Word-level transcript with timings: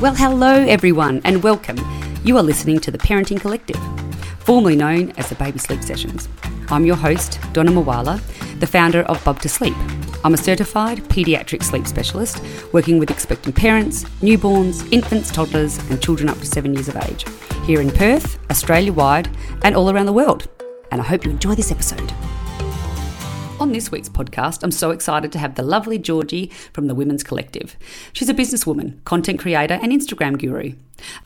Well, 0.00 0.14
hello 0.14 0.52
everyone, 0.52 1.20
and 1.24 1.42
welcome. 1.42 1.76
You 2.22 2.36
are 2.36 2.42
listening 2.42 2.78
to 2.80 2.92
the 2.92 2.98
Parenting 2.98 3.40
Collective, 3.40 3.80
formerly 4.38 4.76
known 4.76 5.10
as 5.18 5.28
the 5.28 5.34
Baby 5.34 5.58
Sleep 5.58 5.82
Sessions. 5.82 6.28
I'm 6.68 6.84
your 6.84 6.94
host, 6.94 7.40
Donna 7.52 7.72
Mawala, 7.72 8.20
the 8.60 8.66
founder 8.68 9.02
of 9.02 9.22
Bub 9.24 9.40
to 9.40 9.48
Sleep. 9.48 9.74
I'm 10.22 10.34
a 10.34 10.36
certified 10.36 10.98
paediatric 11.08 11.64
sleep 11.64 11.84
specialist 11.88 12.40
working 12.72 13.00
with 13.00 13.10
expectant 13.10 13.56
parents, 13.56 14.04
newborns, 14.20 14.88
infants, 14.92 15.32
toddlers, 15.32 15.78
and 15.90 16.00
children 16.00 16.28
up 16.28 16.38
to 16.38 16.46
seven 16.46 16.74
years 16.74 16.86
of 16.86 16.96
age 16.98 17.24
here 17.64 17.80
in 17.80 17.90
Perth, 17.90 18.38
Australia 18.52 18.92
wide, 18.92 19.28
and 19.62 19.74
all 19.74 19.90
around 19.90 20.06
the 20.06 20.12
world. 20.12 20.46
And 20.92 21.00
I 21.00 21.04
hope 21.04 21.24
you 21.24 21.32
enjoy 21.32 21.56
this 21.56 21.72
episode. 21.72 22.12
On 23.60 23.72
this 23.72 23.90
week's 23.90 24.08
podcast, 24.08 24.62
I'm 24.62 24.70
so 24.70 24.92
excited 24.92 25.32
to 25.32 25.38
have 25.40 25.56
the 25.56 25.64
lovely 25.64 25.98
Georgie 25.98 26.46
from 26.72 26.86
the 26.86 26.94
Women's 26.94 27.24
Collective. 27.24 27.76
She's 28.12 28.28
a 28.28 28.34
businesswoman, 28.34 29.02
content 29.02 29.40
creator, 29.40 29.80
and 29.82 29.90
Instagram 29.90 30.38
guru. 30.38 30.74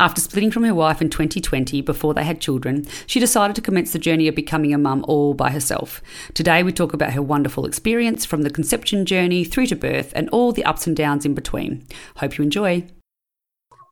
After 0.00 0.18
splitting 0.18 0.50
from 0.50 0.64
her 0.64 0.74
wife 0.74 1.02
in 1.02 1.10
2020 1.10 1.82
before 1.82 2.14
they 2.14 2.24
had 2.24 2.40
children, 2.40 2.86
she 3.06 3.20
decided 3.20 3.54
to 3.56 3.60
commence 3.60 3.92
the 3.92 3.98
journey 3.98 4.28
of 4.28 4.34
becoming 4.34 4.72
a 4.72 4.78
mum 4.78 5.04
all 5.06 5.34
by 5.34 5.50
herself. 5.50 6.00
Today, 6.32 6.62
we 6.62 6.72
talk 6.72 6.94
about 6.94 7.12
her 7.12 7.20
wonderful 7.20 7.66
experience 7.66 8.24
from 8.24 8.42
the 8.42 8.50
conception 8.50 9.04
journey 9.04 9.44
through 9.44 9.66
to 9.66 9.76
birth 9.76 10.10
and 10.16 10.30
all 10.30 10.52
the 10.52 10.64
ups 10.64 10.86
and 10.86 10.96
downs 10.96 11.26
in 11.26 11.34
between. 11.34 11.86
Hope 12.16 12.38
you 12.38 12.44
enjoy. 12.44 12.86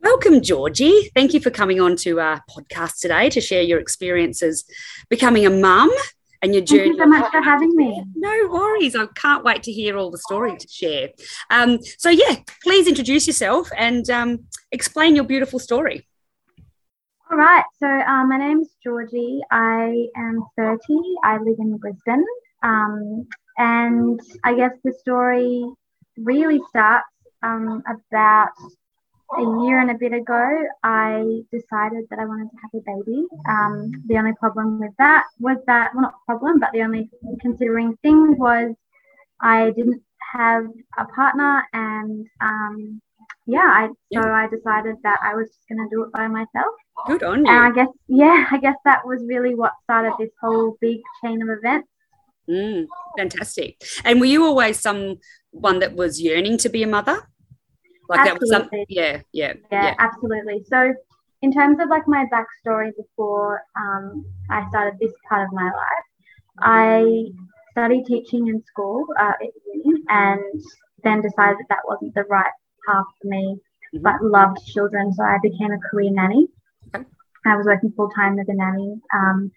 Welcome, 0.02 0.40
Georgie. 0.40 1.10
Thank 1.14 1.34
you 1.34 1.40
for 1.40 1.50
coming 1.50 1.78
on 1.78 1.94
to 1.96 2.20
our 2.20 2.42
podcast 2.48 3.00
today 3.00 3.28
to 3.28 3.40
share 3.42 3.62
your 3.62 3.78
experiences 3.78 4.64
becoming 5.10 5.44
a 5.44 5.50
mum 5.50 5.90
and 6.42 6.54
your 6.54 6.62
journey. 6.62 6.82
Thank 6.82 6.98
you 6.98 7.04
so 7.04 7.06
much 7.06 7.30
for 7.30 7.42
having 7.42 7.74
me. 7.76 8.02
No 8.16 8.48
worries. 8.50 8.96
I 8.96 9.06
can't 9.14 9.44
wait 9.44 9.62
to 9.64 9.72
hear 9.72 9.96
all 9.96 10.10
the 10.10 10.18
story 10.18 10.56
to 10.56 10.68
share. 10.68 11.10
Um, 11.50 11.78
so, 11.98 12.10
yeah, 12.10 12.36
please 12.62 12.86
introduce 12.86 13.26
yourself 13.26 13.68
and 13.76 14.08
um, 14.10 14.46
explain 14.72 15.14
your 15.14 15.24
beautiful 15.24 15.58
story. 15.58 16.06
All 17.30 17.36
right. 17.36 17.64
So, 17.78 17.86
um, 17.86 18.28
my 18.28 18.38
name 18.38 18.60
is 18.60 18.74
Georgie. 18.82 19.40
I 19.50 20.06
am 20.16 20.44
30. 20.56 20.78
I 21.24 21.38
live 21.38 21.56
in 21.58 21.76
Brisbane. 21.76 22.24
Um, 22.62 23.26
and 23.58 24.20
I 24.44 24.54
guess 24.54 24.72
the 24.82 24.92
story 24.92 25.64
really 26.16 26.60
starts 26.70 27.06
um, 27.42 27.82
about 27.86 28.48
a 29.38 29.62
year 29.62 29.80
and 29.80 29.90
a 29.90 29.94
bit 29.94 30.12
ago, 30.12 30.66
I 30.82 31.42
decided 31.52 32.04
that 32.10 32.18
I 32.18 32.24
wanted 32.24 32.50
to 32.50 32.56
have 32.62 32.70
a 32.74 32.80
baby. 32.84 33.26
Um, 33.48 33.92
the 34.06 34.18
only 34.18 34.32
problem 34.38 34.80
with 34.80 34.92
that 34.98 35.24
was 35.38 35.58
that, 35.66 35.92
well, 35.94 36.02
not 36.02 36.14
problem, 36.26 36.58
but 36.58 36.70
the 36.72 36.82
only 36.82 37.08
considering 37.40 37.96
thing 38.02 38.36
was 38.38 38.74
I 39.40 39.70
didn't 39.70 40.02
have 40.32 40.64
a 40.98 41.04
partner, 41.06 41.62
and 41.72 42.26
um, 42.40 43.00
yeah, 43.46 43.60
I 43.60 43.88
so 44.12 44.20
I 44.20 44.48
decided 44.48 44.96
that 45.02 45.18
I 45.22 45.34
was 45.34 45.48
just 45.48 45.68
going 45.68 45.88
to 45.88 45.94
do 45.94 46.02
it 46.04 46.12
by 46.12 46.26
myself. 46.28 46.74
Good 47.06 47.22
on 47.22 47.44
you. 47.44 47.50
And 47.50 47.58
I 47.58 47.70
guess, 47.72 47.92
yeah, 48.08 48.46
I 48.50 48.58
guess 48.58 48.76
that 48.84 49.06
was 49.06 49.22
really 49.26 49.54
what 49.54 49.72
started 49.84 50.12
this 50.18 50.30
whole 50.40 50.76
big 50.80 51.00
chain 51.22 51.40
of 51.42 51.48
events. 51.48 51.88
Mm, 52.48 52.86
fantastic. 53.16 53.82
And 54.04 54.20
were 54.20 54.26
you 54.26 54.44
always 54.44 54.78
someone 54.80 55.78
that 55.80 55.94
was 55.94 56.20
yearning 56.20 56.58
to 56.58 56.68
be 56.68 56.82
a 56.82 56.86
mother? 56.86 57.28
Like 58.10 58.20
absolutely. 58.20 58.34
that 58.34 58.40
was 58.40 58.50
something, 58.50 58.86
yeah, 58.88 59.22
yeah, 59.32 59.52
yeah, 59.70 59.82
yeah, 59.84 59.94
absolutely. 60.00 60.64
So, 60.68 60.92
in 61.42 61.52
terms 61.52 61.78
of 61.80 61.88
like 61.88 62.08
my 62.08 62.26
backstory 62.26 62.90
before 62.96 63.62
um, 63.76 64.26
I 64.50 64.68
started 64.68 64.98
this 65.00 65.12
part 65.28 65.46
of 65.46 65.52
my 65.52 65.66
life, 65.66 66.06
I 66.58 67.26
studied 67.70 68.06
teaching 68.06 68.48
in 68.48 68.64
school 68.64 69.06
uh, 69.16 69.32
at 69.40 69.48
uni 69.72 70.02
and 70.08 70.60
then 71.04 71.22
decided 71.22 71.56
that 71.58 71.66
that 71.68 71.78
wasn't 71.86 72.12
the 72.16 72.24
right 72.24 72.50
path 72.84 73.06
for 73.22 73.28
me, 73.28 73.56
mm-hmm. 73.94 74.02
but 74.02 74.20
loved 74.24 74.58
children. 74.66 75.12
So 75.12 75.22
I 75.22 75.38
became 75.40 75.70
a 75.70 75.78
career 75.78 76.10
nanny. 76.10 76.48
Okay. 76.92 77.06
I 77.46 77.54
was 77.54 77.66
working 77.66 77.92
full 77.92 78.10
time 78.10 78.40
as 78.40 78.48
a 78.48 78.54
nanny. 78.54 78.96
Um, 79.14 79.52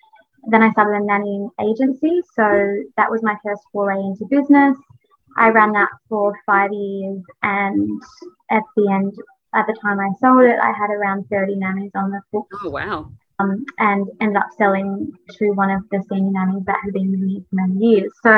then 0.51 0.61
I 0.61 0.69
started 0.73 1.01
a 1.01 1.05
nannying 1.05 1.49
agency. 1.59 2.21
So 2.35 2.83
that 2.97 3.09
was 3.09 3.23
my 3.23 3.35
first 3.43 3.63
foray 3.71 3.97
into 3.97 4.25
business. 4.29 4.77
I 5.37 5.49
ran 5.49 5.71
that 5.73 5.89
for 6.09 6.39
five 6.45 6.71
years, 6.71 7.23
and 7.41 8.01
at 8.53 8.63
the 8.75 8.89
end, 8.91 9.13
at 9.55 9.65
the 9.67 9.75
time 9.81 9.99
I 9.99 10.09
sold 10.21 10.43
it, 10.43 10.59
I 10.59 10.71
had 10.71 10.89
around 10.89 11.25
30 11.29 11.55
nannies 11.55 11.91
on 11.95 12.11
the 12.11 12.21
book. 12.31 12.47
Oh, 12.63 12.69
wow. 12.69 13.11
Um, 13.39 13.65
and 13.79 14.07
ended 14.21 14.37
up 14.37 14.49
selling 14.57 15.11
to 15.37 15.51
one 15.51 15.71
of 15.71 15.81
the 15.91 16.03
senior 16.09 16.31
nannies 16.31 16.63
that 16.65 16.77
had 16.83 16.93
been 16.93 17.11
with 17.11 17.19
me 17.19 17.43
for 17.49 17.55
many 17.55 17.85
years. 17.85 18.11
So, 18.21 18.37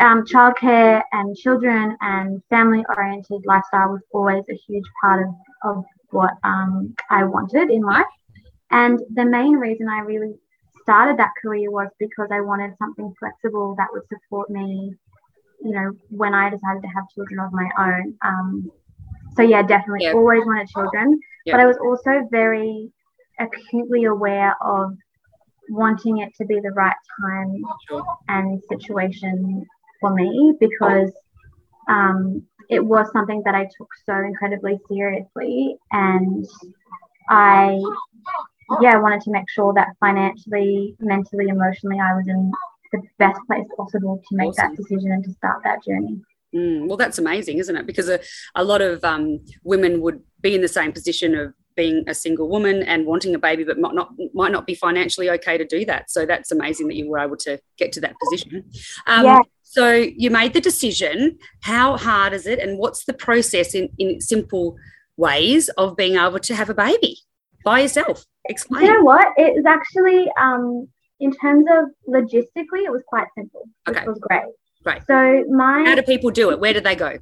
um, 0.00 0.24
childcare 0.24 1.02
and 1.12 1.36
children 1.36 1.96
and 2.00 2.42
family 2.50 2.84
oriented 2.96 3.42
lifestyle 3.46 3.90
was 3.90 4.00
always 4.12 4.42
a 4.50 4.58
huge 4.66 4.84
part 5.00 5.24
of, 5.24 5.34
of 5.62 5.84
what 6.10 6.32
um, 6.42 6.94
I 7.10 7.22
wanted 7.22 7.70
in 7.70 7.82
life. 7.82 8.04
And 8.72 8.98
the 9.14 9.24
main 9.24 9.52
reason 9.52 9.88
I 9.88 10.00
really 10.00 10.34
started 10.82 11.16
that 11.18 11.30
career 11.40 11.70
was 11.70 11.88
because 12.00 12.28
I 12.32 12.40
wanted 12.40 12.76
something 12.76 13.14
flexible 13.20 13.76
that 13.78 13.86
would 13.92 14.02
support 14.08 14.50
me 14.50 14.94
you 15.64 15.72
know, 15.72 15.92
when 16.10 16.34
I 16.34 16.50
decided 16.50 16.82
to 16.82 16.88
have 16.88 17.08
children 17.14 17.40
of 17.40 17.52
my 17.52 17.68
own. 17.78 18.14
Um, 18.22 18.70
so 19.36 19.42
yeah, 19.42 19.62
definitely 19.62 20.08
always 20.08 20.44
wanted 20.44 20.68
children, 20.68 21.18
but 21.46 21.60
I 21.60 21.66
was 21.66 21.76
also 21.78 22.26
very 22.30 22.90
acutely 23.38 24.04
aware 24.04 24.54
of 24.62 24.92
wanting 25.68 26.18
it 26.18 26.32
to 26.36 26.44
be 26.44 26.60
the 26.60 26.70
right 26.70 26.96
time 27.20 27.62
sure. 27.88 28.04
and 28.28 28.62
situation 28.70 29.64
for 30.00 30.14
me 30.14 30.54
because 30.60 31.10
um, 31.88 32.46
it 32.68 32.84
was 32.84 33.10
something 33.12 33.42
that 33.44 33.54
I 33.54 33.64
took 33.76 33.88
so 34.06 34.14
incredibly 34.16 34.78
seriously, 34.88 35.76
and 35.92 36.46
I 37.28 37.80
yeah 38.80 38.96
wanted 38.98 39.20
to 39.22 39.30
make 39.30 39.48
sure 39.50 39.72
that 39.74 39.88
financially, 40.00 40.96
mentally, 41.00 41.48
emotionally, 41.48 41.98
I 41.98 42.14
was 42.14 42.26
in 42.28 42.52
the 42.92 43.02
best 43.18 43.40
place 43.46 43.66
possible 43.76 44.22
to 44.28 44.36
make 44.36 44.50
awesome. 44.50 44.70
that 44.70 44.76
decision 44.76 45.12
and 45.12 45.24
to 45.24 45.32
start 45.32 45.62
that 45.64 45.84
journey. 45.84 46.20
Mm, 46.54 46.86
well, 46.86 46.96
that's 46.96 47.18
amazing, 47.18 47.58
isn't 47.58 47.76
it? 47.76 47.86
Because 47.86 48.08
a, 48.08 48.20
a 48.54 48.64
lot 48.64 48.80
of 48.80 49.02
um, 49.04 49.40
women 49.64 50.00
would 50.00 50.22
be 50.40 50.54
in 50.54 50.60
the 50.60 50.68
same 50.68 50.92
position 50.92 51.34
of 51.34 51.52
being 51.76 52.04
a 52.06 52.14
single 52.14 52.48
woman 52.48 52.82
and 52.84 53.06
wanting 53.06 53.34
a 53.34 53.38
baby, 53.38 53.64
but 53.64 53.78
might 53.78 53.94
not 53.94 54.10
might 54.32 54.52
not 54.52 54.66
be 54.66 54.74
financially 54.74 55.28
okay 55.28 55.58
to 55.58 55.64
do 55.64 55.84
that. 55.86 56.10
So 56.10 56.24
that's 56.24 56.52
amazing 56.52 56.88
that 56.88 56.96
you 56.96 57.10
were 57.10 57.18
able 57.18 57.36
to 57.38 57.58
get 57.76 57.92
to 57.92 58.00
that 58.02 58.14
position. 58.22 58.64
Um, 59.06 59.24
yeah. 59.24 59.40
So 59.62 59.92
you 59.92 60.30
made 60.30 60.52
the 60.52 60.60
decision. 60.60 61.38
How 61.62 61.96
hard 61.96 62.32
is 62.32 62.46
it, 62.46 62.60
and 62.60 62.78
what's 62.78 63.04
the 63.04 63.14
process 63.14 63.74
in 63.74 63.88
in 63.98 64.20
simple 64.20 64.76
ways 65.16 65.68
of 65.70 65.96
being 65.96 66.16
able 66.16 66.38
to 66.38 66.54
have 66.54 66.70
a 66.70 66.74
baby 66.74 67.18
by 67.64 67.80
yourself? 67.80 68.24
Explain. 68.44 68.84
You 68.84 68.92
know 68.92 69.02
what? 69.02 69.26
It 69.36 69.54
was 69.54 69.64
actually 69.66 70.30
um, 70.40 70.88
in 71.18 71.32
terms 71.32 71.64
of 71.70 71.88
logistically, 72.08 72.84
it 72.84 72.92
was 72.92 73.02
quite 73.06 73.26
simple, 73.36 73.68
which 73.86 73.96
okay. 73.96 74.06
was 74.06 74.18
great. 74.20 74.52
Right. 74.84 75.02
So 75.06 75.44
my 75.48 75.84
how 75.84 75.94
do 75.94 76.02
people 76.02 76.30
do 76.30 76.50
it? 76.50 76.60
Where 76.60 76.72
do 76.72 76.80
they 76.80 76.94
go? 76.94 77.18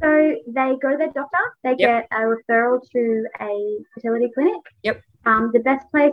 So 0.00 0.36
they 0.46 0.76
go 0.80 0.90
to 0.92 0.96
their 0.96 1.12
doctor. 1.12 1.38
They 1.62 1.74
yep. 1.78 2.08
get 2.10 2.18
a 2.18 2.22
referral 2.22 2.80
to 2.92 3.26
a 3.40 3.78
fertility 3.94 4.30
clinic. 4.32 4.62
Yep. 4.82 5.02
Um, 5.26 5.50
the 5.52 5.60
best 5.60 5.90
place 5.90 6.12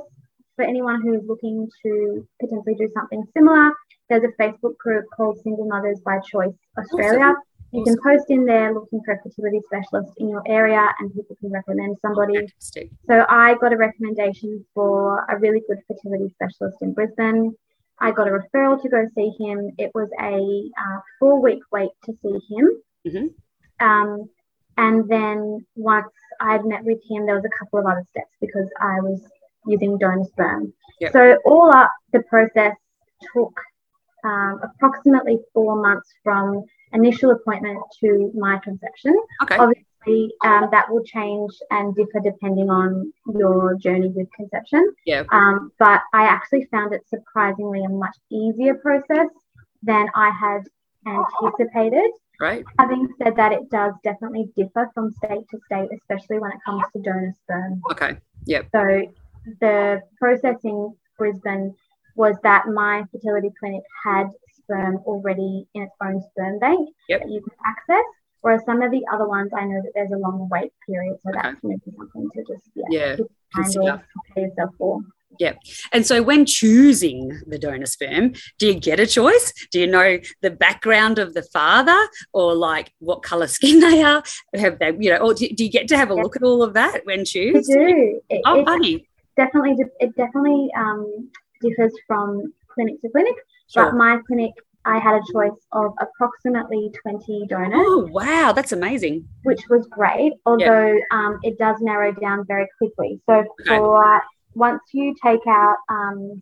for 0.56 0.66
anyone 0.66 1.02
who's 1.02 1.24
looking 1.26 1.70
to 1.84 2.28
potentially 2.42 2.76
do 2.76 2.90
something 2.94 3.24
similar, 3.34 3.72
there's 4.10 4.24
a 4.24 4.42
Facebook 4.42 4.78
group 4.78 5.06
called 5.16 5.40
Single 5.44 5.68
Mothers 5.68 6.02
by 6.02 6.20
Choice 6.20 6.54
Australia. 6.78 7.28
Awesome. 7.28 7.42
You 7.74 7.84
can 7.84 7.98
post 8.02 8.26
in 8.30 8.46
there 8.46 8.74
looking 8.74 9.02
for 9.06 9.14
a 9.14 9.22
fertility 9.22 9.60
specialist 9.66 10.14
in 10.18 10.30
your 10.30 10.42
area 10.48 10.90
and 11.00 11.14
people 11.14 11.36
can 11.40 11.52
recommend 11.52 11.98
somebody. 12.02 12.36
Fantastic. 12.36 12.90
So 13.08 13.26
I 13.30 13.56
got 13.56 13.74
a 13.74 13.78
recommendation 13.78 14.66
for 14.74 15.26
a 15.30 15.38
really 15.38 15.62
good 15.68 15.80
fertility 15.88 16.34
specialist 16.34 16.78
in 16.82 16.94
Brisbane. 16.94 17.56
I 18.00 18.12
got 18.12 18.28
a 18.28 18.32
referral 18.32 18.82
to 18.82 18.90
go 18.90 19.06
see 19.16 19.32
him. 19.40 19.72
It 19.78 19.92
was 19.94 20.10
a 20.20 20.36
uh, 20.82 21.00
four 21.20 21.42
week 21.42 21.60
wait 21.72 21.90
to 22.06 22.14
see 22.22 22.40
him. 22.56 22.82
Mm-hmm. 23.08 23.86
Um, 23.86 24.30
and 24.78 25.10
then 25.10 25.66
once 25.76 26.12
I'd 26.40 26.66
met 26.66 26.84
with 26.84 27.00
him, 27.10 27.26
there 27.26 27.36
was 27.36 27.46
a 27.46 27.58
couple 27.58 27.80
of 27.80 27.86
other 27.86 28.06
steps 28.12 28.32
because 28.40 28.70
I 28.80 29.00
was 29.00 29.22
using 29.66 29.98
donor 29.98 30.26
sperm. 30.26 30.74
Yep. 31.02 31.14
So 31.14 31.38
all 31.46 31.76
up, 31.76 31.92
the 32.14 32.22
process 32.24 32.76
took 33.34 33.60
um, 34.24 34.60
approximately 34.64 35.40
four 35.54 35.82
months 35.82 36.10
from 36.24 36.64
initial 36.94 37.32
appointment 37.32 37.80
to 38.02 38.32
my 38.36 38.60
conception. 38.64 39.16
Okay. 39.44 39.58
Obviously, 39.58 39.86
um, 40.44 40.70
that 40.72 40.90
will 40.90 41.04
change 41.04 41.52
and 41.72 41.96
differ 41.96 42.20
depending 42.24 42.70
on 42.70 43.12
your 43.36 43.76
journey 43.76 44.10
with 44.10 44.28
conception. 44.36 44.94
Yeah. 45.06 45.24
Um, 45.32 45.72
but 45.80 46.02
I 46.14 46.24
actually 46.24 46.68
found 46.72 46.94
it 46.94 47.02
surprisingly 47.08 47.84
a 47.84 47.90
much 47.90 48.16
easier 48.32 48.76
process 48.76 49.28
than 49.84 50.08
I 50.16 50.30
had 50.30 50.64
anticipated. 51.06 52.12
Right. 52.40 52.64
Having 52.78 53.10
said 53.22 53.36
that, 53.38 53.52
it 53.52 53.70
does 53.72 53.94
definitely 54.04 54.50
differ 54.56 54.92
from 54.94 55.12
state 55.12 55.46
to 55.50 55.60
state, 55.66 55.90
especially 55.94 56.40
when 56.40 56.52
it 56.52 56.60
comes 56.66 56.84
to 56.94 57.02
donor 57.02 57.34
sperm. 57.44 57.82
Okay. 57.92 58.18
Yep. 58.46 58.68
So 58.74 59.02
the 59.60 60.02
process 60.20 60.58
in 60.64 60.94
Brisbane 61.18 61.74
was 62.16 62.36
that 62.44 62.68
my 62.68 63.04
fertility 63.12 63.50
clinic 63.60 63.84
had 64.04 64.28
sperm 64.56 64.98
already 65.06 65.68
in 65.74 65.84
its 65.84 65.96
own 66.04 66.22
sperm 66.32 66.60
bank 66.60 66.90
yep. 67.10 67.22
that 67.22 67.30
you 67.30 67.42
can 67.42 67.54
access. 67.66 68.06
Whereas 68.42 68.62
some 68.66 68.82
of 68.82 68.92
the 68.92 69.04
other 69.12 69.28
ones, 69.28 69.52
I 69.56 69.66
know 69.66 69.82
that 69.82 69.92
there's 69.96 70.12
a 70.12 70.18
long 70.18 70.48
wait 70.52 70.72
period, 70.88 71.18
so 71.26 71.32
that's 71.34 71.58
maybe 71.64 71.82
something 71.98 72.30
to 72.36 72.44
just 72.54 72.70
yeah, 72.76 72.86
Yeah, 72.90 73.16
kind 73.16 73.28
consider. 73.66 73.92
of 73.94 74.02
prepare 74.34 74.50
yourself 74.50 74.70
for. 74.78 75.00
Yeah. 75.40 75.54
And 75.92 76.06
so, 76.06 76.24
when 76.24 76.46
choosing 76.46 77.42
the 77.46 77.60
donor 77.60 77.86
sperm, 77.86 78.34
do 78.60 78.68
you 78.68 78.74
get 78.80 79.00
a 79.00 79.06
choice? 79.06 79.52
Do 79.72 79.80
you 79.80 79.86
know 79.88 80.20
the 80.42 80.50
background 80.52 81.20
of 81.20 81.34
the 81.34 81.44
father, 81.44 81.98
or 82.34 82.56
like 82.56 82.94
what 83.00 83.24
color 83.24 83.48
skin 83.48 83.80
they 83.82 84.02
are? 84.04 84.24
Have 84.56 84.80
they, 84.80 84.94
you 85.00 85.12
know, 85.12 85.18
or 85.18 85.34
do, 85.34 85.48
do 85.50 85.64
you 85.66 85.70
get 85.70 85.88
to 85.90 85.98
have 85.98 86.10
a 86.10 86.16
look 86.16 86.36
at 86.38 86.44
all 86.44 86.64
of 86.64 86.74
that 86.76 87.02
when 87.06 87.20
You 87.20 87.26
choose? 87.26 87.68
do. 87.68 88.22
It, 88.30 88.42
Oh, 88.46 88.64
funny. 88.66 89.08
definitely 89.36 89.76
it 90.00 90.16
definitely 90.16 90.70
um, 90.78 91.30
differs 91.62 91.94
from 92.08 92.54
clinic 92.74 93.02
to 93.02 93.10
clinic. 93.10 93.36
Sure. 93.70 93.86
But 93.92 93.96
my 93.96 94.20
clinic, 94.26 94.54
I 94.88 95.00
had 95.00 95.16
a 95.16 95.22
choice 95.34 95.60
of 95.74 95.94
approximately 96.00 96.92
20 97.02 97.46
donors, 97.50 97.74
Oh, 97.76 98.08
wow, 98.12 98.54
that's 98.56 98.72
amazing. 98.72 99.28
which 99.44 99.62
was 99.70 99.86
great. 99.88 100.34
Although 100.46 100.98
um, 101.12 101.40
it 101.44 101.58
does 101.60 101.78
narrow 101.82 102.12
down 102.14 102.46
very 102.48 102.68
quickly. 102.78 103.20
So 103.30 103.34
Okay. 103.62 103.78
for 103.78 104.22
once 104.56 104.82
you 104.94 105.14
take 105.24 105.46
out, 105.48 105.76
um, 105.90 106.42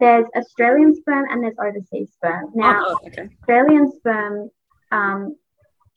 there's 0.00 0.26
Australian 0.36 0.94
sperm 0.94 1.26
and 1.30 1.42
there's 1.42 1.56
overseas 1.60 2.10
sperm. 2.12 2.50
Now, 2.54 2.84
oh, 2.86 2.98
oh, 3.02 3.06
okay. 3.08 3.28
Australian 3.40 3.90
sperm 3.98 4.50
um, 4.90 5.36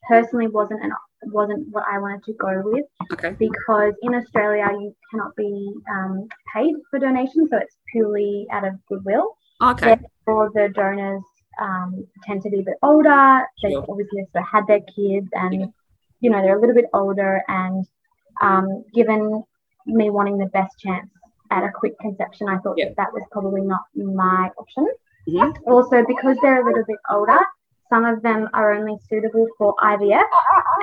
personally 0.10 0.48
wasn't 0.48 0.84
an 0.84 0.92
wasn't 1.32 1.68
what 1.72 1.84
I 1.92 1.98
wanted 1.98 2.24
to 2.26 2.34
go 2.34 2.62
with 2.66 2.86
Okay. 3.14 3.36
because 3.40 3.94
in 4.04 4.14
Australia 4.14 4.68
you 4.80 4.96
cannot 5.10 5.36
be 5.36 5.74
um, 5.92 6.28
paid 6.54 6.76
for 6.90 7.00
donations, 7.00 7.50
so 7.50 7.58
it's 7.58 7.78
purely 7.92 8.46
out 8.52 8.64
of 8.64 8.74
goodwill. 8.88 9.36
Okay. 9.64 9.96
Therefore, 10.28 10.52
the 10.54 10.70
donors 10.76 11.24
um, 11.60 12.06
tend 12.24 12.42
to 12.44 12.50
be 12.50 12.60
a 12.60 12.64
bit 12.64 12.78
older. 12.84 13.48
They 13.64 13.72
Sure. 13.72 13.86
obviously 13.90 14.22
also 14.22 14.46
had 14.46 14.68
their 14.68 14.82
kids, 14.82 15.28
and 15.34 15.54
Yeah. 15.54 15.66
you 16.20 16.30
know 16.30 16.42
they're 16.42 16.58
a 16.58 16.60
little 16.62 16.76
bit 16.76 16.90
older. 16.94 17.44
And 17.48 17.86
um, 18.42 18.84
given 18.94 19.44
me 19.86 20.10
wanting 20.10 20.38
the 20.38 20.48
best 20.48 20.78
chance 20.80 21.10
at 21.52 21.64
a 21.64 21.72
quick 21.72 21.98
conception, 22.00 22.50
I 22.50 22.58
thought 22.58 22.78
Yeah. 22.78 22.90
that 22.90 22.98
that 22.98 23.14
was 23.14 23.24
probably 23.32 23.62
not 23.62 23.84
my 23.96 24.52
option. 24.58 24.88
Mhm. 25.28 25.54
Also, 25.68 26.06
because 26.06 26.38
they're 26.42 26.62
a 26.62 26.66
little 26.66 26.84
bit 26.86 27.00
older, 27.10 27.40
some 27.90 28.06
of 28.06 28.22
them 28.22 28.50
are 28.54 28.74
only 28.74 28.98
suitable 29.10 29.48
for 29.58 29.76
IVF, 29.82 30.28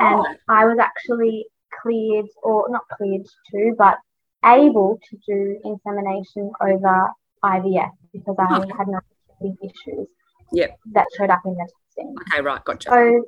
and 0.00 0.38
I 0.48 0.64
was 0.66 0.78
actually 0.78 1.46
cleared, 1.82 2.26
or 2.42 2.68
not 2.68 2.82
cleared 2.96 3.26
to, 3.50 3.74
but 3.76 3.98
able 4.44 4.98
to 5.08 5.16
do 5.26 5.60
insemination 5.64 6.50
over 6.60 7.10
IVF 7.44 7.90
because 8.12 8.36
I 8.38 8.58
Okay. 8.58 8.72
had 8.76 8.88
no 8.88 9.00
fertility 9.38 9.58
issues 9.68 10.08
Yep. 10.52 10.78
that 10.92 11.06
showed 11.16 11.30
up 11.30 11.40
in 11.44 11.54
the 11.54 11.68
testing. 11.94 12.14
Okay, 12.32 12.42
right, 12.42 12.64
gotcha. 12.64 12.90
So, 12.90 13.24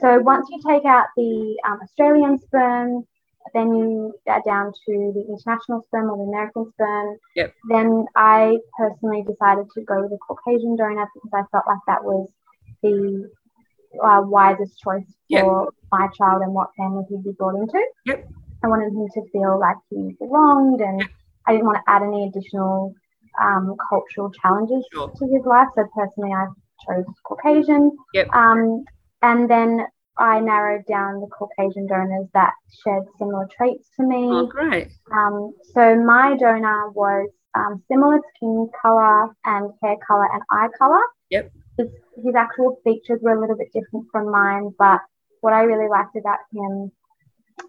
so 0.00 0.18
once 0.20 0.48
you 0.50 0.60
take 0.66 0.84
out 0.84 1.06
the 1.16 1.56
um, 1.66 1.78
Australian 1.82 2.38
sperm, 2.38 3.04
then 3.52 3.68
you 3.74 4.14
are 4.26 4.42
down 4.46 4.72
to 4.72 5.12
the 5.14 5.24
international 5.28 5.82
sperm 5.86 6.10
or 6.10 6.16
the 6.16 6.24
American 6.24 6.70
sperm. 6.72 7.16
Yep. 7.36 7.54
Then 7.68 8.04
I 8.16 8.56
personally 8.78 9.22
decided 9.22 9.66
to 9.74 9.82
go 9.82 10.02
with 10.02 10.12
a 10.12 10.18
Caucasian 10.18 10.76
donor 10.76 11.06
because 11.14 11.30
I 11.32 11.42
felt 11.52 11.64
like 11.66 11.78
that 11.86 12.02
was 12.02 12.28
the 12.82 13.28
uh, 14.02 14.22
wisest 14.24 14.78
choice 14.80 15.04
Yep. 15.28 15.44
for 15.44 15.72
my 15.92 16.08
child 16.18 16.42
and 16.42 16.52
what 16.52 16.70
family 16.76 17.04
he'd 17.08 17.22
be 17.24 17.32
brought 17.38 17.54
into. 17.54 17.80
Yep. 18.06 18.28
I 18.62 18.68
wanted 18.68 18.92
him 18.92 19.06
to 19.14 19.30
feel 19.30 19.58
like 19.60 19.76
he 19.90 20.16
belonged, 20.18 20.80
and 20.80 21.00
Yep. 21.00 21.10
I 21.46 21.52
didn't 21.52 21.66
want 21.66 21.78
to 21.84 21.90
add 21.90 22.02
any 22.02 22.26
additional 22.28 22.94
um, 23.42 23.76
cultural 23.88 24.30
challenges 24.30 24.86
Sure. 24.92 25.08
to 25.08 25.26
his 25.26 25.44
life. 25.44 25.68
So 25.74 25.86
personally, 25.94 26.32
I 26.32 26.46
chose 26.86 27.04
Caucasian. 27.24 27.96
Yep. 28.14 28.28
Um, 28.34 28.84
and 29.22 29.48
then 29.50 29.86
I 30.18 30.40
narrowed 30.40 30.86
down 30.86 31.20
the 31.20 31.26
Caucasian 31.26 31.86
donors 31.86 32.28
that 32.34 32.52
shared 32.82 33.04
similar 33.18 33.48
traits 33.56 33.88
to 33.96 34.06
me. 34.06 34.28
Oh, 34.30 34.46
great. 34.46 34.92
Um, 35.12 35.54
so 35.72 35.96
my 35.96 36.36
donor 36.36 36.90
was 36.90 37.30
um, 37.54 37.82
similar 37.88 38.20
skin 38.36 38.68
color 38.80 39.34
and 39.44 39.72
hair 39.82 39.96
color 40.06 40.28
and 40.32 40.42
eye 40.50 40.68
color. 40.78 41.02
Yep. 41.30 41.52
His, 41.78 41.88
his 42.24 42.34
actual 42.36 42.78
features 42.84 43.20
were 43.22 43.32
a 43.32 43.40
little 43.40 43.56
bit 43.56 43.72
different 43.72 44.06
from 44.12 44.30
mine, 44.30 44.70
but 44.78 45.00
what 45.40 45.52
I 45.52 45.62
really 45.62 45.88
liked 45.88 46.16
about 46.16 46.38
him 46.52 46.92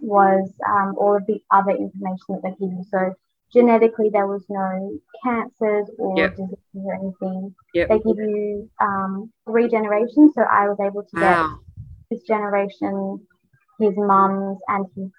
was 0.02 0.50
um, 0.68 0.96
all 0.98 1.16
of 1.16 1.26
the 1.26 1.40
other 1.52 1.72
information 1.72 2.20
that 2.30 2.42
they 2.44 2.50
give 2.52 2.72
you. 2.72 2.84
So 2.92 3.14
genetically, 3.54 4.10
there 4.12 4.28
was 4.28 4.44
no 4.50 5.00
cancers 5.24 5.90
or 5.98 6.18
Yep. 6.18 6.32
diseases 6.32 6.58
or 6.76 6.94
anything. 6.94 7.56
Yep. 7.74 7.90
They 7.90 8.00
give 8.00 8.18
you 8.18 8.70
um, 8.82 9.32
three 9.48 9.70
generations, 9.70 10.34
so 10.36 10.42
I 10.42 10.68
was 10.68 10.78
able 10.80 11.04
to 11.04 11.20
get 11.20 11.46
his 12.10 12.24
generation, 12.24 13.26
his 13.80 13.94
mum's, 13.96 14.58
and 14.68 14.86
his 14.96 15.10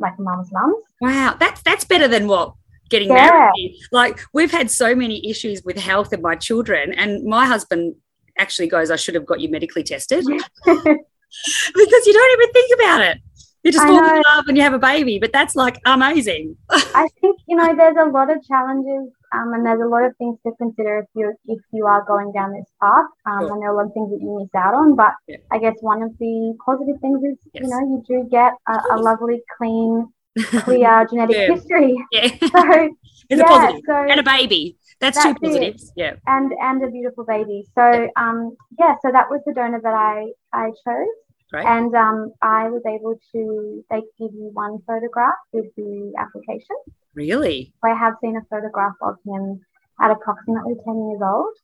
like 0.00 0.18
mum's 0.18 0.50
mum's. 0.52 0.84
Wow. 1.00 1.36
That's 1.38 1.62
that's 1.62 1.84
better 1.84 2.08
than 2.08 2.26
what 2.28 2.54
getting 2.90 3.08
Yeah. 3.08 3.28
married. 3.54 3.76
Like 3.92 4.20
we've 4.32 4.50
had 4.52 4.70
so 4.70 4.94
many 4.94 5.28
issues 5.28 5.62
with 5.64 5.76
health 5.76 6.12
of 6.12 6.20
my 6.20 6.34
children, 6.36 6.92
and 6.94 7.24
my 7.24 7.46
husband 7.46 7.94
actually 8.38 8.68
goes, 8.68 8.90
I 8.90 8.96
should 8.96 9.14
have 9.14 9.26
got 9.26 9.40
you 9.40 9.50
medically 9.50 9.82
tested. 9.82 10.24
because 10.24 12.06
you 12.06 12.12
don't 12.12 12.40
even 12.40 12.52
think 12.52 12.74
about 12.80 13.00
it. 13.02 13.18
You 13.64 13.70
just 13.72 13.86
fall 13.86 13.96
in 14.16 14.22
love 14.34 14.44
and 14.48 14.56
you 14.56 14.62
have 14.62 14.72
a 14.74 14.78
baby, 14.78 15.18
but 15.20 15.32
that's 15.32 15.54
like 15.54 15.78
amazing. 15.86 16.56
I 16.70 17.08
think 17.20 17.38
you 17.46 17.56
know 17.56 17.74
there's 17.76 17.96
a 17.96 18.10
lot 18.10 18.28
of 18.30 18.42
challenges 18.44 19.12
um, 19.32 19.52
and 19.54 19.64
there's 19.64 19.80
a 19.80 19.86
lot 19.86 20.04
of 20.04 20.16
things 20.16 20.36
to 20.44 20.52
consider 20.58 20.98
if 20.98 21.06
you 21.14 21.32
if 21.46 21.60
you 21.72 21.86
are 21.86 22.04
going 22.04 22.32
down 22.32 22.52
this 22.52 22.66
path. 22.82 23.04
Um, 23.26 23.40
Sure. 23.46 23.54
I 23.54 23.58
know 23.60 23.72
a 23.72 23.76
lot 23.76 23.86
of 23.86 23.92
things 23.94 24.10
that 24.10 24.20
you 24.20 24.36
miss 24.40 24.50
out 24.54 24.74
on, 24.74 24.96
but 24.96 25.12
Yeah. 25.28 25.36
I 25.52 25.58
guess 25.58 25.76
one 25.80 26.02
of 26.02 26.10
the 26.18 26.54
positive 26.66 26.96
things 27.00 27.22
is 27.22 27.38
Yes. 27.54 27.62
you 27.64 27.68
know 27.70 27.80
you 27.80 28.02
do 28.06 28.28
get 28.28 28.52
a, 28.68 28.74
a 28.94 28.96
lovely, 28.98 29.42
clean, 29.56 30.08
clear 30.64 31.06
genetic 31.08 31.36
Yeah. 31.36 31.54
history. 31.54 31.94
yeah, 32.12 32.26
So 32.28 32.90
it's 33.30 33.40
yeah, 33.40 33.44
a 33.44 33.48
positive. 33.48 33.80
so 33.86 33.94
And 33.94 34.18
a 34.20 34.22
baby. 34.24 34.76
That's, 35.00 35.20
two 35.22 35.30
That's 35.30 35.38
it. 35.40 35.42
positives. 35.46 35.92
Yeah. 35.96 36.14
and 36.26 36.52
and 36.60 36.82
a 36.84 36.90
beautiful 36.90 37.24
baby. 37.24 37.64
So 37.76 38.08
um 38.16 38.56
yeah, 38.78 38.94
so 39.02 39.10
that 39.12 39.30
was 39.30 39.40
the 39.46 39.52
donor 39.54 39.80
that 39.82 39.94
I 39.94 40.32
I 40.52 40.66
chose. 40.84 41.16
And 41.60 41.94
um, 41.94 42.32
I 42.40 42.68
was 42.68 42.82
able 42.86 43.18
to, 43.32 43.84
they 43.90 44.00
give 44.18 44.32
you 44.34 44.50
one 44.52 44.78
photograph 44.86 45.34
with 45.52 45.66
the 45.76 46.12
application. 46.18 46.76
Really? 47.14 47.72
I 47.84 47.90
have 47.90 48.14
seen 48.22 48.36
a 48.36 48.44
photograph 48.50 48.94
of 49.02 49.16
him 49.26 49.60
at 50.00 50.10
approximately 50.10 50.74
10 50.84 51.08
years 51.10 51.20
old, 51.22 51.54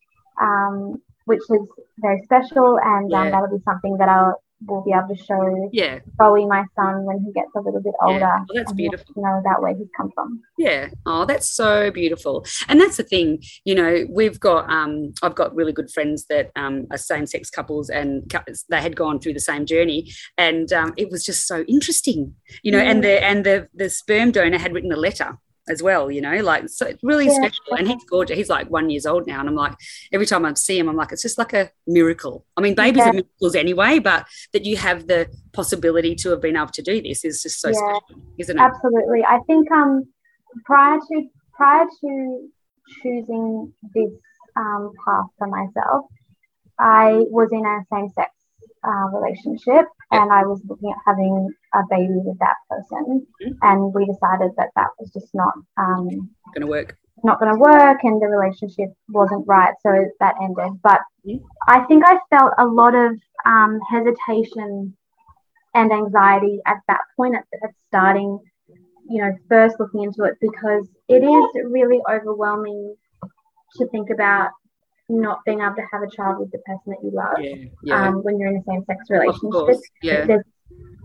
um, 0.41 1.03
which 1.25 1.41
is 1.51 1.69
very 1.99 2.21
special. 2.25 2.79
And 2.83 3.13
um, 3.13 3.31
that'll 3.31 3.57
be 3.57 3.63
something 3.65 3.97
that 3.99 4.09
I 4.09 4.33
will 4.67 4.83
be 4.85 4.93
able 4.93 5.15
to 5.15 5.23
show 5.25 5.69
Yeah. 5.73 6.01
Bowie, 6.19 6.47
my 6.47 6.65
son, 6.75 7.05
when 7.05 7.19
he 7.25 7.33
gets 7.33 7.51
a 7.57 7.61
little 7.61 7.81
bit 7.81 7.95
older. 8.03 8.19
Yeah. 8.19 8.39
Well, 8.39 8.47
that's 8.55 8.71
and 8.71 8.77
beautiful. 8.77 9.15
To 9.15 9.21
know 9.21 9.39
about 9.39 9.63
where 9.63 9.75
he's 9.77 9.87
come 9.97 10.11
from. 10.15 10.41
Yeah. 10.59 10.89
Oh, 11.07 11.25
that's 11.25 11.49
so 11.49 11.91
beautiful. 11.91 12.45
And 12.69 12.81
that's 12.81 12.97
the 12.97 13.03
thing, 13.05 13.43
you 13.65 13.75
know, 13.75 14.07
we've 14.11 14.41
got, 14.41 14.69
um, 14.71 15.13
I've 15.23 15.35
got 15.37 15.55
really 15.55 15.73
good 15.73 15.91
friends 15.91 16.27
that 16.29 16.51
um, 16.57 16.87
are 16.91 16.99
same 16.99 17.27
sex 17.27 17.51
couples 17.51 17.89
and 17.89 18.31
they 18.69 18.81
had 18.81 18.97
gone 18.97 19.21
through 19.21 19.35
the 19.35 19.41
same 19.41 19.65
journey. 19.67 20.11
And 20.37 20.73
um, 20.73 20.93
it 20.97 21.11
was 21.11 21.25
just 21.25 21.47
so 21.47 21.63
interesting, 21.69 22.35
you 22.63 22.73
know, 22.73 22.79
and 22.79 22.99
Mm. 22.99 23.03
the, 23.03 23.25
and 23.25 23.47
the, 23.47 23.69
the 23.75 23.89
sperm 23.91 24.33
donor 24.33 24.59
had 24.59 24.73
written 24.75 24.91
a 24.93 24.97
letter 24.97 25.39
as 25.71 25.83
well, 25.83 26.11
you 26.11 26.21
know, 26.21 26.37
like 26.43 26.69
so 26.69 26.87
it's 26.87 27.03
really 27.03 27.27
Yeah. 27.27 27.33
special. 27.33 27.75
And 27.79 27.89
he's 27.89 28.05
gorgeous. 28.05 28.37
He's 28.37 28.49
like 28.49 28.69
one 28.71 28.91
years 28.91 29.07
old 29.07 29.27
now. 29.27 29.41
And 29.41 29.49
I'm 29.49 29.55
like, 29.55 29.75
every 30.13 30.27
time 30.27 30.45
I 30.45 30.55
see 30.55 30.79
him, 30.79 30.89
I'm 30.89 30.97
like, 30.97 31.13
it's 31.13 31.23
just 31.23 31.39
like 31.39 31.53
a 31.53 31.71
miracle. 31.87 32.45
I 32.57 32.61
mean, 32.61 32.75
babies 32.75 32.99
Yeah. 33.05 33.11
are 33.11 33.13
miracles 33.13 33.55
anyway, 33.55 33.99
but 33.99 34.27
that 34.53 34.65
you 34.65 34.77
have 34.77 35.07
the 35.07 35.29
possibility 35.53 36.15
to 36.17 36.31
have 36.31 36.41
been 36.41 36.57
able 36.57 36.69
to 36.69 36.83
do 36.83 37.01
this 37.03 37.25
is 37.25 37.43
just 37.43 37.61
so 37.61 37.69
Yeah. 37.69 37.75
special, 37.75 38.23
isn't 38.39 38.59
it? 38.59 38.63
Absolutely. 38.63 39.25
I 39.25 39.39
think 39.47 39.71
um, 39.73 40.07
prior 40.65 40.99
to 40.99 41.29
prior 41.57 41.87
to 42.01 42.49
choosing 43.03 43.73
this 43.95 44.11
um, 44.57 44.93
path 45.05 45.27
for 45.39 45.47
myself, 45.49 46.07
I 46.79 47.25
was 47.31 47.51
in 47.53 47.65
a 47.67 47.85
same 47.93 48.09
sex 48.11 48.31
uh, 48.91 49.07
relationship 49.19 49.85
Yeah. 50.13 50.23
and 50.23 50.33
I 50.33 50.43
was 50.51 50.61
looking 50.69 50.91
at 50.95 51.01
having 51.07 51.35
a 51.75 51.83
baby 51.91 52.19
with 52.29 52.39
that 52.45 52.57
person, 52.71 53.05
Mhm. 53.43 53.57
and 53.69 53.79
we 53.95 54.07
decided 54.07 54.51
that 54.59 54.71
that 54.77 54.91
was 54.99 55.11
just 55.17 55.31
not 55.35 55.55
um, 55.85 56.09
Going 56.55 56.67
to 56.69 56.73
work. 56.79 56.97
not 57.25 57.39
going 57.41 57.53
to 57.53 57.61
work 57.61 57.99
and 58.05 58.17
the 58.23 58.27
relationship 58.37 58.91
wasn't 59.19 59.45
right 59.47 59.75
so 59.85 59.91
that 60.21 60.35
ended 60.41 60.73
but 60.89 61.01
Mhm. 61.27 61.41
i 61.67 61.79
think 61.89 62.01
i 62.07 62.15
felt 62.31 62.53
a 62.59 62.67
lot 62.81 62.95
of 62.95 63.11
um, 63.53 63.73
hesitation 63.95 64.71
and 65.75 65.93
anxiety 65.93 66.57
at 66.73 66.79
that 66.89 67.01
point 67.17 67.35
at, 67.35 67.45
at 67.65 67.71
starting 67.89 68.31
you 69.13 69.19
know 69.23 69.33
first 69.49 69.75
looking 69.81 70.03
into 70.05 70.23
it 70.29 70.35
because 70.41 70.85
it 71.09 71.23
is 71.37 71.45
really 71.79 72.01
overwhelming 72.15 72.95
to 73.77 73.87
think 73.89 74.09
about 74.11 74.51
not 75.09 75.39
being 75.45 75.61
able 75.61 75.75
to 75.77 75.87
have 75.93 76.03
a 76.03 76.11
child 76.11 76.39
with 76.39 76.51
the 76.53 76.59
person 76.59 76.83
that 76.87 76.99
you 77.03 77.11
love 77.11 77.39
Yeah. 77.41 77.69
Yeah. 77.83 78.09
um, 78.09 78.23
when 78.23 78.39
you're 78.39 78.51
in 78.51 78.57
a 78.57 78.65
same-sex 78.65 79.05
of 79.11 79.21
relationship. 79.21 79.83
Yeah. 80.03 80.27
there's 80.27 80.45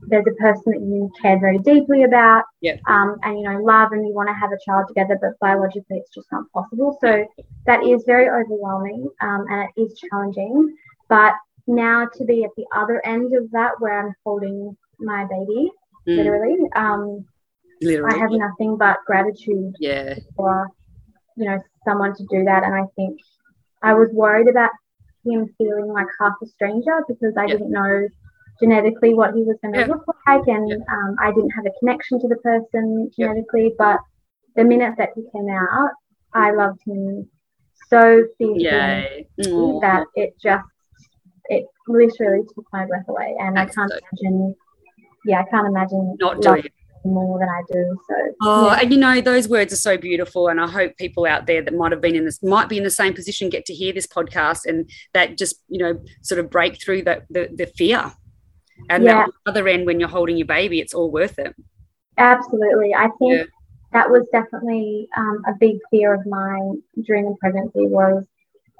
there's 0.07 0.25
a 0.27 0.35
person 0.41 0.63
that 0.73 0.81
you 0.81 1.09
care 1.21 1.39
very 1.39 1.57
deeply 1.59 2.03
about 2.03 2.43
Yeah. 2.61 2.77
um, 2.87 3.17
and 3.23 3.39
you 3.39 3.49
know 3.49 3.59
love 3.59 3.93
and 3.93 4.05
you 4.05 4.13
want 4.13 4.27
to 4.27 4.33
have 4.33 4.51
a 4.51 4.57
child 4.65 4.87
together 4.89 5.17
but 5.21 5.39
biologically 5.39 5.97
it's 5.97 6.13
just 6.13 6.27
not 6.31 6.43
possible 6.51 6.97
so 6.99 7.25
that 7.65 7.83
is 7.83 8.03
very 8.05 8.29
overwhelming 8.29 9.07
um, 9.21 9.45
and 9.49 9.69
it 9.69 9.81
is 9.81 9.97
challenging 9.99 10.75
but 11.07 11.33
now 11.67 12.07
to 12.17 12.25
be 12.25 12.43
at 12.43 12.51
the 12.57 12.65
other 12.75 13.05
end 13.05 13.33
of 13.35 13.49
that 13.51 13.79
where 13.79 13.99
I'm 13.99 14.13
holding 14.25 14.75
my 14.99 15.25
baby, 15.25 15.71
mm. 16.07 16.17
literally. 16.17 16.57
Um, 16.75 17.25
literally. 17.81 18.15
I 18.15 18.17
have 18.19 18.31
nothing 18.31 18.77
but 18.77 18.97
gratitude 19.05 19.73
yeah. 19.79 20.15
for, 20.35 20.69
you 21.37 21.49
know, 21.49 21.59
someone 21.85 22.15
to 22.15 22.23
do 22.29 22.43
that. 22.45 22.63
And 22.63 22.73
I 22.73 22.83
think 22.95 23.19
I 23.83 23.93
was 23.93 24.09
worried 24.13 24.47
about 24.47 24.71
him 25.25 25.47
feeling 25.57 25.87
like 25.87 26.07
half 26.19 26.33
a 26.41 26.47
stranger 26.47 27.01
because 27.07 27.33
I 27.37 27.45
yeah. 27.45 27.53
didn't 27.53 27.71
know 27.71 28.07
genetically 28.59 29.13
what 29.13 29.33
he 29.33 29.43
was 29.43 29.57
going 29.61 29.73
to 29.73 29.81
yeah. 29.81 29.87
look 29.87 30.05
like, 30.27 30.47
and 30.47 30.69
yeah. 30.69 30.75
um, 30.91 31.15
I 31.19 31.31
didn't 31.31 31.51
have 31.51 31.65
a 31.65 31.79
connection 31.79 32.19
to 32.19 32.27
the 32.27 32.37
person 32.37 33.11
genetically. 33.15 33.73
But 33.77 33.99
the 34.55 34.63
minute 34.63 34.95
that 34.97 35.09
he 35.15 35.23
came 35.33 35.49
out, 35.49 35.91
I 36.33 36.51
loved 36.51 36.79
him 36.85 37.29
so 37.89 38.23
fiercely 38.37 39.27
that 39.37 40.05
it 40.15 40.33
just 40.41 40.65
it 41.45 41.65
literally 41.87 42.43
took 42.55 42.65
my 42.71 42.85
breath 42.85 43.05
away, 43.07 43.35
and 43.39 43.57
That's 43.57 43.77
I 43.77 43.81
can't 43.81 43.91
imagine. 43.91 44.55
Yeah, 45.25 45.39
I 45.39 45.49
can't 45.49 45.67
imagine 45.67 46.17
not 46.19 46.41
doing 46.41 46.65
it 46.65 46.73
more 47.05 47.39
than 47.39 47.49
I 47.49 47.61
do. 47.71 47.97
So 48.07 48.15
oh, 48.41 48.67
yeah. 48.67 48.79
and 48.81 48.91
you 48.91 48.99
know 48.99 49.21
those 49.21 49.47
words 49.47 49.73
are 49.73 49.77
so 49.77 49.97
beautiful, 49.97 50.47
and 50.47 50.59
I 50.59 50.67
hope 50.67 50.97
people 50.97 51.25
out 51.25 51.45
there 51.47 51.61
that 51.61 51.73
might 51.73 51.91
have 51.91 52.01
been 52.01 52.15
in 52.15 52.25
this 52.25 52.41
might 52.43 52.69
be 52.69 52.77
in 52.77 52.83
the 52.83 52.89
same 52.89 53.13
position 53.13 53.49
get 53.49 53.65
to 53.65 53.73
hear 53.73 53.93
this 53.93 54.07
podcast, 54.07 54.65
and 54.65 54.89
that 55.13 55.37
just 55.37 55.61
you 55.67 55.79
know 55.79 55.99
sort 56.21 56.39
of 56.39 56.49
break 56.49 56.81
through 56.81 57.03
the 57.03 57.23
the, 57.29 57.49
the 57.53 57.65
fear, 57.65 58.11
and 58.89 59.03
yeah. 59.03 59.25
the 59.25 59.51
other 59.51 59.67
end 59.67 59.85
when 59.85 59.99
you're 59.99 60.09
holding 60.09 60.37
your 60.37 60.47
baby, 60.47 60.79
it's 60.79 60.93
all 60.93 61.11
worth 61.11 61.39
it. 61.39 61.55
Absolutely, 62.17 62.93
I 62.93 63.09
think 63.19 63.33
yeah. 63.33 63.43
that 63.91 64.09
was 64.09 64.27
definitely 64.31 65.07
um, 65.17 65.41
a 65.47 65.53
big 65.59 65.77
fear 65.89 66.13
of 66.13 66.25
mine 66.25 66.81
during 67.03 67.25
the 67.25 67.35
pregnancy 67.39 67.87
was, 67.87 68.23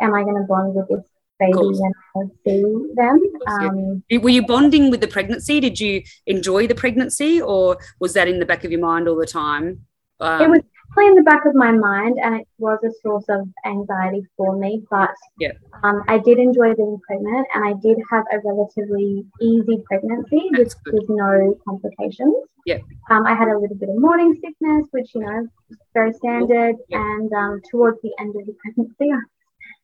am 0.02 0.14
I 0.14 0.24
going 0.24 0.38
to 0.38 0.44
bond 0.44 0.76
with 0.76 0.88
this 0.88 1.06
baby 1.52 1.80
when 1.80 1.92
I 2.16 2.22
see 2.46 2.62
them. 2.96 3.20
Um, 3.48 4.04
Were 4.22 4.30
you 4.30 4.46
bonding 4.46 4.90
with 4.90 5.02
the 5.02 5.08
pregnancy? 5.08 5.60
Did 5.60 5.80
you 5.80 6.04
enjoy 6.26 6.68
the 6.68 6.76
pregnancy, 6.76 7.42
or 7.42 7.78
was 8.00 8.14
that 8.14 8.28
in 8.28 8.40
the 8.40 8.46
back 8.46 8.64
of 8.64 8.72
your 8.72 8.82
mind 8.82 9.08
all 9.08 9.18
the 9.18 9.26
time? 9.26 9.86
Um, 10.20 10.42
it 10.42 10.50
was 10.50 10.62
definitely 10.62 11.12
in 11.12 11.16
the 11.16 11.24
back 11.24 11.46
of 11.46 11.56
my 11.56 11.72
mind, 11.72 12.18
and 12.22 12.36
it 12.36 12.48
was 12.58 12.80
a 12.84 12.92
source 13.02 13.26
of 13.30 13.48
anxiety 13.66 14.26
for 14.38 14.58
me. 14.58 14.84
But 14.90 15.10
yeah. 15.40 15.52
um, 15.84 16.04
I 16.08 16.18
did 16.18 16.38
enjoy 16.38 16.74
being 16.76 17.00
pregnant, 17.06 17.48
and 17.54 17.66
I 17.66 17.74
did 17.82 17.98
have 18.12 18.24
a 18.32 18.40
relatively 18.44 19.26
easy 19.42 19.84
pregnancy 19.86 20.50
with, 20.52 20.76
with 20.92 21.06
no 21.10 21.56
complications. 21.68 22.36
Yeah. 22.66 22.78
Um, 23.10 23.26
I 23.26 23.36
had 23.36 23.50
a 23.50 23.58
little 23.58 23.76
bit 23.76 23.90
of 23.90 24.00
morning 24.00 24.40
sickness, 24.42 24.88
which 24.92 25.14
you 25.16 25.22
know, 25.22 25.48
very 25.94 26.14
standard. 26.14 26.76
Yeah. 26.88 27.00
And 27.00 27.34
um, 27.34 27.62
towards 27.70 28.02
the 28.02 28.12
end 28.20 28.36
of 28.36 28.46
the 28.46 28.56
pregnancy, 28.64 29.12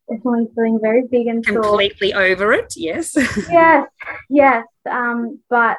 definitely 0.09 0.47
feeling 0.55 0.79
very 0.81 1.03
big 1.07 1.27
and 1.27 1.45
completely 1.45 2.11
sore. 2.11 2.23
over 2.23 2.53
it. 2.53 2.73
Yes. 2.75 3.15
yes, 3.49 3.87
yes. 4.29 4.65
Um, 4.89 5.39
but 5.49 5.77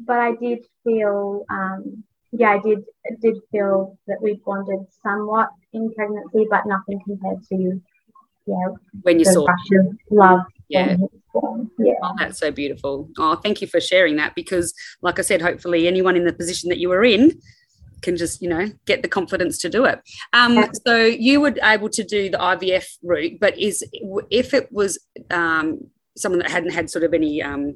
but 0.00 0.18
I 0.18 0.34
did 0.36 0.64
feel, 0.84 1.44
um, 1.50 2.04
yeah, 2.32 2.50
I 2.50 2.58
did 2.58 2.84
did 3.20 3.36
feel 3.50 3.98
that 4.06 4.18
we 4.22 4.40
bonded 4.44 4.86
somewhat 5.02 5.50
in 5.72 5.92
pregnancy, 5.94 6.46
but 6.50 6.66
nothing 6.66 7.00
compared 7.04 7.44
to, 7.48 7.80
yeah, 8.46 8.68
when 9.02 9.18
you 9.18 9.24
saw 9.24 9.46
love. 10.10 10.40
Yeah. 10.68 10.96
Yeah. 11.78 11.94
Oh, 12.02 12.14
that's 12.18 12.38
so 12.38 12.50
beautiful. 12.50 13.08
Oh, 13.18 13.36
thank 13.36 13.60
you 13.60 13.68
for 13.68 13.80
sharing 13.80 14.16
that 14.16 14.34
because, 14.34 14.74
like 15.02 15.18
I 15.18 15.22
said, 15.22 15.40
hopefully 15.40 15.86
anyone 15.86 16.16
in 16.16 16.24
the 16.24 16.32
position 16.32 16.68
that 16.70 16.78
you 16.78 16.88
were 16.88 17.04
in 17.04 17.40
can 18.02 18.16
just 18.16 18.42
you 18.42 18.48
know 18.48 18.66
get 18.86 19.02
the 19.02 19.08
confidence 19.08 19.58
to 19.58 19.68
do 19.68 19.84
it 19.84 20.00
um, 20.32 20.64
so 20.86 21.04
you 21.04 21.40
were 21.40 21.54
able 21.62 21.88
to 21.88 22.04
do 22.04 22.30
the 22.30 22.38
ivf 22.38 22.84
route 23.02 23.38
but 23.40 23.58
is 23.58 23.82
if 24.30 24.54
it 24.54 24.70
was 24.72 24.98
um, 25.30 25.80
someone 26.16 26.40
that 26.40 26.50
hadn't 26.50 26.70
had 26.70 26.90
sort 26.90 27.04
of 27.04 27.14
any 27.14 27.42
um, 27.42 27.74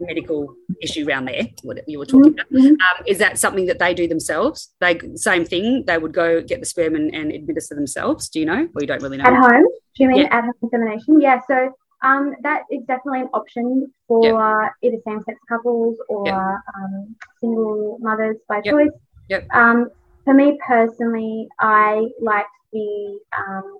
medical 0.00 0.54
issue 0.82 1.06
around 1.06 1.26
there 1.26 1.42
what 1.62 1.78
you 1.86 1.98
were 1.98 2.06
talking 2.06 2.34
mm-hmm. 2.34 2.58
about 2.58 2.98
um, 2.98 3.04
is 3.06 3.18
that 3.18 3.38
something 3.38 3.66
that 3.66 3.78
they 3.78 3.92
do 3.92 4.08
themselves 4.08 4.72
they 4.80 4.98
same 5.14 5.44
thing 5.44 5.84
they 5.86 5.98
would 5.98 6.12
go 6.12 6.40
get 6.40 6.60
the 6.60 6.66
sperm 6.66 6.94
and, 6.94 7.14
and 7.14 7.32
administer 7.32 7.74
themselves 7.74 8.28
do 8.28 8.40
you 8.40 8.46
know 8.46 8.68
or 8.74 8.80
you 8.80 8.86
don't 8.86 9.02
really 9.02 9.18
know 9.18 9.24
at 9.24 9.34
home 9.34 9.66
do 9.96 10.02
you 10.04 10.08
mean 10.08 10.18
yeah. 10.18 10.36
at 10.36 10.44
home 10.44 10.54
insemination 10.62 11.20
yeah 11.20 11.40
so 11.46 11.72
um, 12.02 12.34
that 12.42 12.62
is 12.70 12.80
definitely 12.86 13.22
an 13.22 13.28
option 13.34 13.92
for 14.08 14.24
yep. 14.24 14.72
either 14.82 14.96
same-sex 15.06 15.38
couples 15.48 15.98
or 16.08 16.26
yep. 16.26 16.34
um, 16.34 17.16
single 17.40 17.98
mothers 18.00 18.38
by 18.48 18.60
yep. 18.64 18.74
choice. 18.74 18.88
Yep. 19.30 19.46
Um, 19.54 19.90
for 20.24 20.34
me 20.34 20.58
personally, 20.66 21.48
I 21.60 22.08
like 22.20 22.46
the 22.72 23.18
um, 23.38 23.78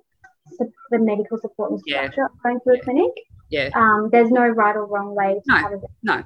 the 0.90 0.98
medical 0.98 1.38
support 1.38 1.72
and 1.72 1.80
structure 1.80 2.28
yeah. 2.28 2.42
going 2.42 2.60
to 2.66 2.80
a 2.80 2.84
clinic. 2.84 3.12
Yeah. 3.50 3.70
Um, 3.74 4.08
there's 4.12 4.30
no 4.30 4.46
right 4.46 4.76
or 4.76 4.86
wrong 4.86 5.14
way 5.14 5.34
to 5.34 5.40
no, 5.46 5.54
have 5.56 5.72
it. 5.72 5.80
No. 6.02 6.22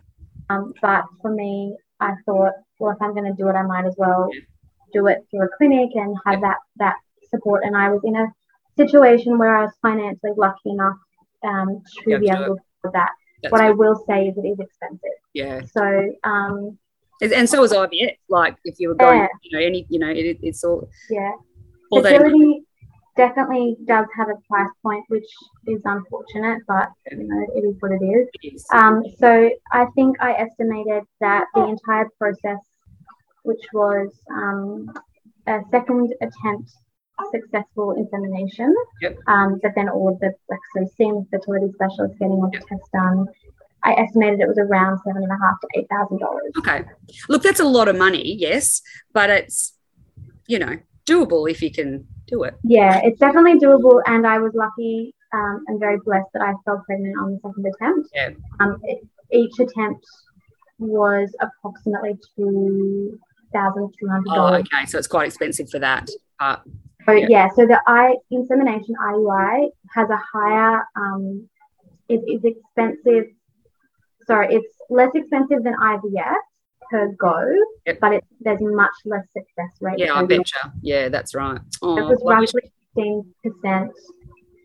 Um, 0.50 0.74
but 0.82 1.04
for 1.22 1.30
me, 1.30 1.74
I 2.00 2.12
thought, 2.26 2.52
well, 2.78 2.92
if 2.92 3.00
I'm 3.00 3.14
going 3.14 3.24
to 3.24 3.42
do 3.42 3.48
it, 3.48 3.54
I 3.54 3.62
might 3.62 3.86
as 3.86 3.94
well 3.96 4.28
yeah. 4.30 4.40
do 4.92 5.06
it 5.06 5.26
through 5.30 5.44
a 5.46 5.48
clinic 5.56 5.90
and 5.94 6.16
have 6.26 6.42
that 6.42 6.58
that 6.76 6.96
support. 7.30 7.64
And 7.64 7.76
I 7.76 7.88
was 7.88 8.02
in 8.04 8.16
a 8.16 8.26
situation 8.76 9.38
where 9.38 9.56
I 9.56 9.62
was 9.62 9.72
financially 9.80 10.32
lucky 10.36 10.70
enough 10.70 10.96
um, 11.44 11.82
to 12.04 12.18
be 12.18 12.28
able 12.28 12.44
to 12.44 12.56
afford 12.80 12.94
that. 12.94 13.10
That's 13.42 13.52
what 13.52 13.60
good. 13.60 13.66
I 13.66 13.70
will 13.70 14.04
say 14.06 14.28
is 14.28 14.36
it 14.36 14.46
is 14.46 14.60
expensive. 14.60 15.18
Yeah. 15.32 15.62
So 15.72 16.12
um, 16.24 16.78
and 17.32 17.48
so 17.48 17.62
is 17.62 17.72
IVF. 17.72 18.16
Like 18.28 18.56
if 18.64 18.76
you 18.78 18.88
were 18.88 18.94
going, 18.94 19.20
yeah. 19.20 19.28
you 19.42 19.58
know, 19.58 19.64
any, 19.64 19.86
you 19.88 19.98
know, 19.98 20.08
it, 20.08 20.38
it's 20.42 20.64
all. 20.64 20.88
Yeah. 21.10 21.32
Fertility 21.92 22.64
definitely 23.16 23.76
does 23.84 24.06
have 24.16 24.28
a 24.28 24.36
price 24.48 24.70
point, 24.82 25.04
which 25.08 25.26
is 25.66 25.80
unfortunate, 25.84 26.62
but 26.66 26.88
you 27.10 27.24
know, 27.28 27.46
it 27.54 27.60
is 27.60 27.76
what 27.80 27.92
it 27.92 28.04
is. 28.04 28.28
It 28.42 28.54
is. 28.54 28.66
Um, 28.72 29.02
so 29.18 29.50
I 29.72 29.86
think 29.94 30.16
I 30.20 30.32
estimated 30.32 31.04
that 31.20 31.44
the 31.54 31.64
entire 31.64 32.08
process, 32.18 32.58
which 33.44 33.62
was 33.72 34.08
um, 34.30 34.92
a 35.46 35.60
second 35.70 36.14
attempt 36.20 36.70
successful 37.32 37.92
insemination, 37.92 38.74
yep. 39.00 39.16
um, 39.28 39.60
but 39.62 39.70
then 39.76 39.88
all 39.88 40.08
of 40.08 40.18
the 40.18 40.32
like 40.48 40.58
so 40.76 40.84
seeing 40.96 41.24
fertility 41.30 41.72
specialists 41.74 42.18
getting 42.18 42.32
all 42.32 42.50
the 42.50 42.58
yep. 42.58 42.66
tests 42.68 42.88
done, 42.92 43.26
I 43.84 43.92
estimated 43.94 44.40
it 44.40 44.48
was 44.48 44.58
around 44.58 44.98
seven 45.06 45.22
and 45.22 45.30
a 45.30 45.38
half 45.44 45.60
to 45.60 45.68
eight 45.76 45.86
thousand 45.90 46.18
dollars. 46.18 46.52
Okay, 46.58 46.84
look, 47.28 47.42
that's 47.42 47.60
a 47.60 47.64
lot 47.64 47.88
of 47.88 47.96
money, 47.96 48.34
yes, 48.34 48.80
but 49.12 49.30
it's 49.30 49.74
you 50.46 50.58
know 50.58 50.78
doable 51.06 51.50
if 51.50 51.62
you 51.62 51.70
can 51.70 52.06
do 52.26 52.44
it. 52.44 52.54
Yeah, 52.64 53.00
it's 53.04 53.18
definitely 53.18 53.58
doable, 53.58 54.02
and 54.06 54.26
I 54.26 54.38
was 54.38 54.52
lucky 54.54 55.14
um, 55.32 55.64
and 55.66 55.78
very 55.78 55.98
blessed 56.04 56.28
that 56.32 56.42
I 56.42 56.54
fell 56.64 56.82
pregnant 56.86 57.16
on 57.18 57.32
the 57.32 57.40
second 57.42 57.66
attempt. 57.66 58.08
Yeah. 58.14 58.30
Um, 58.60 58.80
it, 58.84 59.06
each 59.30 59.58
attempt 59.58 60.04
was 60.78 61.34
approximately 61.40 62.18
two 62.36 63.18
thousand 63.52 63.92
two 64.00 64.08
hundred 64.08 64.26
dollars. 64.26 64.64
Oh, 64.72 64.76
okay, 64.76 64.86
so 64.86 64.98
it's 64.98 65.06
quite 65.06 65.26
expensive 65.26 65.68
for 65.68 65.78
that. 65.80 66.08
Uh, 66.40 66.56
so 67.04 67.12
yeah. 67.12 67.26
yeah. 67.28 67.48
so 67.54 67.66
the 67.66 67.80
I 67.86 68.16
insemination 68.30 68.94
IUI 68.94 69.68
has 69.94 70.08
a 70.08 70.20
higher 70.32 70.86
um, 70.96 71.48
it 72.08 72.20
is 72.26 72.44
expensive 72.44 73.26
sorry, 74.26 74.54
it's 74.54 74.74
less 74.90 75.10
expensive 75.14 75.62
than 75.64 75.74
IVF 75.74 76.34
per 76.90 77.08
go, 77.18 77.54
yep. 77.86 77.98
but 78.00 78.14
it, 78.14 78.24
there's 78.40 78.60
much 78.60 78.92
less 79.04 79.24
success 79.36 79.70
rate. 79.80 79.98
Yeah, 79.98 80.14
I 80.14 80.24
betcha. 80.24 80.72
Yeah, 80.82 81.08
that's 81.08 81.34
right. 81.34 81.60
Oh, 81.82 81.98
it 81.98 82.04
was 82.04 82.22
roughly 82.24 82.70
fifteen 82.94 83.34
percent 83.42 83.92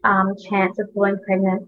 um, 0.03 0.33
chance 0.49 0.77
of 0.79 0.89
falling 0.93 1.19
pregnant 1.25 1.67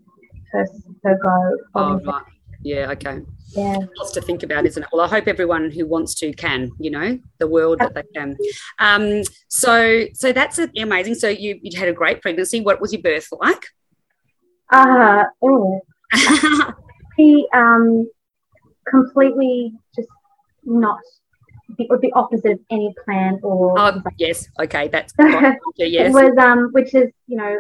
per, 0.52 0.66
per 1.04 1.18
go. 1.24 1.58
Oh, 1.76 2.00
right. 2.00 2.24
Yeah, 2.64 2.92
okay. 2.92 3.22
Yeah. 3.56 3.78
Lots 3.98 4.12
to 4.12 4.22
think 4.22 4.44
about, 4.44 4.66
isn't 4.66 4.84
it? 4.84 4.90
Well, 4.94 5.02
I 5.02 5.08
hope 5.08 5.28
everyone 5.28 5.72
who 5.72 5.86
wants 5.86 6.14
to 6.16 6.32
can, 6.34 6.72
you 6.80 6.92
know, 6.92 7.20
the 7.40 7.48
world 7.48 7.80
that 7.80 7.94
they 7.94 8.04
can. 8.16 8.38
Um, 8.80 9.24
so 9.48 10.06
so 10.14 10.32
that's 10.32 10.60
amazing. 10.78 11.16
So 11.16 11.28
you 11.28 11.60
you 11.62 11.78
had 11.78 11.90
a 11.90 11.94
great 11.94 12.22
pregnancy. 12.22 12.62
What 12.62 12.80
was 12.80 12.94
your 12.94 13.02
birth 13.02 13.28
like? 13.32 13.66
Uh 14.72 15.26
oh. 15.42 15.82
um, 17.54 18.10
completely 18.88 19.74
just 19.96 20.10
not 20.64 21.00
the, 21.78 21.88
the 22.02 22.12
opposite 22.14 22.54
of 22.54 22.60
any 22.70 22.94
plan 23.04 23.40
or. 23.44 23.80
Oh, 23.80 24.02
yes. 24.18 24.48
Okay. 24.60 24.88
That's 24.88 25.14
yes. 25.20 26.10
It 26.10 26.14
was, 26.14 26.34
um, 26.38 26.70
which 26.72 26.94
is, 26.94 27.10
you 27.28 27.38
know, 27.38 27.60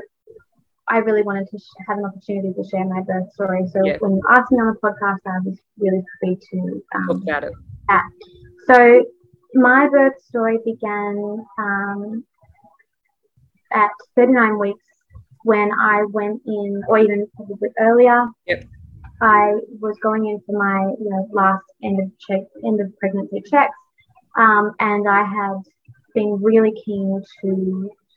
I 0.88 0.98
really 0.98 1.24
wanted 1.24 1.48
to 1.50 1.58
sh- 1.58 1.84
have 1.88 1.98
an 1.98 2.06
opportunity 2.06 2.54
to 2.54 2.68
share 2.70 2.86
my 2.86 3.02
birth 3.02 3.32
story. 3.34 3.66
So 3.72 3.84
yeah. 3.86 3.98
when 4.00 4.16
you 4.16 4.22
asked 4.30 4.52
me 4.52 4.60
on 4.60 4.74
the 4.74 4.80
podcast, 4.80 5.20
I 5.26 5.40
was 5.46 5.58
really 5.78 6.04
happy 6.22 6.40
to 6.52 6.84
um, 6.96 7.08
talk 7.08 7.24
about 7.24 7.44
it. 7.46 7.54
That. 7.88 8.04
So 8.68 9.06
my 9.54 9.88
birth 9.90 10.22
story 10.22 10.60
began 10.66 11.46
um, 11.58 12.26
at 13.72 13.92
39 14.16 14.60
weeks 14.60 14.84
when 15.44 15.72
I 15.72 16.04
went 16.10 16.42
in, 16.46 16.84
or 16.88 17.00
even 17.00 17.28
probably 17.36 17.70
earlier. 17.80 18.26
Yep. 18.48 18.66
I 19.22 19.54
was 19.80 19.96
going 20.02 20.26
in 20.28 20.42
for 20.46 20.58
my 20.58 20.94
you 21.00 21.10
know, 21.10 21.28
last 21.32 21.64
end 21.84 22.00
of 22.02 22.12
check, 22.20 22.42
end 22.66 22.82
of 22.82 22.98
pregnancy 22.98 23.42
checks, 23.50 23.74
um, 24.38 24.74
and 24.80 25.08
I 25.08 25.24
had 25.24 25.58
been 26.16 26.42
really 26.42 26.74
keen 26.84 27.22
to 27.42 27.48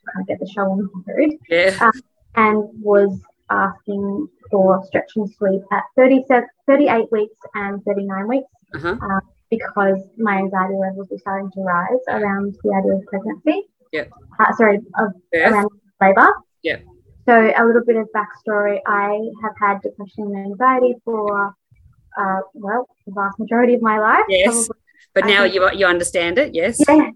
kind 0.06 0.20
of 0.22 0.26
get 0.26 0.40
the 0.40 0.46
show 0.46 0.62
on 0.62 0.78
the 1.06 1.12
road, 1.14 1.30
yeah. 1.48 1.78
um, 1.80 1.92
and 2.36 2.68
was 2.82 3.18
asking 3.50 4.28
for 4.50 4.82
stretch 4.86 5.12
and 5.16 5.30
sweep 5.34 5.62
at 5.72 5.84
37, 5.96 6.48
38 6.66 7.12
weeks 7.12 7.36
and 7.54 7.82
39 7.84 8.28
weeks 8.28 8.48
Uh-huh. 8.74 8.96
um, 9.00 9.20
because 9.50 9.98
my 10.18 10.38
anxiety 10.38 10.74
levels 10.74 11.06
were 11.10 11.18
starting 11.18 11.50
to 11.52 11.60
rise 11.60 12.00
around 12.08 12.56
the 12.64 12.72
idea 12.74 12.94
of 12.94 13.04
pregnancy. 13.06 13.68
Yep. 13.92 14.10
Uh, 14.40 14.52
sorry, 14.56 14.80
of 14.98 15.12
around 15.34 15.68
labour. 16.00 16.32
Yep. 16.62 16.82
So 17.26 17.52
a 17.56 17.64
little 17.64 17.84
bit 17.84 17.96
of 17.96 18.08
backstory. 18.14 18.80
I 18.86 19.18
have 19.42 19.52
had 19.60 19.80
depression 19.82 20.24
and 20.36 20.46
anxiety 20.52 20.94
for, 21.04 21.54
uh, 22.18 22.40
well, 22.54 22.86
the 23.06 23.12
vast 23.12 23.38
majority 23.38 23.74
of 23.74 23.82
my 23.82 23.98
life. 23.98 24.24
Yes. 24.28 24.66
Probably- 24.66 24.80
But 25.14 25.26
now 25.26 25.42
think- 25.42 25.54
you 25.54 25.70
you 25.80 25.86
understand 25.86 26.38
it, 26.38 26.54
yes? 26.54 26.78
yeah. 26.88 27.10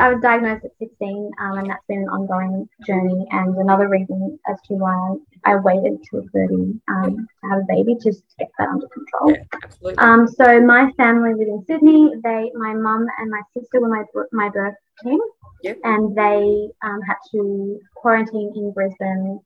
I 0.00 0.10
was 0.10 0.22
diagnosed 0.22 0.64
at 0.64 0.70
16, 0.78 1.30
um, 1.38 1.58
and 1.58 1.68
that's 1.68 1.84
been 1.86 2.00
an 2.00 2.08
ongoing 2.08 2.66
journey. 2.86 3.26
And 3.30 3.54
another 3.58 3.88
reason 3.88 4.38
as 4.48 4.56
to 4.68 4.74
why 4.74 5.16
I 5.44 5.56
waited 5.56 6.02
till 6.10 6.24
30 6.32 6.80
um, 6.88 7.28
to 7.42 7.48
have 7.50 7.58
a 7.60 7.64
baby, 7.68 7.94
just 8.02 8.20
to 8.30 8.34
get 8.38 8.50
that 8.58 8.68
under 8.70 8.88
control. 8.88 9.32
Yeah, 9.32 9.42
absolutely. 9.62 9.98
Um, 9.98 10.26
so 10.28 10.60
my 10.62 10.90
family 10.92 11.34
live 11.34 11.48
in 11.48 11.62
Sydney. 11.66 12.10
They, 12.24 12.50
my 12.54 12.72
mum 12.72 13.06
and 13.18 13.30
my 13.30 13.42
sister 13.54 13.80
were 13.80 13.88
my 13.88 14.04
my 14.32 14.48
birth 14.48 14.74
team, 15.02 15.20
Yep. 15.62 15.78
and 15.84 16.16
they 16.16 16.70
um, 16.82 17.00
had 17.02 17.16
to 17.32 17.78
quarantine 17.96 18.52
in 18.56 18.72
Brisbane 18.72 19.40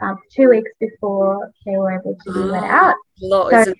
um, 0.00 0.18
two 0.34 0.48
weeks 0.48 0.70
before 0.80 1.50
they 1.64 1.76
were 1.76 1.92
able 1.92 2.16
to 2.24 2.32
be 2.32 2.38
let 2.40 2.62
Ah. 2.64 2.88
out. 2.90 2.94
Lot, 3.20 3.64
so- 3.64 3.74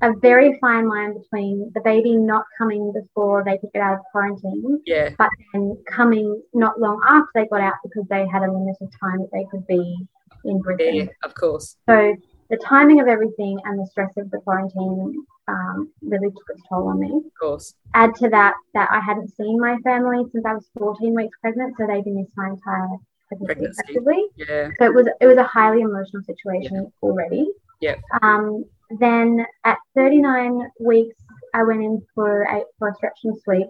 A 0.00 0.12
very 0.20 0.56
fine 0.60 0.88
line 0.88 1.12
between 1.18 1.72
the 1.74 1.80
baby 1.80 2.14
not 2.16 2.44
coming 2.56 2.92
before 2.92 3.42
they 3.44 3.58
could 3.58 3.72
get 3.72 3.82
out 3.82 3.94
of 3.98 4.04
quarantine, 4.12 4.80
yeah, 4.86 5.10
but 5.18 5.28
then 5.52 5.76
coming 5.90 6.40
not 6.54 6.78
long 6.80 7.00
after 7.04 7.28
they 7.34 7.46
got 7.48 7.60
out 7.60 7.74
because 7.82 8.06
they 8.08 8.24
had 8.28 8.42
a 8.44 8.52
limited 8.52 8.88
time 9.00 9.18
that 9.22 9.30
they 9.32 9.44
could 9.50 9.66
be 9.66 10.06
in 10.44 10.60
Brisbane. 10.60 10.94
yeah, 10.94 11.06
of 11.24 11.34
course. 11.34 11.76
So 11.88 12.14
the 12.48 12.56
timing 12.58 13.00
of 13.00 13.08
everything 13.08 13.58
and 13.64 13.76
the 13.80 13.86
stress 13.86 14.16
of 14.16 14.30
the 14.30 14.38
quarantine 14.38 15.24
um, 15.48 15.90
really 16.02 16.30
took 16.30 16.48
its 16.50 16.62
toll 16.68 16.86
on 16.88 17.00
me. 17.00 17.10
Of 17.16 17.32
course. 17.40 17.74
Add 17.94 18.14
to 18.16 18.28
that 18.28 18.54
that 18.74 18.88
I 18.92 19.00
hadn't 19.00 19.34
seen 19.34 19.58
my 19.58 19.78
family 19.78 20.24
since 20.30 20.44
I 20.46 20.54
was 20.54 20.70
14 20.78 21.12
weeks 21.12 21.36
pregnant, 21.40 21.74
so 21.76 21.88
they'd 21.88 22.06
missed 22.06 22.36
my 22.36 22.50
entire 22.50 22.86
pregnancy, 23.36 23.80
effectively. 23.82 24.24
Yeah. 24.36 24.70
So 24.78 24.86
it 24.86 24.94
was 24.94 25.06
it 25.20 25.26
was 25.26 25.36
a 25.36 25.44
highly 25.44 25.82
emotional 25.82 26.22
situation 26.24 26.92
already. 27.02 27.48
Yep. 27.80 28.00
Um, 28.22 28.64
then 28.98 29.44
at 29.64 29.78
39 29.94 30.70
weeks, 30.80 31.16
I 31.54 31.62
went 31.62 31.82
in 31.82 32.02
for 32.14 32.42
a 32.42 32.62
for 32.78 32.88
a 32.88 32.94
stretch 32.94 33.18
and 33.24 33.38
sweep 33.42 33.68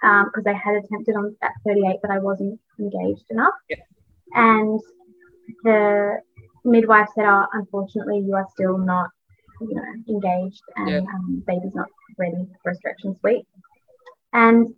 because 0.00 0.44
I 0.46 0.52
had 0.52 0.76
attempted 0.76 1.16
on 1.16 1.36
at 1.42 1.52
38, 1.66 1.96
but 2.02 2.10
I 2.10 2.18
wasn't 2.18 2.60
engaged 2.78 3.24
enough. 3.30 3.54
Yep. 3.68 3.78
And 4.34 4.80
the 5.64 6.20
midwife 6.64 7.08
said, 7.14 7.24
"Oh, 7.26 7.46
unfortunately, 7.52 8.18
you 8.20 8.34
are 8.34 8.46
still 8.52 8.78
not, 8.78 9.10
you 9.60 9.74
know, 9.74 9.82
engaged, 10.08 10.62
and 10.76 10.88
Yep. 10.90 11.02
um, 11.04 11.44
baby's 11.46 11.74
not 11.74 11.88
ready 12.18 12.46
for 12.62 12.70
a 12.70 12.74
stretch 12.74 13.04
and 13.04 13.16
sweep." 13.18 13.46
And 14.32 14.74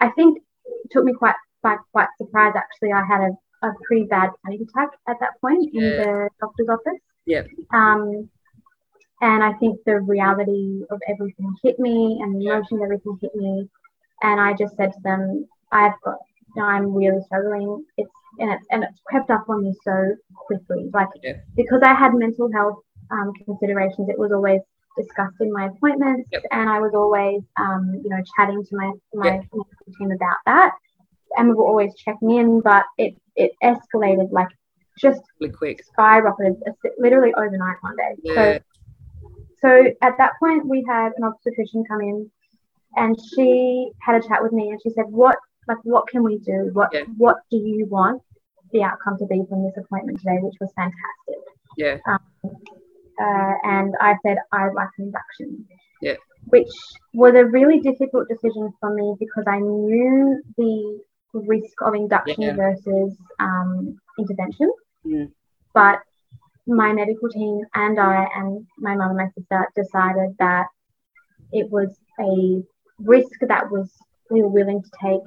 I 0.00 0.10
think 0.10 0.38
it 0.64 0.90
took 0.90 1.04
me 1.04 1.12
quite 1.12 1.36
by 1.66 1.76
quite 1.92 2.08
surprised. 2.20 2.56
Actually, 2.56 2.92
I 3.00 3.04
had 3.12 3.20
a, 3.28 3.32
a 3.68 3.70
pretty 3.84 4.04
bad 4.14 4.30
panic 4.44 4.60
attack 4.66 4.90
at 5.10 5.16
that 5.22 5.32
point 5.40 5.62
in 5.78 5.82
Yeah. 5.84 5.96
the 6.02 6.10
doctor's 6.40 6.68
office. 6.76 7.00
Yep. 7.26 7.44
Um, 7.80 8.02
and 9.28 9.42
I 9.48 9.52
think 9.60 9.74
the 9.86 9.96
reality 10.14 10.84
of 10.90 10.98
everything 11.12 11.48
hit 11.64 11.76
me, 11.86 11.96
and 12.22 12.28
the 12.36 12.44
Yeah. 12.44 12.52
emotion 12.56 12.76
of 12.78 12.82
everything 12.84 13.16
hit 13.20 13.34
me. 13.34 13.68
And 14.22 14.36
I 14.46 14.50
just 14.62 14.76
said 14.76 14.90
to 14.96 15.00
them, 15.08 15.20
"I've 15.72 15.98
got, 16.04 16.18
you 16.54 16.56
know, 16.62 16.68
I'm 16.74 16.86
really 16.94 17.20
struggling. 17.28 17.84
It's 17.96 18.10
and 18.40 18.48
it's 18.54 18.66
and 18.72 18.84
it's 18.84 19.00
crept 19.08 19.30
up 19.36 19.44
on 19.48 19.58
me 19.64 19.72
so 19.86 19.94
quickly. 20.46 20.82
Like 20.98 21.08
Yeah. 21.22 21.36
because 21.60 21.82
I 21.82 21.94
had 22.02 22.12
mental 22.14 22.48
health 22.52 22.78
um, 23.10 23.28
considerations, 23.44 24.08
it 24.14 24.18
was 24.18 24.32
always 24.32 24.60
discussed 25.00 25.36
in 25.40 25.50
my 25.58 25.64
appointments, 25.72 26.28
Yep. 26.32 26.42
and 26.56 26.68
I 26.76 26.78
was 26.80 26.92
always, 26.94 27.40
um, 27.64 27.82
you 28.02 28.10
know, 28.12 28.20
chatting 28.34 28.60
to 28.68 28.76
my 28.76 28.88
my 29.14 29.26
Yep. 29.26 29.44
team 29.98 30.10
about 30.18 30.38
that, 30.50 30.70
and 31.36 31.48
we 31.48 31.54
were 31.54 31.64
always 31.66 31.94
checking 31.96 32.30
in. 32.32 32.60
But 32.60 32.84
it 32.98 33.14
it 33.36 33.52
escalated 33.62 34.30
like 34.32 34.48
just 34.98 35.20
Really 35.40 35.52
quick. 35.52 35.82
skyrocketed 35.98 36.56
uh, 36.66 36.72
literally 36.98 37.34
overnight 37.34 37.76
one 37.80 37.96
day. 37.96 38.14
Yeah. 38.22 38.34
So 38.34 38.58
so 39.62 39.84
at 40.02 40.16
that 40.18 40.32
point 40.38 40.66
we 40.66 40.84
had 40.88 41.12
an 41.16 41.24
obstetrician 41.24 41.84
come 41.88 42.00
in 42.00 42.30
and 42.96 43.16
she 43.34 43.90
had 44.00 44.14
a 44.22 44.26
chat 44.26 44.42
with 44.42 44.52
me 44.52 44.70
and 44.70 44.80
she 44.82 44.90
said, 44.90 45.04
What 45.08 45.36
like 45.68 45.78
what 45.82 46.06
can 46.08 46.22
we 46.22 46.38
do? 46.38 46.70
What 46.72 46.90
Yeah. 46.92 47.02
what 47.16 47.36
do 47.50 47.56
you 47.58 47.86
want 47.86 48.22
the 48.72 48.82
outcome 48.82 49.16
to 49.18 49.26
be 49.26 49.42
from 49.48 49.62
this 49.64 49.76
appointment 49.76 50.18
today, 50.18 50.38
which 50.40 50.56
was 50.60 50.70
fantastic. 50.76 51.42
Yeah. 51.76 51.98
Uh, 53.18 53.54
and 53.64 53.94
I 54.00 54.16
said 54.24 54.38
I'd 54.52 54.72
like 54.74 54.88
an 54.98 55.06
induction. 55.06 55.66
Yeah. 56.02 56.16
Which 56.46 56.68
was 57.14 57.34
a 57.34 57.44
really 57.44 57.80
difficult 57.80 58.28
decision 58.28 58.72
for 58.80 58.94
me 58.94 59.14
because 59.18 59.44
I 59.48 59.58
knew 59.58 60.42
the 60.56 61.00
risk 61.34 61.80
of 61.82 61.94
induction 61.94 62.42
Yeah. 62.42 62.56
versus 62.56 63.16
um, 63.38 63.98
intervention. 64.18 64.72
Mm. 65.04 65.32
But 65.74 66.00
my 66.66 66.92
medical 66.92 67.28
team 67.28 67.62
and 67.74 67.98
I 68.00 68.26
and 68.34 68.66
my 68.78 68.96
mum 68.96 69.10
and 69.10 69.18
my 69.18 69.28
sister 69.36 69.68
decided 69.76 70.34
that 70.38 70.66
it 71.52 71.70
was 71.70 71.96
a 72.20 72.62
risk 72.98 73.38
that 73.42 73.70
was 73.70 73.92
we 74.30 74.42
were 74.42 74.48
willing 74.48 74.82
to 74.82 74.90
take 75.02 75.22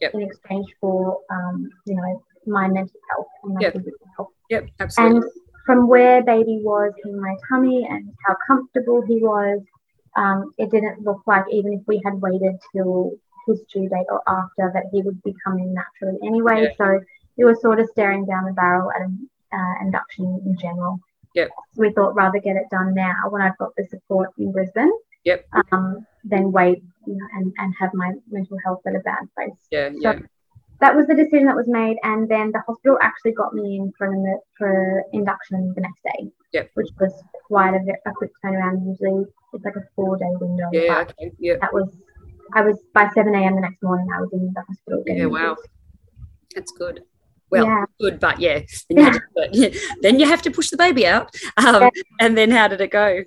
Yep. 0.00 0.14
in 0.14 0.22
exchange 0.22 0.66
for 0.80 1.20
um, 1.30 1.68
you 1.86 1.94
know 1.94 2.22
my 2.46 2.68
mental 2.68 3.00
health 3.10 3.26
and 3.44 3.54
my 3.54 3.60
Yep. 3.62 3.72
physical 3.72 4.06
health. 4.16 4.28
Yep. 4.50 4.68
Absolutely. 4.80 5.16
And 5.16 5.24
from 5.66 5.88
where 5.88 6.22
baby 6.22 6.60
was 6.62 6.92
in 7.04 7.18
my 7.20 7.34
tummy 7.48 7.86
and 7.88 8.12
how 8.26 8.36
comfortable 8.46 9.00
he 9.02 9.22
was, 9.22 9.62
um, 10.16 10.52
it 10.58 10.70
didn't 10.70 11.02
look 11.02 11.22
like 11.26 11.44
even 11.50 11.72
if 11.72 11.80
we 11.86 12.02
had 12.04 12.20
waited 12.20 12.56
till 12.72 13.12
his 13.46 13.62
due 13.72 13.88
date 13.88 14.06
or 14.08 14.22
after 14.26 14.70
that 14.74 14.84
he 14.92 15.02
would 15.02 15.22
be 15.22 15.34
coming 15.44 15.74
naturally 15.74 16.18
anyway. 16.26 16.62
Yeah. 16.64 16.76
So 16.76 17.00
it 17.36 17.44
were 17.44 17.54
sort 17.54 17.80
of 17.80 17.88
staring 17.90 18.24
down 18.26 18.44
the 18.44 18.52
barrel 18.52 18.90
at 18.92 19.02
an 19.02 19.28
uh, 19.52 19.84
induction 19.84 20.42
in 20.44 20.56
general. 20.58 20.98
Yep. 21.34 21.48
So 21.74 21.80
we 21.80 21.92
thought 21.92 22.14
rather 22.14 22.38
get 22.38 22.56
it 22.56 22.66
done 22.70 22.94
now 22.94 23.14
when 23.30 23.42
I've 23.42 23.58
got 23.58 23.70
the 23.76 23.84
support 23.84 24.30
in 24.38 24.52
Brisbane. 24.52 24.92
Yep. 25.24 25.46
Um, 25.72 26.06
than 26.24 26.52
wait 26.52 26.82
you 27.06 27.14
know, 27.14 27.26
and, 27.34 27.52
and 27.58 27.74
have 27.78 27.90
my 27.94 28.12
mental 28.30 28.58
health 28.64 28.80
at 28.86 28.94
a 28.94 29.00
bad 29.00 29.28
place 29.34 29.56
yeah. 29.70 29.90
so 29.90 29.96
Yeah. 30.00 30.18
that 30.80 30.94
was 30.94 31.06
the 31.06 31.14
decision 31.14 31.46
that 31.46 31.56
was 31.56 31.68
made, 31.68 31.96
and 32.02 32.28
then 32.28 32.50
the 32.50 32.60
hospital 32.66 32.98
actually 33.00 33.32
got 33.32 33.54
me 33.54 33.76
in 33.76 33.92
for 33.96 34.06
an, 34.12 34.38
for 34.58 35.02
induction 35.12 35.72
the 35.74 35.80
next 35.80 36.02
day. 36.02 36.30
Yep. 36.52 36.70
Which 36.74 36.88
was 37.00 37.12
quite 37.46 37.74
a, 37.74 37.80
a 38.06 38.12
quick 38.12 38.32
turnaround. 38.44 38.86
Usually 38.86 39.24
it's 39.52 39.64
like 39.64 39.76
a 39.76 39.84
four 39.94 40.16
day 40.16 40.30
window. 40.40 40.68
Yeah. 40.72 41.00
Okay. 41.02 41.32
Yeah. 41.38 41.56
That 41.60 41.72
was 41.72 41.88
I 42.52 42.62
was 42.62 42.78
by 42.92 43.08
seven 43.14 43.34
a.m. 43.34 43.54
the 43.54 43.60
next 43.62 43.82
morning. 43.82 44.06
I 44.14 44.20
was 44.20 44.30
in 44.32 44.52
the 44.54 44.62
hospital. 44.62 45.02
Yeah. 45.06 45.26
Wow. 45.26 45.56
That's 46.54 46.72
good. 46.72 47.02
Well, 47.50 47.66
Yeah. 47.66 47.84
good, 48.00 48.20
but 48.20 48.40
yeah. 48.40 48.60
Then 48.90 48.98
you, 49.04 49.12
to, 49.12 49.20
but, 49.34 49.50
then 50.02 50.18
you 50.20 50.26
have 50.26 50.42
to 50.42 50.50
push 50.50 50.70
the 50.70 50.76
baby 50.76 51.06
out. 51.06 51.34
Um, 51.56 51.82
Yeah. 51.82 51.90
And 52.20 52.36
then 52.36 52.50
how 52.50 52.68
did 52.68 52.80
it 52.80 52.90
go? 52.90 53.20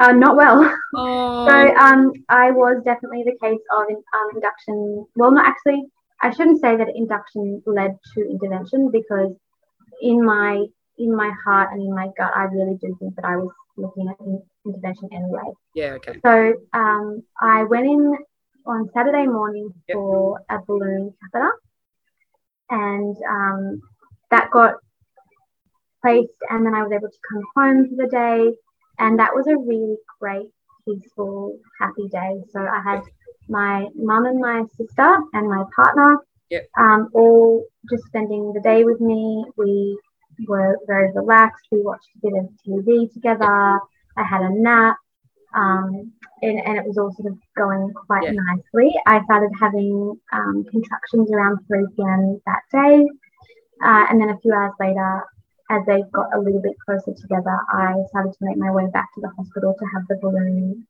Uh, 0.00 0.12
not 0.12 0.36
well. 0.36 0.60
Oh. 0.94 1.48
So 1.48 1.74
um, 1.76 2.12
I 2.28 2.50
was 2.50 2.82
definitely 2.84 3.22
the 3.24 3.36
case 3.42 3.60
of 3.78 3.86
um, 3.88 4.28
induction. 4.34 5.06
Well, 5.16 5.30
not 5.32 5.46
actually. 5.46 5.82
I 6.22 6.30
shouldn't 6.30 6.60
say 6.60 6.76
that 6.76 6.88
induction 6.94 7.62
led 7.66 7.96
to 8.14 8.20
intervention 8.30 8.90
because 8.92 9.32
in 10.02 10.22
my 10.24 10.64
in 10.98 11.16
my 11.16 11.32
heart 11.44 11.70
and 11.72 11.80
in 11.82 11.94
my 11.94 12.08
gut, 12.18 12.30
I 12.36 12.42
really 12.44 12.76
do 12.80 12.94
think 13.00 13.16
that 13.16 13.24
I 13.24 13.36
was 13.36 13.50
looking 13.78 14.06
at 14.08 14.16
intervention 14.66 15.08
anyway. 15.12 15.50
yeah. 15.74 15.92
Okay. 15.94 16.20
So 16.24 16.54
um, 16.74 17.22
I 17.40 17.64
went 17.64 17.86
in 17.86 18.14
on 18.66 18.88
Saturday 18.94 19.26
morning 19.26 19.72
Yep. 19.88 19.94
for 19.94 20.40
a 20.50 20.58
balloon 20.66 21.12
catheter, 21.20 21.52
and 22.70 23.16
um, 23.28 23.80
that 24.30 24.50
got 24.50 24.74
placed, 26.02 26.32
and 26.50 26.64
then 26.66 26.74
I 26.74 26.82
was 26.82 26.92
able 26.92 27.08
to 27.08 27.18
come 27.30 27.42
home 27.56 27.88
for 27.88 27.96
the 28.04 28.08
day, 28.10 28.52
and 28.98 29.18
that 29.18 29.34
was 29.34 29.46
a 29.46 29.56
really 29.56 29.96
great, 30.20 30.48
peaceful, 30.86 31.58
happy 31.80 32.08
day. 32.10 32.42
So 32.50 32.60
I 32.60 32.80
had 32.82 33.02
my 33.48 33.86
mum 33.94 34.24
and 34.26 34.40
my 34.40 34.64
sister 34.76 35.16
and 35.32 35.48
my 35.48 35.64
partner, 35.76 36.18
Yep. 36.50 36.68
um, 36.78 37.08
all 37.14 37.64
just 37.90 38.04
spending 38.06 38.52
the 38.52 38.60
day 38.60 38.84
with 38.84 39.00
me. 39.00 39.44
We 39.56 39.98
were 40.48 40.78
very 40.86 41.10
relaxed. 41.14 41.64
We 41.70 41.82
watched 41.82 42.08
a 42.16 42.18
bit 42.26 42.32
of 42.38 42.48
TV 42.66 43.12
together. 43.12 43.44
I 44.16 44.22
had 44.22 44.42
a 44.42 44.50
nap. 44.50 44.96
Um, 45.54 46.12
and, 46.42 46.58
and 46.66 46.78
it 46.78 46.84
was 46.86 46.98
all 46.98 47.12
sort 47.12 47.32
of 47.32 47.38
going 47.56 47.92
quite 48.06 48.24
Yeah. 48.24 48.32
nicely. 48.50 48.94
I 49.06 49.22
started 49.24 49.50
having 49.60 50.18
um, 50.32 50.64
contractions 50.70 51.30
around 51.30 51.58
3 51.68 51.86
p.m. 51.96 52.40
that 52.46 52.62
day. 52.72 53.06
Uh, 53.84 54.06
and 54.10 54.20
then 54.20 54.30
a 54.30 54.38
few 54.38 54.52
hours 54.52 54.72
later, 54.80 55.24
as 55.70 55.82
they 55.86 56.02
got 56.12 56.34
a 56.34 56.38
little 56.38 56.60
bit 56.60 56.76
closer 56.84 57.12
together, 57.14 57.56
I 57.72 57.94
started 58.10 58.32
to 58.32 58.38
make 58.44 58.56
my 58.56 58.70
way 58.70 58.86
back 58.92 59.12
to 59.14 59.20
the 59.20 59.28
hospital 59.36 59.74
to 59.78 59.84
have 59.94 60.06
the 60.08 60.16
balloon 60.16 60.86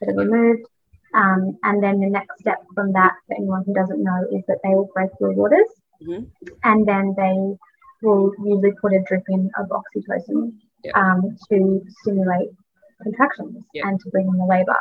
catheter 0.00 0.18
removed. 0.18 0.66
Um, 1.14 1.56
and 1.62 1.82
then 1.82 2.00
the 2.00 2.08
next 2.08 2.40
step 2.40 2.64
from 2.74 2.92
that, 2.92 3.12
for 3.26 3.36
anyone 3.36 3.62
who 3.64 3.72
doesn't 3.74 4.02
know, 4.02 4.26
is 4.32 4.42
that 4.48 4.58
they 4.64 4.70
will 4.70 4.90
break 4.94 5.10
your 5.20 5.32
waters 5.32 5.68
Mhm. 6.02 6.26
and 6.64 6.86
then 6.86 7.14
they 7.16 7.56
will 8.02 8.32
usually 8.44 8.72
put 8.80 8.92
a 8.92 9.00
drip 9.02 9.22
in 9.28 9.50
of 9.58 9.68
oxytocin 9.68 10.52
yep. 10.82 10.94
um, 10.96 11.36
to 11.48 11.80
stimulate 12.00 12.50
contractions 13.02 13.64
yep. 13.74 13.86
and 13.86 14.00
to 14.00 14.10
bring 14.10 14.26
in 14.26 14.36
the 14.36 14.46
labour. 14.46 14.78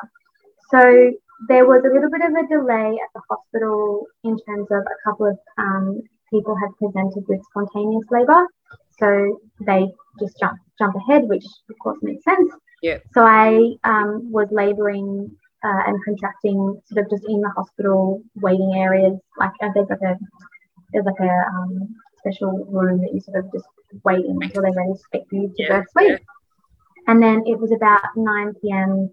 So 0.70 1.12
there 1.48 1.66
was 1.66 1.84
a 1.86 1.94
little 1.94 2.10
bit 2.10 2.22
of 2.22 2.34
a 2.34 2.48
delay 2.48 2.98
at 3.04 3.10
the 3.14 3.22
hospital 3.30 4.06
in 4.24 4.38
terms 4.48 4.68
of 4.72 4.82
a 4.82 5.10
couple 5.10 5.28
of 5.28 5.38
um, 5.58 6.02
people 6.30 6.56
had 6.56 6.76
presented 6.78 7.24
with 7.28 7.42
spontaneous 7.50 8.06
labour. 8.10 8.48
So 9.00 9.40
they 9.66 9.88
just 10.20 10.40
jump 10.40 10.58
jump 10.80 10.96
ahead, 10.96 11.24
which 11.28 11.46
of 11.70 11.78
course 11.80 12.00
makes 12.02 12.24
sense. 12.24 12.52
Yeah. 12.82 12.98
So 13.14 13.24
I 13.24 13.76
um, 13.84 14.32
was 14.32 14.48
labouring 14.52 15.32
uh, 15.64 15.82
and 15.88 15.98
contracting 16.06 16.82
sort 16.86 17.06
of 17.06 17.10
just 17.10 17.24
in 17.28 17.42
the 17.42 17.50
hospital 17.50 18.22
waiting 18.36 18.74
areas. 18.76 19.18
Like 19.38 19.52
uh, 19.62 19.70
there's 19.74 19.90
like 19.90 20.02
a 20.02 20.18
there's 20.92 21.06
like 21.06 21.20
a 21.20 21.34
um, 21.56 21.96
special 22.20 22.66
room 22.70 23.02
that 23.02 23.14
you 23.14 23.22
sort 23.22 23.38
of 23.38 23.52
just 23.52 23.66
wait 24.04 24.26
in 24.26 24.38
until 24.42 24.62
they're 24.62 24.74
ready 24.74 24.94
to 24.94 25.04
take 25.12 25.24
you 25.32 25.48
to 25.48 25.54
yeah, 25.58 25.68
birth 25.70 25.86
suite. 25.92 26.10
Yeah. 26.12 26.18
And 27.08 27.22
then 27.22 27.44
it 27.46 27.60
was 27.60 27.72
about 27.72 28.02
9 28.16 28.54
p.m. 28.62 29.12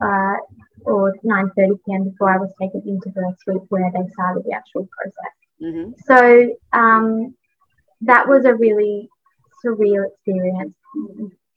Uh, 0.00 0.36
or 0.84 1.14
9:30 1.24 1.78
p.m. 1.84 2.04
before 2.10 2.32
I 2.32 2.38
was 2.38 2.52
taken 2.60 2.82
into 2.86 3.10
the 3.10 3.34
suite 3.42 3.62
where 3.68 3.90
they 3.92 4.10
started 4.12 4.44
the 4.44 4.52
actual 4.52 4.88
process. 4.96 5.34
Mm-hmm. 5.60 5.92
So 6.06 6.56
um, 6.72 7.34
that 8.02 8.28
was 8.28 8.44
a 8.44 8.54
really 8.54 9.08
surreal 9.64 10.06
experience 10.06 10.74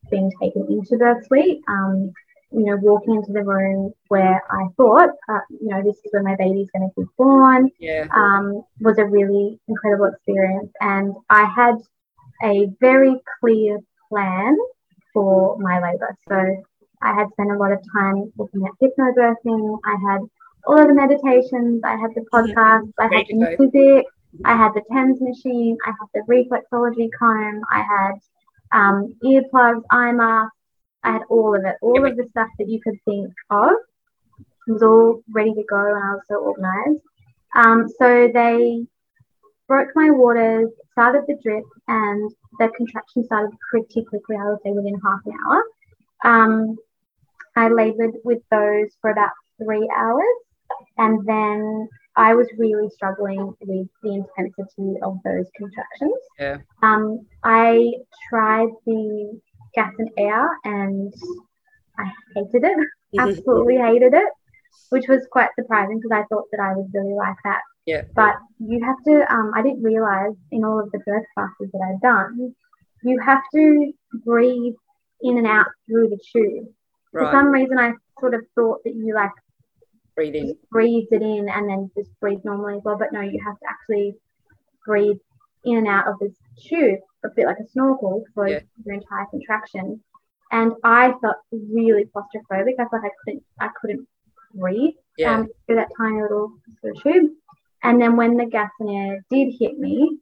being 0.09 0.31
taken 0.41 0.65
into 0.69 0.97
the 0.97 1.23
suite. 1.27 1.61
Um, 1.67 2.13
you 2.53 2.65
know, 2.65 2.75
walking 2.81 3.15
into 3.15 3.31
the 3.31 3.43
room 3.43 3.93
where 4.09 4.41
I 4.51 4.67
thought, 4.75 5.11
uh, 5.29 5.39
you 5.49 5.69
know, 5.69 5.81
this 5.81 5.95
is 5.95 6.11
where 6.11 6.21
my 6.21 6.35
baby's 6.35 6.69
going 6.71 6.89
to 6.89 7.01
be 7.01 7.07
born, 7.17 7.69
yeah. 7.79 8.07
um, 8.13 8.63
was 8.81 8.97
a 8.97 9.05
really 9.05 9.57
incredible 9.69 10.07
experience. 10.07 10.69
And 10.81 11.13
I 11.29 11.45
had 11.45 11.75
a 12.43 12.69
very 12.81 13.15
clear 13.39 13.79
plan 14.09 14.57
for 15.13 15.57
my 15.59 15.81
labour. 15.81 16.15
So 16.27 16.63
I 17.01 17.13
had 17.13 17.27
spent 17.33 17.51
a 17.51 17.57
lot 17.57 17.71
of 17.71 17.79
time 17.93 18.31
looking 18.37 18.65
at 18.65 18.71
hypnobirthing. 18.81 19.79
I 19.85 19.95
had 20.09 20.21
all 20.67 20.79
of 20.79 20.87
the 20.87 20.93
meditations. 20.93 21.81
I 21.83 21.95
had 21.95 22.11
the 22.15 22.25
podcasts. 22.33 22.93
I 22.99 23.03
had 23.13 23.25
the 23.27 23.57
music. 23.59 24.05
I 24.45 24.55
had 24.55 24.73
the 24.73 24.81
TENS 24.91 25.19
machine. 25.19 25.77
I 25.85 25.89
had 25.89 26.07
the 26.13 26.21
reflexology 26.31 27.09
comb. 27.17 27.61
I 27.71 27.81
had 27.81 28.13
um, 28.71 29.15
earplugs, 29.23 29.83
eye 29.89 30.11
masks. 30.11 30.55
I 31.03 31.13
had 31.13 31.23
all 31.29 31.55
of 31.55 31.65
it, 31.65 31.75
all 31.81 32.05
of 32.05 32.15
the 32.15 32.27
stuff 32.29 32.47
that 32.59 32.69
you 32.69 32.79
could 32.81 32.97
think 33.05 33.33
of. 33.49 33.71
It 34.67 34.71
was 34.71 34.83
all 34.83 35.21
ready 35.31 35.53
to 35.53 35.63
go, 35.67 35.77
and 35.77 36.03
I 36.03 36.11
was 36.11 36.21
so 36.29 36.35
organized. 36.35 37.01
Um, 37.55 37.87
so 37.99 38.29
they 38.31 38.85
broke 39.67 39.89
my 39.95 40.11
waters, 40.11 40.69
started 40.91 41.23
the 41.27 41.37
drip, 41.41 41.63
and 41.87 42.31
the 42.59 42.69
contraction 42.75 43.23
started 43.25 43.51
pretty 43.69 44.03
quickly. 44.03 44.35
I 44.35 44.49
would 44.49 44.59
say 44.63 44.71
within 44.71 44.99
half 45.03 45.19
an 45.25 45.33
hour. 45.45 45.63
Um, 46.23 46.77
I 47.55 47.69
labored 47.69 48.15
with 48.23 48.41
those 48.51 48.89
for 49.01 49.11
about 49.11 49.31
three 49.57 49.89
hours, 49.95 50.23
and 50.97 51.25
then 51.25 51.87
I 52.15 52.33
was 52.33 52.47
really 52.57 52.89
struggling 52.89 53.53
with 53.59 53.87
the 54.03 54.13
intensity 54.13 54.99
of 55.01 55.17
those 55.23 55.45
contractions. 55.57 56.19
Yeah. 56.39 56.57
Um, 56.81 57.25
I 57.43 57.91
tried 58.29 58.69
the 58.85 59.39
gas 59.75 59.93
and 59.97 60.09
air, 60.17 60.49
and 60.63 61.13
I 61.97 62.11
hated 62.35 62.63
it. 62.63 62.87
Absolutely 63.19 63.77
hated 63.77 64.13
it, 64.13 64.29
which 64.89 65.07
was 65.07 65.25
quite 65.31 65.49
surprising 65.57 65.99
because 65.99 66.17
I 66.17 66.25
thought 66.27 66.45
that 66.51 66.59
I 66.59 66.73
was 66.73 66.87
really 66.93 67.13
like 67.13 67.37
that. 67.43 67.61
Yeah. 67.85 68.03
But 68.15 68.35
you 68.59 68.83
have 68.83 68.97
to. 69.07 69.33
Um, 69.33 69.51
I 69.55 69.61
didn't 69.61 69.83
realize 69.83 70.35
in 70.51 70.63
all 70.63 70.79
of 70.79 70.91
the 70.91 70.99
birth 70.99 71.25
classes 71.33 71.71
that 71.71 71.81
I've 71.81 72.01
done, 72.01 72.53
you 73.03 73.19
have 73.19 73.41
to 73.55 73.93
breathe 74.25 74.75
in 75.21 75.37
and 75.37 75.47
out 75.47 75.67
through 75.87 76.09
the 76.09 76.19
tube. 76.31 76.67
Right. 77.13 77.25
For 77.25 77.31
some 77.31 77.47
reason, 77.47 77.77
I 77.77 77.93
sort 78.19 78.33
of 78.33 78.41
thought 78.55 78.79
that 78.85 78.95
you 78.95 79.13
like 79.13 79.31
breathe 80.15 80.35
in, 80.35 80.55
breathe 80.69 81.07
it 81.11 81.21
in, 81.21 81.49
and 81.49 81.69
then 81.69 81.91
just 81.97 82.11
breathe 82.19 82.39
normally 82.43 82.77
as 82.77 82.83
well. 82.83 82.97
But 82.97 83.13
no, 83.13 83.21
you 83.21 83.41
have 83.45 83.59
to 83.59 83.65
actually 83.69 84.15
breathe 84.85 85.17
in 85.63 85.77
and 85.77 85.87
out 85.87 86.07
of 86.07 86.19
this 86.19 86.33
tube, 86.59 86.99
a 87.23 87.29
bit 87.35 87.45
like 87.45 87.59
a 87.59 87.69
snorkel 87.69 88.23
for 88.33 88.47
yeah. 88.47 88.59
your 88.85 88.95
entire 88.95 89.25
contraction. 89.29 90.01
And 90.51 90.73
I 90.83 91.13
felt 91.21 91.37
really 91.51 92.05
claustrophobic. 92.05 92.73
I 92.79 92.87
felt 92.89 93.03
like 93.03 93.11
I 93.11 93.15
couldn't, 93.23 93.43
I 93.59 93.69
couldn't 93.79 94.07
breathe 94.53 94.93
yeah. 95.17 95.35
um, 95.35 95.47
through 95.65 95.77
that 95.77 95.89
tiny 95.97 96.21
little 96.21 96.53
sort 96.81 96.95
of 96.95 97.03
tube. 97.03 97.31
And 97.83 98.01
then 98.01 98.15
when 98.15 98.37
the 98.37 98.45
gas 98.45 98.69
and 98.79 98.89
air 98.89 99.25
did 99.29 99.53
hit 99.59 99.77
me, 99.79 100.19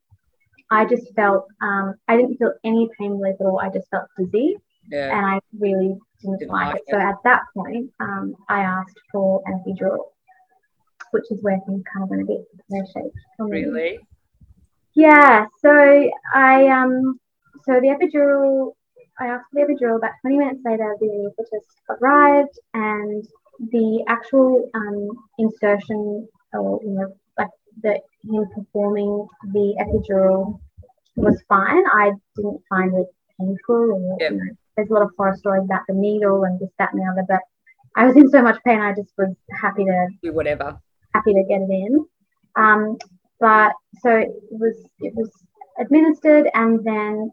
I 0.72 0.86
just 0.86 1.14
felt, 1.16 1.48
um, 1.62 1.96
I 2.08 2.16
didn't 2.16 2.38
feel 2.38 2.54
any 2.64 2.90
pain 2.98 3.20
relief 3.20 3.36
at 3.40 3.46
all. 3.46 3.60
I 3.60 3.70
just 3.70 3.90
felt 3.90 4.06
dizzy. 4.18 4.56
Yeah. 4.90 5.18
And 5.18 5.26
I 5.26 5.40
really 5.58 5.98
didn't, 6.22 6.40
didn't 6.40 6.52
like, 6.52 6.76
it. 6.76 6.84
it. 6.88 6.92
So 6.92 6.98
at 6.98 7.16
that 7.24 7.42
point, 7.56 7.92
um, 8.00 8.36
I 8.48 8.62
asked 8.62 9.00
for 9.12 9.42
an 9.46 9.64
epidural, 9.66 10.06
which 11.12 11.26
is 11.32 11.40
where 11.42 11.60
things 11.68 11.84
kind 11.92 12.04
of 12.04 12.10
went 12.10 12.24
a 12.24 12.26
bit 12.26 12.46
pear 12.72 12.86
shaped. 12.94 13.16
Really? 13.40 14.00
Yeah. 14.96 15.46
So 15.62 16.10
I 16.34 16.68
um 16.68 17.20
so 17.64 17.80
the 17.80 17.88
epidural 17.88 18.74
I 19.20 19.28
asked 19.28 19.46
for 19.52 19.66
the 19.66 19.74
epidural 19.74 19.98
about 19.98 20.12
20 20.22 20.38
minutes 20.38 20.62
later 20.66 20.96
the 21.00 21.08
anaesthetist 21.08 21.98
arrived 22.02 22.60
and 22.74 23.26
the 23.60 24.04
actual 24.08 24.70
um, 24.74 25.10
insertion 25.38 26.28
or 26.54 26.80
you 26.84 26.92
know 26.92 27.16
like 27.38 27.50
the 27.82 28.00
him 28.24 28.46
performing 28.56 29.28
the 29.54 29.76
epidural 29.80 30.60
was 31.16 31.42
fine. 31.48 31.84
I 31.94 32.12
didn't 32.36 32.62
find 32.70 32.94
it 32.96 33.08
painful 33.40 33.92
or 33.94 34.18
yep. 34.20 34.32
you 34.32 34.38
know, 34.38 34.44
there's 34.76 34.90
a 34.90 34.94
lot 34.94 35.04
of 35.04 35.12
horror 35.18 35.36
stories 35.36 35.64
about 35.66 35.82
the 35.88 35.94
needle 35.94 36.44
and 36.44 36.60
this, 36.60 36.70
that, 36.80 36.94
and 36.94 37.02
the 37.02 37.12
other. 37.12 37.26
But 37.28 37.42
I 37.96 38.06
was 38.06 38.16
in 38.16 38.30
so 38.30 38.42
much 38.42 38.62
pain, 38.64 38.80
I 38.80 38.94
just 38.94 39.12
was 39.18 39.36
happy 39.62 39.86
to 39.86 40.08
do 40.24 40.34
whatever, 40.34 40.80
happy 41.14 41.34
to 41.34 41.44
get 41.44 41.62
it 41.62 41.70
in. 41.70 42.06
Um, 42.56 42.98
but 43.40 43.74
so 44.02 44.18
it 44.18 44.32
was 44.52 44.76
it 45.00 45.14
was 45.16 45.30
administered, 45.80 46.50
and 46.54 46.84
then 46.84 47.32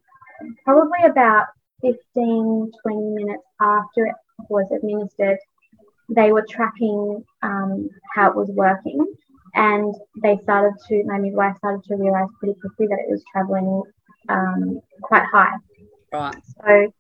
probably 0.65 1.05
about 1.05 1.47
15, 1.83 2.73
20 2.83 3.01
minutes 3.15 3.43
after 3.61 4.07
it 4.07 4.15
was 4.49 4.67
administered, 4.73 5.39
they 6.09 6.33
were 6.33 6.47
tracking 6.49 7.25
um, 7.43 7.89
how 8.15 8.31
it 8.31 8.37
was 8.37 8.49
working. 8.51 9.05
And 9.55 9.95
they 10.23 10.39
started 10.43 10.75
to, 10.89 11.03
my 11.05 11.19
midwife 11.19 11.57
started 11.59 11.83
to 11.85 11.97
realize 11.97 12.29
pretty 12.39 12.59
quickly 12.61 12.87
that 12.89 12.99
it 12.99 13.11
was 13.11 13.23
traveling 13.33 13.83
um, 14.29 14.81
quite 15.03 15.25
high. 15.33 15.55
Right. 16.13 16.37
So 16.63 16.93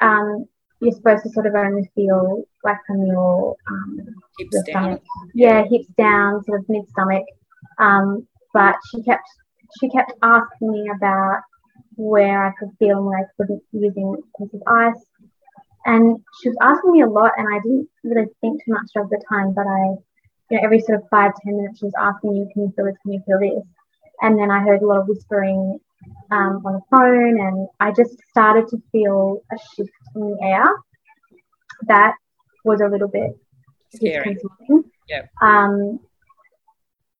um, 0.00 0.46
you're 0.80 0.92
supposed 0.92 1.22
to 1.24 1.30
sort 1.30 1.46
of 1.46 1.54
only 1.54 1.88
feel 1.94 2.44
like 2.64 2.78
from 2.86 3.06
your 3.06 3.54
um, 3.70 3.98
hips 4.38 4.50
your 4.52 4.62
down. 4.64 4.82
Stomach. 4.82 5.02
Yeah, 5.34 5.64
hips 5.64 5.88
down, 5.96 6.42
sort 6.44 6.60
of 6.60 6.68
mid 6.68 6.88
stomach. 6.90 7.24
Um, 7.78 8.26
but 8.52 8.74
she 8.90 9.02
kept 9.02 9.28
she 9.78 9.88
kept 9.88 10.12
asking 10.22 10.72
me 10.72 10.90
about 10.94 11.42
where 11.96 12.46
I 12.46 12.52
could 12.58 12.70
feel 12.78 12.98
and 12.98 13.06
where 13.06 13.18
I 13.18 13.24
couldn't 13.36 13.62
using 13.72 14.16
a 14.16 14.38
piece 14.38 14.54
of 14.54 14.62
ice. 14.66 15.04
And 15.86 16.18
she 16.40 16.48
was 16.48 16.58
asking 16.60 16.92
me 16.92 17.02
a 17.02 17.08
lot, 17.08 17.32
and 17.36 17.48
I 17.52 17.58
didn't 17.58 17.88
really 18.04 18.26
think 18.40 18.64
too 18.64 18.72
much 18.72 18.90
of 18.96 19.08
the 19.08 19.22
time. 19.28 19.54
But 19.54 19.66
I, 19.66 19.96
you 20.50 20.56
know, 20.56 20.60
every 20.62 20.80
sort 20.80 21.00
of 21.00 21.08
five 21.10 21.32
ten 21.42 21.56
minutes, 21.56 21.78
she 21.78 21.86
was 21.86 21.94
asking 21.98 22.32
me, 22.32 22.52
"Can 22.52 22.62
you 22.62 22.72
feel 22.76 22.84
this? 22.84 22.96
Can 23.02 23.12
you 23.12 23.22
feel 23.26 23.38
this?" 23.40 23.64
And 24.22 24.38
then 24.38 24.50
I 24.50 24.60
heard 24.60 24.82
a 24.82 24.86
lot 24.86 25.00
of 25.00 25.08
whispering 25.08 25.80
um, 26.30 26.62
on 26.66 26.74
the 26.74 26.82
phone, 26.90 27.40
and 27.40 27.68
I 27.80 27.92
just 27.92 28.16
started 28.30 28.68
to 28.68 28.82
feel 28.92 29.42
a 29.50 29.56
shift 29.74 29.90
in 30.16 30.32
the 30.32 30.38
air. 30.42 30.68
That 31.86 32.14
was 32.64 32.80
a 32.82 32.88
little 32.88 33.08
bit 33.08 33.38
scary. 33.94 34.36
Yeah. 35.08 35.22
Um, 35.40 36.00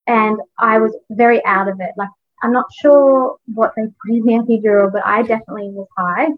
and 0.07 0.38
I 0.59 0.79
was 0.79 0.96
very 1.11 1.44
out 1.46 1.68
of 1.68 1.81
it. 1.81 1.90
Like 1.96 2.11
I'm 2.42 2.53
not 2.53 2.66
sure 2.81 3.37
what 3.55 3.73
they 3.77 3.83
put 3.83 4.14
in 4.14 4.23
the 4.27 4.33
epidural, 4.62 4.92
but 4.92 5.07
I 5.07 5.23
definitely 5.23 5.70
was 5.70 5.88
high 5.96 6.29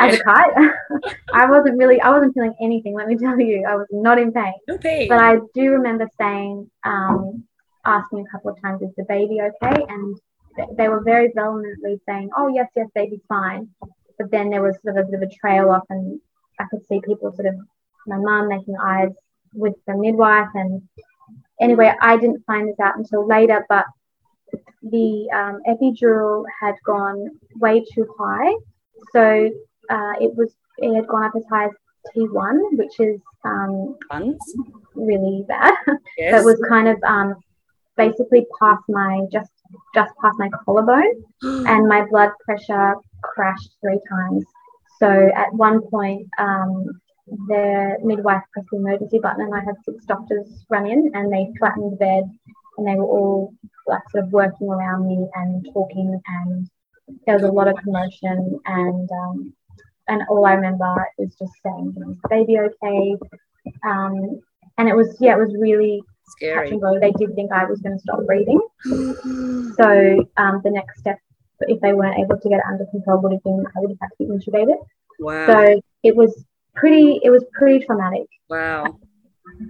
as 0.00 0.18
a 0.18 0.24
kite. 0.24 0.52
I 1.32 1.46
wasn't 1.48 1.78
really, 1.78 2.00
I 2.00 2.10
wasn't 2.10 2.34
feeling 2.34 2.54
anything. 2.60 2.94
Let 2.94 3.06
me 3.06 3.16
tell 3.16 3.38
you, 3.38 3.66
I 3.68 3.76
was 3.76 3.86
not 3.90 4.18
in 4.18 4.32
pain. 4.32 4.54
No 4.66 4.78
pain. 4.78 5.08
But 5.08 5.18
I 5.18 5.38
do 5.54 5.70
remember 5.70 6.08
saying, 6.18 6.70
um, 6.84 7.44
asking 7.84 8.26
a 8.26 8.30
couple 8.30 8.50
of 8.50 8.60
times, 8.60 8.82
"Is 8.82 8.94
the 8.96 9.04
baby 9.04 9.40
okay?" 9.40 9.84
And 9.88 10.18
they 10.76 10.88
were 10.88 11.02
very 11.02 11.32
vehemently 11.34 12.00
saying, 12.06 12.30
"Oh 12.36 12.48
yes, 12.48 12.68
yes, 12.76 12.88
baby's 12.94 13.24
fine." 13.28 13.68
But 14.18 14.30
then 14.30 14.50
there 14.50 14.62
was 14.62 14.76
sort 14.82 14.96
of 14.96 15.06
a 15.06 15.10
bit 15.10 15.22
of 15.22 15.28
a 15.28 15.34
trail 15.34 15.70
off, 15.70 15.84
and 15.90 16.20
I 16.58 16.64
could 16.70 16.86
see 16.86 17.00
people 17.04 17.32
sort 17.32 17.46
of 17.46 17.54
my 18.06 18.16
mum 18.16 18.48
making 18.48 18.76
eyes 18.76 19.12
with 19.54 19.74
the 19.86 19.96
midwife, 19.96 20.48
and 20.54 20.82
anyway, 21.60 21.92
I 22.00 22.16
didn't 22.16 22.44
find 22.46 22.68
this 22.68 22.80
out 22.80 22.96
until 22.96 23.26
later, 23.26 23.64
but 23.68 23.86
the 24.82 25.28
um, 25.34 25.60
epidural 25.68 26.44
had 26.60 26.74
gone 26.84 27.28
way 27.56 27.84
too 27.94 28.06
high, 28.18 28.54
so 29.12 29.50
uh, 29.90 30.14
it 30.20 30.34
was 30.36 30.54
it 30.78 30.94
had 30.94 31.06
gone 31.08 31.24
up 31.24 31.32
as 31.36 31.44
high 31.50 31.66
as 31.66 31.72
T1, 32.16 32.78
which 32.78 32.98
is 33.00 33.20
um, 33.44 33.96
really 34.94 35.44
bad. 35.48 35.74
Yes. 36.18 36.40
it 36.40 36.44
was 36.44 36.60
kind 36.68 36.88
of 36.88 36.98
um, 37.04 37.34
basically 37.96 38.46
past 38.60 38.82
my 38.88 39.22
just 39.32 39.50
just 39.94 40.12
past 40.22 40.38
my 40.38 40.48
collarbone, 40.64 41.22
and 41.42 41.88
my 41.88 42.04
blood 42.06 42.30
pressure 42.44 42.94
crashed 43.22 43.70
three 43.80 44.00
times 44.08 44.44
So 44.98 45.30
at 45.34 45.52
one 45.54 45.82
point, 45.88 46.26
um, 46.38 47.00
the 47.48 47.96
midwife 48.02 48.42
pressed 48.52 48.68
the 48.70 48.78
emergency 48.78 49.18
button, 49.18 49.42
and 49.42 49.54
I 49.54 49.60
had 49.60 49.76
six 49.84 50.04
doctors 50.06 50.64
run 50.68 50.86
in, 50.86 51.10
and 51.14 51.32
they 51.32 51.52
flattened 51.58 51.92
the 51.92 51.96
bed, 51.96 52.24
and 52.76 52.86
they 52.86 52.94
were 52.94 53.04
all 53.04 53.54
like 53.86 54.02
sort 54.10 54.24
of 54.24 54.32
working 54.32 54.68
around 54.68 55.06
me 55.06 55.26
and 55.34 55.68
talking, 55.72 56.20
and 56.26 56.68
there 57.26 57.34
was 57.34 57.44
a 57.44 57.52
lot 57.52 57.68
of 57.68 57.76
commotion, 57.76 58.60
and 58.66 59.08
um, 59.22 59.54
and 60.10 60.20
all 60.30 60.44
I 60.46 60.54
remember 60.60 60.92
is 61.18 61.30
just 61.42 61.52
saying, 61.64 61.94
"Is 61.96 62.16
the 62.22 62.28
baby 62.36 62.54
okay?" 62.68 63.16
Um, 63.90 64.14
and 64.78 64.88
it 64.90 64.96
was 65.00 65.16
yeah, 65.20 65.34
it 65.36 65.40
was 65.46 65.54
really 65.66 66.02
Scary. 66.34 66.54
touch 66.56 66.72
and 66.72 66.80
go. 66.80 66.98
They 67.00 67.12
did 67.12 67.34
think 67.34 67.50
I 67.52 67.64
was 67.64 67.80
going 67.80 67.96
to 67.96 68.02
stop 68.06 68.20
breathing. 68.26 68.60
So 69.80 70.26
um, 70.36 70.60
the 70.64 70.70
next 70.70 71.00
step, 71.00 71.18
if 71.60 71.80
they 71.80 71.92
weren't 71.92 72.18
able 72.18 72.38
to 72.38 72.48
get 72.48 72.58
it 72.58 72.64
under 72.70 72.86
control, 72.86 73.20
would 73.22 73.32
have 73.32 73.42
been 73.44 73.64
I 73.76 73.80
would 73.80 73.90
have 73.90 73.98
had 74.00 74.08
to 74.18 74.18
be 74.18 74.24
intubated. 74.34 74.78
Wow. 75.18 75.46
So 75.46 75.80
it 76.02 76.14
was 76.16 76.32
pretty. 76.74 77.20
It 77.22 77.30
was 77.30 77.44
pretty 77.52 77.84
traumatic. 77.84 78.26
wow. 78.48 78.98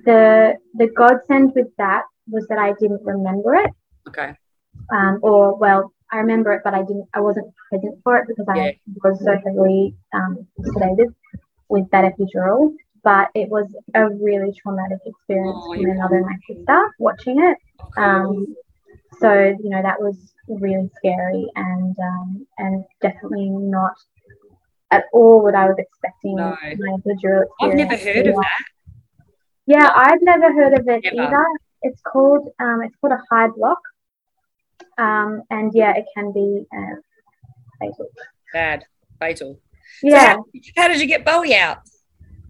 The 0.04 0.54
the 0.74 0.86
godsend 0.88 1.52
with 1.56 1.68
that 1.78 2.04
was 2.28 2.46
that 2.48 2.58
I 2.58 2.74
didn't 2.80 3.02
remember 3.04 3.54
it, 3.56 3.70
Okay. 4.08 4.34
um, 4.94 5.18
or 5.22 5.56
well, 5.56 5.92
I 6.12 6.18
remember 6.18 6.52
it, 6.52 6.62
but 6.64 6.74
I 6.74 6.82
didn't. 6.82 7.08
I 7.14 7.20
wasn't 7.20 7.52
present 7.68 7.98
for 8.02 8.16
it 8.18 8.26
because 8.28 8.46
Yeah. 8.56 8.62
I 9.04 9.08
was 9.08 9.18
so 9.24 9.32
heavily 9.44 9.94
um, 10.12 10.46
sedated 10.60 11.14
with 11.68 11.88
that 11.90 12.04
epidural. 12.12 12.74
But 13.02 13.28
it 13.34 13.48
was 13.48 13.66
a 13.94 14.08
really 14.10 14.52
traumatic 14.60 14.98
experience 15.06 15.56
Oh, 15.58 15.74
for 15.74 15.80
my 15.82 15.94
mother 15.94 16.16
and 16.16 16.26
my 16.26 16.36
sister 16.46 16.80
watching 16.98 17.40
it. 17.42 17.56
Um, 17.96 18.54
so 19.20 19.32
you 19.32 19.70
know 19.70 19.82
that 19.82 20.00
was 20.00 20.16
really 20.48 20.90
scary 20.96 21.46
and 21.56 21.96
um, 21.98 22.46
and 22.58 22.84
definitely 23.00 23.48
not 23.50 23.94
at 24.90 25.04
all 25.12 25.42
what 25.42 25.54
I 25.54 25.66
was 25.66 25.76
expecting 25.78 26.36
No. 26.36 26.56
my 26.62 26.96
epidural 26.98 27.44
I've 27.60 27.74
never 27.74 27.96
heard 27.96 28.26
of 28.26 28.34
that. 28.34 28.64
Yeah, 29.66 29.90
I've 29.94 30.22
never 30.22 30.52
heard 30.52 30.74
of 30.78 30.86
it 30.88 31.04
Never. 31.04 31.22
either. 31.22 31.46
It's 31.82 32.00
called 32.02 32.48
um, 32.60 32.82
it's 32.82 32.94
called 33.00 33.12
a 33.14 33.22
high 33.34 33.48
block, 33.48 33.78
um, 35.00 35.42
and 35.50 35.72
yeah, 35.74 35.92
it 35.96 36.04
can 36.14 36.32
be 36.32 36.64
uh, 36.76 36.96
fatal. 37.80 38.06
Bad. 38.52 38.84
Fatal. 39.18 39.58
Yeah. 40.02 40.34
So 40.34 40.44
how, 40.76 40.82
how 40.82 40.88
did 40.88 41.00
you 41.00 41.06
get 41.06 41.24
Bowie 41.24 41.54
out? 41.54 41.78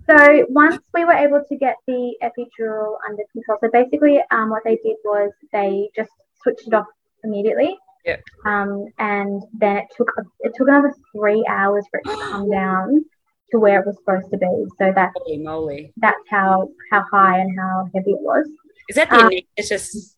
So 0.08 0.16
once 0.48 0.78
we 0.92 1.04
were 1.04 1.12
able 1.26 1.42
to 1.48 1.56
get 1.56 1.76
the 1.86 2.02
epidural 2.22 2.96
under 3.08 3.22
control, 3.32 3.58
so 3.62 3.70
basically, 3.72 4.18
um, 4.30 4.50
what 4.50 4.62
they 4.64 4.76
did 4.76 4.96
was 5.04 5.30
they 5.52 5.88
just 5.94 6.10
switched 6.42 6.66
it 6.66 6.74
off 6.74 6.86
immediately. 7.22 7.76
Yep. 8.06 8.22
Um, 8.46 8.86
and 8.98 9.42
then 9.52 9.76
it 9.76 9.84
took 9.96 10.10
it 10.40 10.52
took 10.56 10.68
another 10.68 10.92
three 11.14 11.44
hours 11.48 11.84
for 11.90 12.00
it 12.00 12.08
to 12.10 12.16
come 12.30 12.50
down 12.60 13.04
to 13.52 13.58
where 13.58 13.80
it 13.80 13.86
was 13.86 13.96
supposed 13.98 14.30
to 14.30 14.38
be. 14.38 14.64
So 14.78 14.92
that 14.94 15.10
Holy 15.16 15.38
moly. 15.38 15.92
that's 15.98 16.24
how 16.28 16.68
how 16.90 17.04
high 17.12 17.38
and 17.40 17.58
how 17.58 17.88
heavy 17.94 18.12
it 18.12 18.20
was. 18.20 18.48
Is 18.88 18.96
that 18.96 19.10
the 19.10 19.16
Um, 19.16 19.30
anaesthetist 19.30 20.16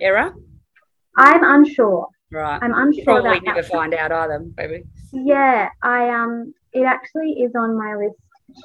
error? 0.00 0.34
I'm 1.18 1.42
unsure. 1.44 2.08
Right. 2.30 2.58
I'm 2.62 2.70
You 2.70 2.76
unsure 2.82 3.04
probably 3.04 3.30
about 3.38 3.44
never 3.44 3.62
that. 3.62 3.70
find 3.70 3.94
out 3.94 4.12
either, 4.12 4.38
baby. 4.40 4.84
Yeah, 5.12 5.68
I 5.82 6.08
um, 6.10 6.52
it 6.72 6.82
actually 6.84 7.32
is 7.44 7.52
on 7.54 7.76
my 7.78 7.94
list 7.96 8.18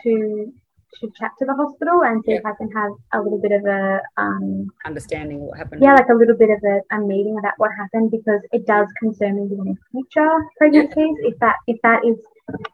to 0.04 0.52
to 1.00 1.10
chat 1.20 1.32
to 1.40 1.46
the 1.46 1.56
hospital 1.56 2.04
and 2.04 2.24
see 2.24 2.34
if 2.34 2.46
I 2.46 2.52
can 2.60 2.70
have 2.72 2.92
a 3.14 3.20
little 3.22 3.42
bit 3.42 3.52
of 3.52 3.66
a 3.66 4.00
um, 4.18 4.68
Understanding 4.86 5.40
what 5.40 5.58
happened. 5.58 5.82
yeah, 5.82 5.96
like 5.96 6.10
a 6.10 6.14
little 6.14 6.36
bit 6.38 6.52
of 6.52 6.60
a, 6.64 6.96
a 6.96 7.00
meeting 7.00 7.36
about 7.40 7.54
what 7.58 7.72
happened 7.76 8.12
because 8.12 8.42
it 8.52 8.68
does 8.68 8.88
concern 9.00 9.36
me 9.38 9.58
in 9.58 9.78
future 9.92 10.30
pregnancies. 10.58 11.16
If 11.24 11.40
that 11.40 11.56
if 11.68 11.78
that 11.84 12.02
is 12.06 12.18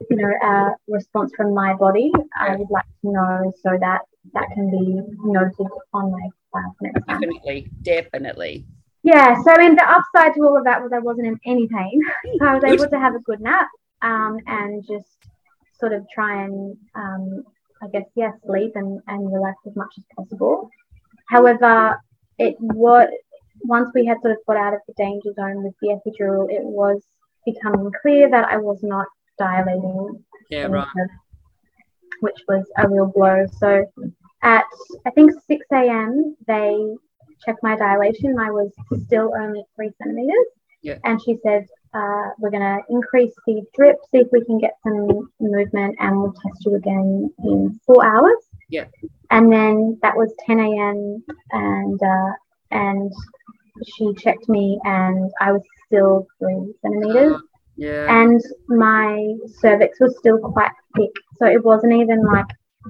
you 0.10 0.18
know 0.18 0.34
a 0.44 0.72
response 0.90 1.32
from 1.38 1.54
my 1.54 1.76
body, 1.76 2.12
I 2.36 2.56
would 2.58 2.70
like 2.72 2.90
to 3.04 3.12
know 3.12 3.54
so 3.64 3.78
that 3.80 4.02
that 4.34 4.48
can 4.54 4.70
be 4.70 5.00
noted 5.24 5.68
on 5.94 6.12
my 6.12 6.28
file 6.52 6.76
for 6.78 6.88
next 6.88 7.06
time. 7.08 7.22
Definitely. 7.22 7.70
Definitely. 7.84 8.66
Yeah, 9.04 9.36
so 9.44 9.52
I 9.52 9.58
mean, 9.58 9.76
the 9.76 9.90
upside 9.90 10.34
to 10.36 10.42
all 10.42 10.58
of 10.58 10.66
that 10.66 10.82
was 10.82 10.92
I 10.94 11.00
wasn't 11.00 11.28
in 11.28 11.40
any 11.46 11.68
pain. 11.68 12.02
So 12.40 12.46
I 12.46 12.54
was 12.56 12.64
able 12.64 12.90
to 12.90 13.00
have 13.00 13.16
a 13.16 13.20
good 13.20 13.40
nap 13.42 13.68
um, 14.02 14.38
and 14.48 14.86
just 14.86 15.08
sort 15.80 15.94
of 15.94 16.06
try 16.14 16.44
and, 16.44 16.78
um, 16.96 17.44
I 17.82 17.88
guess, 17.94 18.06
yeah, 18.16 18.32
sleep 18.46 18.74
and, 18.76 19.00
and 19.08 19.34
relax 19.34 19.58
as 19.66 19.76
much 19.76 19.94
as 19.98 20.04
possible. 20.16 20.70
However, 21.30 21.98
it 22.38 22.56
was, 22.60 23.10
once 23.62 23.90
we 23.96 24.06
had 24.06 24.22
sort 24.22 24.32
of 24.34 24.38
got 24.48 24.58
out 24.58 24.74
of 24.74 24.80
the 24.88 24.94
danger 24.98 25.34
zone 25.34 25.64
with 25.64 25.74
the 25.82 25.90
epidural, 25.90 26.50
it 26.50 26.64
was 26.64 27.02
becoming 27.46 27.92
clear 28.02 28.30
that 28.30 28.50
I 28.50 28.58
was 28.58 28.80
not 28.84 29.08
dilating 29.38 30.24
Yeah, 30.50 30.66
right. 30.68 30.88
the- 30.96 31.10
which 32.22 32.40
was 32.50 32.70
a 32.78 32.88
real 32.90 33.06
blow. 33.08 33.46
So 33.60 33.86
at 34.44 34.66
I 35.06 35.10
think 35.12 35.32
6 35.48 35.66
a.m. 35.72 36.36
they 36.48 36.96
checked 37.46 37.64
my 37.64 37.76
dilation. 37.76 38.38
I 38.40 38.52
was 38.52 38.72
still 39.06 39.32
only 39.40 39.64
three 39.76 39.92
centimeters. 40.02 40.46
Yeah. 40.82 40.98
And 41.04 41.22
she 41.22 41.38
said, 41.44 41.66
uh, 41.94 42.30
we're 42.38 42.52
going 42.52 42.62
to 42.64 42.80
increase 42.90 43.34
the 43.48 43.62
drip, 43.76 43.98
see 44.12 44.20
if 44.20 44.28
we 44.32 44.46
can 44.46 44.60
get 44.60 44.76
some 44.84 45.30
movement, 45.40 45.96
and 46.00 46.18
we'll 46.22 46.34
test 46.34 46.66
you 46.66 46.76
again 46.76 47.30
in 47.44 47.80
four 47.86 48.06
hours. 48.06 48.38
Yeah. 48.70 48.86
And 49.32 49.52
then 49.52 49.98
that 50.02 50.16
was 50.16 50.34
10 50.46 50.60
a.m. 50.60 51.24
and 51.52 52.00
uh, 52.02 52.32
and 52.72 53.12
she 53.96 54.14
checked 54.16 54.48
me, 54.50 54.80
and 54.84 55.32
I 55.42 55.52
was 55.52 55.62
still 55.86 56.28
three 56.40 56.74
centimeters 56.82 57.34
Uh, 57.34 57.40
yeah. 57.78 58.22
and 58.22 58.42
my 58.68 59.34
cervix 59.60 60.00
was 60.00 60.16
still 60.20 60.38
quite 60.38 60.72
thick. 60.96 61.12
So 61.38 61.46
it 61.46 61.64
wasn't 61.64 61.94
even 61.94 62.24
like 62.24 62.46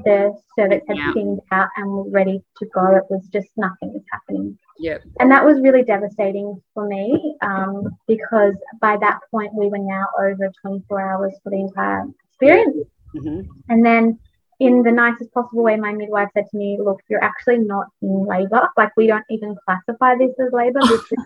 the 0.06 0.34
cervix 0.56 0.86
had 0.88 0.98
Yeah. 0.98 1.14
thinned 1.14 1.42
out 1.52 1.70
and 1.78 1.92
was 1.92 2.10
ready 2.12 2.44
to 2.58 2.66
go. 2.68 2.96
It 2.96 3.04
was 3.10 3.28
just 3.28 3.50
nothing 3.58 3.94
was 3.94 4.04
happening. 4.12 4.58
Yep. 4.78 5.04
And 5.20 5.32
that 5.32 5.44
was 5.44 5.60
really 5.62 5.84
devastating 5.84 6.62
for 6.74 6.88
me 6.88 7.36
um, 7.42 7.90
because 8.08 8.56
by 8.80 8.98
that 8.98 9.20
point 9.32 9.54
we 9.54 9.68
were 9.68 9.78
now 9.80 10.08
over 10.20 10.52
24 10.62 11.02
hours 11.02 11.34
for 11.44 11.50
the 11.50 11.58
entire 11.60 12.06
experience. 12.30 12.88
hmm 13.14 13.42
And 13.68 13.86
then, 13.86 14.20
in 14.60 14.84
the 14.84 14.92
nicest 14.92 15.34
possible 15.34 15.64
way, 15.64 15.78
my 15.78 15.94
midwife 15.94 16.30
said 16.34 16.46
to 16.52 16.58
me, 16.58 16.78
Look, 16.82 17.00
you're 17.10 17.24
actually 17.24 17.60
not 17.60 17.88
in 18.02 18.26
labor. 18.26 18.70
Like, 18.78 18.92
we 18.98 19.08
don't 19.08 19.26
even 19.30 19.56
classify 19.66 20.16
this 20.16 20.32
as 20.40 20.52
labor. 20.52 20.82
This 20.82 21.02
is, 21.12 21.26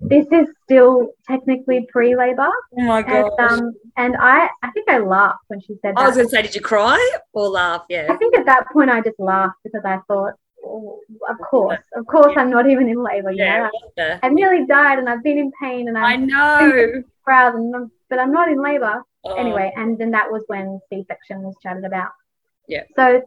this 0.00 0.26
is 0.32 0.46
still 0.64 1.12
technically 1.26 1.86
pre 1.90 2.16
labor. 2.16 2.48
Oh 2.78 2.82
my 2.82 2.98
And, 3.00 3.30
god. 3.38 3.40
um, 3.40 3.72
and 3.96 4.16
I, 4.18 4.48
I 4.62 4.70
think 4.70 4.88
I 4.88 4.98
laughed 4.98 5.44
when 5.48 5.60
she 5.60 5.74
said 5.82 5.96
that. 5.96 6.00
I 6.00 6.06
was 6.06 6.16
going 6.16 6.28
to 6.28 6.30
say, 6.30 6.42
did 6.42 6.54
you 6.54 6.60
cry 6.60 6.98
or 7.32 7.48
laugh? 7.48 7.84
Yeah. 7.88 8.06
I 8.10 8.16
think 8.16 8.36
at 8.36 8.46
that 8.46 8.66
point 8.72 8.90
I 8.90 9.00
just 9.00 9.18
laughed 9.18 9.56
because 9.64 9.82
I 9.84 9.98
thought, 10.06 10.34
oh, 10.64 11.00
of 11.28 11.36
course, 11.38 11.78
of 11.96 12.06
course, 12.06 12.34
I'm 12.36 12.50
not 12.50 12.68
even 12.70 12.88
in 12.88 13.02
labor. 13.02 13.32
Yeah. 13.32 13.68
know, 13.96 14.18
I've 14.22 14.32
nearly 14.32 14.66
died 14.66 14.98
and 14.98 15.08
I've 15.08 15.22
been 15.22 15.38
in 15.38 15.50
pain 15.60 15.88
and 15.88 15.98
I 15.98 16.12
I'm 16.12 16.26
know. 16.26 17.02
proud, 17.24 17.54
and 17.54 17.90
but 18.08 18.18
I'm 18.18 18.32
not 18.32 18.48
in 18.48 18.62
labor. 18.62 19.02
Oh, 19.24 19.34
Anyway, 19.34 19.72
and 19.76 19.98
then 19.98 20.12
that 20.12 20.30
was 20.30 20.44
when 20.46 20.80
C-section 20.90 21.42
was 21.42 21.56
chatted 21.62 21.84
about. 21.84 22.10
Yeah. 22.68 22.84
So, 22.94 23.20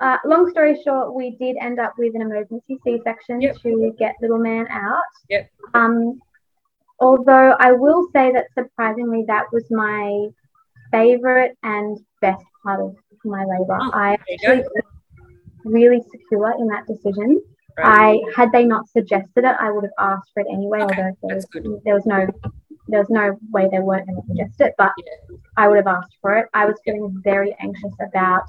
uh, 0.00 0.16
long 0.24 0.50
story 0.50 0.80
short, 0.82 1.14
we 1.14 1.36
did 1.36 1.56
end 1.60 1.78
up 1.78 1.94
with 1.98 2.14
an 2.14 2.22
emergency 2.22 2.78
C-section 2.84 3.40
Yep. 3.40 3.56
to 3.62 3.94
get 3.98 4.16
little 4.20 4.38
man 4.38 4.66
out. 4.70 5.02
Yep. 5.28 5.50
Um, 5.74 6.20
although 6.98 7.56
I 7.58 7.72
will 7.72 8.08
say 8.12 8.32
that 8.32 8.46
surprisingly, 8.54 9.24
that 9.26 9.46
was 9.52 9.64
my 9.70 10.28
favorite 10.90 11.56
and 11.62 11.98
best 12.20 12.44
part 12.62 12.80
of 12.80 12.96
my 13.24 13.44
labor. 13.44 13.78
Oh, 13.80 13.90
I 13.92 14.16
actually 14.32 14.64
really 15.64 16.02
secure 16.10 16.54
in 16.58 16.66
that 16.68 16.86
decision. 16.86 17.40
Right. 17.78 18.20
I 18.24 18.30
had 18.34 18.52
they 18.52 18.64
not 18.64 18.88
suggested 18.88 19.44
it, 19.44 19.56
I 19.60 19.70
would 19.70 19.84
have 19.84 19.92
asked 19.98 20.30
for 20.34 20.40
it 20.40 20.46
anyway. 20.52 20.80
Okay, 20.82 21.02
although 21.02 21.16
there 21.22 21.36
was, 21.36 21.46
there 21.84 21.94
was 21.94 22.06
no 22.06 22.26
there 22.88 22.98
was 22.98 23.10
no 23.10 23.38
way 23.52 23.68
they 23.70 23.78
weren't 23.78 24.06
going 24.06 24.20
to 24.20 24.26
suggest 24.26 24.60
it, 24.60 24.74
but 24.76 24.92
Yeah. 24.98 25.36
I 25.56 25.68
would 25.68 25.76
have 25.76 25.86
asked 25.86 26.16
for 26.20 26.36
it. 26.38 26.46
I 26.54 26.66
was 26.66 26.76
feeling 26.84 27.20
very 27.22 27.54
anxious 27.60 27.92
about 28.00 28.42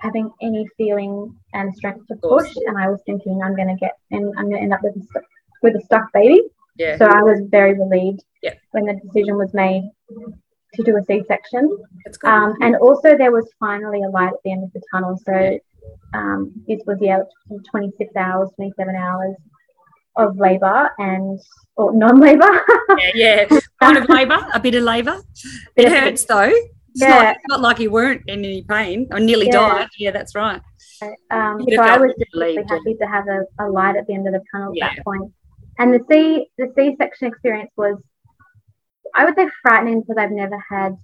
having 0.00 0.30
any 0.40 0.66
feeling 0.76 1.34
and 1.52 1.74
strength 1.74 2.06
to 2.08 2.16
push, 2.16 2.52
and 2.66 2.78
I 2.78 2.88
was 2.88 3.00
thinking 3.06 3.40
I'm 3.44 3.54
going 3.54 3.68
to 3.68 3.76
get 3.76 3.92
and 4.10 4.32
I'm 4.38 4.44
going 4.48 4.56
to 4.56 4.62
end 4.62 4.72
up 4.72 4.80
with 4.82 4.96
a 4.96 5.20
with 5.62 5.76
a 5.76 5.80
stuck 5.84 6.12
baby. 6.12 6.42
Yeah. 6.76 6.96
So 6.96 7.06
I 7.06 7.22
was 7.22 7.40
very 7.50 7.78
relieved 7.78 8.24
Yeah. 8.42 8.54
when 8.72 8.86
the 8.86 8.94
decision 8.94 9.36
was 9.36 9.52
made 9.52 9.88
to 10.74 10.82
do 10.82 10.96
a 10.96 11.04
C-section. 11.04 11.68
That's 12.04 12.16
good. 12.16 12.30
Um, 12.30 12.54
and 12.62 12.76
also 12.76 13.16
there 13.16 13.30
was 13.30 13.48
finally 13.60 14.02
a 14.02 14.08
light 14.08 14.28
at 14.32 14.38
the 14.44 14.52
end 14.52 14.64
of 14.64 14.72
the 14.72 14.80
tunnel. 14.90 15.18
So 15.24 15.58
um, 16.14 16.52
this 16.66 16.80
was 16.86 16.98
yeah, 17.00 17.20
26 17.70 18.16
hours, 18.16 18.48
27 18.56 18.96
hours 18.96 19.36
of 20.16 20.36
labour 20.38 20.90
and 20.98 21.38
or 21.76 21.92
non-labour. 21.94 22.50
yeah, 22.98 23.10
yeah. 23.14 23.58
Kind 23.80 23.98
of 23.98 24.08
labour, 24.08 24.46
a 24.54 24.60
bit 24.60 24.74
of 24.74 24.82
labour. 24.82 25.20
It 25.76 25.88
hurts 25.88 26.24
though. 26.24 26.52
It's 26.92 27.00
Yeah. 27.02 27.08
not, 27.08 27.36
it's 27.36 27.44
not 27.48 27.60
like 27.60 27.78
you 27.78 27.90
weren't 27.90 28.22
in 28.26 28.44
any 28.44 28.62
pain 28.62 29.08
or 29.10 29.18
nearly 29.20 29.46
Yeah. 29.46 29.52
died. 29.52 29.88
Yeah, 29.98 30.10
that's 30.10 30.34
right. 30.34 30.60
Um, 31.30 31.60
so 31.68 31.82
I 31.82 31.96
was 31.98 32.12
just 32.18 32.34
really 32.34 32.56
happy 32.56 32.94
to 32.94 33.06
have 33.06 33.26
a, 33.26 33.44
a 33.58 33.66
light 33.68 33.96
at 33.96 34.06
the 34.06 34.14
end 34.14 34.26
of 34.28 34.34
the 34.34 34.42
tunnel 34.52 34.72
Yeah. 34.74 34.86
at 34.86 34.96
that 34.96 35.04
point. 35.04 35.32
And 35.78 35.92
the 35.94 36.00
C 36.10 36.46
the 36.58 36.70
C 36.76 36.94
section 36.98 37.28
experience 37.28 37.70
was 37.76 37.96
I 39.14 39.24
would 39.24 39.34
say 39.34 39.48
frightening 39.62 40.00
because 40.00 40.16
I've 40.18 40.30
never 40.30 40.58
had 40.70 40.96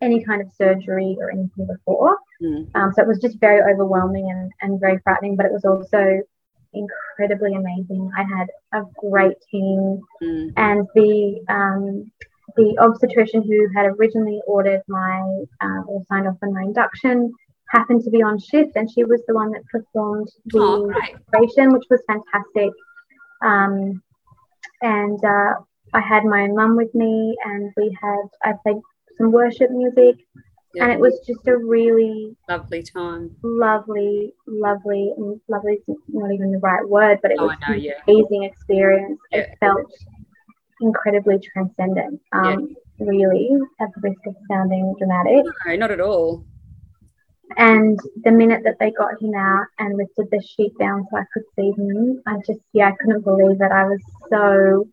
any 0.00 0.22
kind 0.24 0.42
of 0.42 0.50
surgery 0.52 1.16
or 1.20 1.30
anything 1.30 1.66
before. 1.66 2.18
Mm. 2.42 2.68
Um, 2.74 2.92
so 2.92 3.02
it 3.02 3.08
was 3.08 3.18
just 3.18 3.38
very 3.38 3.60
overwhelming 3.62 4.30
and, 4.30 4.50
and 4.62 4.80
very 4.80 4.98
frightening, 5.04 5.36
but 5.36 5.46
it 5.46 5.52
was 5.52 5.64
also 5.64 6.20
incredibly 6.72 7.54
amazing. 7.54 8.10
I 8.16 8.22
had 8.24 8.48
a 8.72 8.82
great 8.98 9.36
team, 9.50 10.00
Mm. 10.22 10.52
and 10.56 10.88
the 10.94 11.44
um, 11.48 12.10
the 12.56 12.76
obstetrician 12.80 13.42
who 13.42 13.68
had 13.74 13.86
originally 13.86 14.40
ordered 14.46 14.82
my 14.88 15.20
uh, 15.60 15.82
or 15.86 16.02
signed 16.08 16.26
off 16.28 16.36
on 16.42 16.52
my 16.52 16.62
induction 16.62 17.32
happened 17.70 18.02
to 18.04 18.10
be 18.10 18.22
on 18.22 18.38
shift, 18.38 18.72
and 18.76 18.90
she 18.90 19.02
was 19.04 19.22
the 19.26 19.34
one 19.34 19.50
that 19.52 19.62
performed 19.66 20.28
the 20.46 20.58
Oh, 20.60 20.92
operation, 21.32 21.72
which 21.72 21.84
was 21.88 22.02
fantastic. 22.06 22.70
Um, 23.42 24.02
and 24.82 25.18
uh, 25.24 25.54
I 25.94 26.00
had 26.00 26.24
my 26.24 26.48
mum 26.48 26.76
with 26.76 26.94
me, 26.94 27.34
and 27.44 27.72
we 27.76 27.96
had 28.00 28.24
I 28.44 28.52
played 28.62 28.76
some 29.16 29.32
worship 29.32 29.70
music, 29.70 30.16
Yeah. 30.74 30.84
and 30.84 30.92
it 30.92 31.00
was 31.00 31.18
just 31.26 31.46
a 31.46 31.56
really 31.56 32.36
Lovely 32.48 32.82
time. 32.82 33.34
lovely, 33.42 34.34
lovely, 34.46 35.14
and 35.16 35.40
lovely 35.48 35.78
is 35.88 35.96
not 36.08 36.30
even 36.32 36.52
the 36.52 36.58
right 36.58 36.86
word, 36.86 37.18
but 37.22 37.30
it 37.30 37.38
Oh, 37.40 37.46
was 37.46 37.56
know, 37.66 37.74
an 37.74 37.80
yeah. 37.80 37.92
amazing 38.06 38.42
experience. 38.44 39.18
Yeah. 39.30 39.38
It 39.40 39.58
felt 39.60 39.90
incredibly 40.82 41.38
transcendent. 41.52 42.20
Um, 42.32 42.74
Really, 42.98 43.50
at 43.80 43.88
the 43.94 44.00
risk 44.00 44.20
of 44.26 44.36
sounding 44.48 44.94
dramatic. 44.96 45.44
No, 45.66 45.76
not 45.76 45.90
at 45.90 46.00
all. 46.00 46.44
And 47.56 47.98
the 48.22 48.30
minute 48.30 48.62
that 48.64 48.76
they 48.78 48.92
got 48.92 49.20
him 49.20 49.34
out 49.34 49.66
and 49.78 49.96
lifted 49.96 50.28
the 50.30 50.40
sheet 50.40 50.72
down 50.78 51.04
so 51.10 51.16
I 51.18 51.24
could 51.32 51.42
see 51.56 51.72
him, 51.76 52.22
I 52.26 52.36
just 52.46 52.60
yeah, 52.72 52.90
I 52.90 52.92
couldn't 53.00 53.24
believe 53.24 53.60
it. 53.60 53.72
I 53.72 53.84
was 53.84 54.00
so 54.30 54.86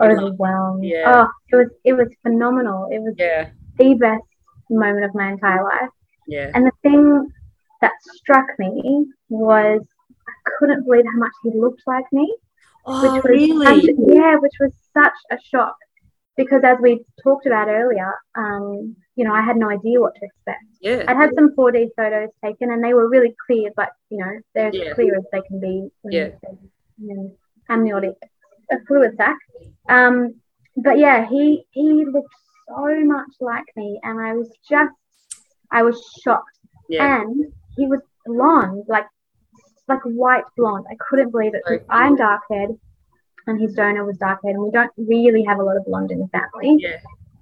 overwhelmed. 0.00 0.84
Yeah. 0.84 1.04
Oh, 1.26 1.28
it 1.52 1.56
was 1.56 1.68
it 1.84 1.92
was 1.92 2.08
phenomenal. 2.22 2.88
It 2.90 3.00
was 3.00 3.14
Yeah. 3.16 3.50
the 3.78 3.94
best 3.94 4.24
moment 4.68 5.04
of 5.04 5.14
my 5.14 5.30
entire 5.30 5.62
life. 5.62 5.90
Yeah. 6.26 6.50
And 6.54 6.66
the 6.66 6.72
thing 6.82 7.28
that 7.80 7.92
struck 8.00 8.46
me 8.58 9.06
was 9.28 9.80
I 10.28 10.50
couldn't 10.58 10.84
believe 10.84 11.04
how 11.12 11.18
much 11.18 11.32
he 11.44 11.50
looked 11.50 11.82
like 11.86 12.06
me. 12.12 12.34
Oh, 12.86 13.02
Which 13.14 13.24
was 13.24 13.24
really? 13.24 13.66
such, 13.80 13.94
yeah, 14.06 14.36
which 14.36 14.52
was 14.60 14.72
such 14.94 15.12
a 15.30 15.38
shock. 15.50 15.76
Because 16.36 16.62
as 16.64 16.78
we 16.80 17.04
talked 17.22 17.46
about 17.46 17.68
earlier, 17.68 18.12
um, 18.36 18.94
you 19.16 19.24
know, 19.24 19.32
I 19.32 19.40
had 19.40 19.56
no 19.56 19.70
idea 19.70 20.00
what 20.00 20.14
to 20.16 20.24
expect. 20.26 20.64
Yeah. 20.80 21.04
I'd 21.08 21.16
had 21.16 21.30
some 21.34 21.54
4D 21.56 21.88
photos 21.96 22.28
taken 22.44 22.70
and 22.70 22.84
they 22.84 22.92
were 22.94 23.08
really 23.08 23.34
clear, 23.46 23.70
but 23.74 23.88
you 24.10 24.18
know, 24.18 24.32
they're 24.54 24.70
Yeah. 24.74 24.90
as 24.90 24.94
clear 24.94 25.16
as 25.16 25.24
they 25.32 25.40
can 25.42 25.58
be 25.60 25.88
Yeah. 26.04 26.28
you 26.98 27.14
know, 27.16 27.36
amniotic 27.70 28.14
a 28.70 28.76
fluid 28.86 29.14
sac. 29.16 29.36
Um, 29.88 30.34
but 30.76 30.98
yeah, 30.98 31.26
he 31.26 31.64
he 31.70 32.04
looked 32.04 32.34
so 32.68 33.04
much 33.04 33.30
like 33.40 33.64
me, 33.76 33.98
and 34.02 34.20
I 34.20 34.34
was 34.34 34.50
just, 34.68 34.92
I 35.70 35.82
was 35.82 35.96
shocked. 36.22 36.58
Yeah. 36.88 37.22
And 37.22 37.52
he 37.76 37.86
was 37.86 38.00
blonde, 38.26 38.84
like 38.88 39.06
like 39.88 40.00
white 40.02 40.44
blonde. 40.56 40.84
I 40.90 40.96
couldn't 41.08 41.30
believe 41.30 41.54
it 41.54 41.62
because 41.66 41.84
I'm 41.90 42.16
dark 42.16 42.42
haired, 42.50 42.70
and 43.46 43.60
his 43.60 43.74
donor 43.74 44.04
was 44.04 44.16
dark 44.18 44.40
haired, 44.44 44.56
and 44.56 44.64
we 44.64 44.70
don't 44.70 44.90
really 44.96 45.42
have 45.44 45.58
a 45.58 45.62
lot 45.62 45.76
of 45.76 45.84
blonde 45.84 46.10
in 46.10 46.18
the 46.20 46.28
family. 46.28 46.76
Yeah. 46.80 46.98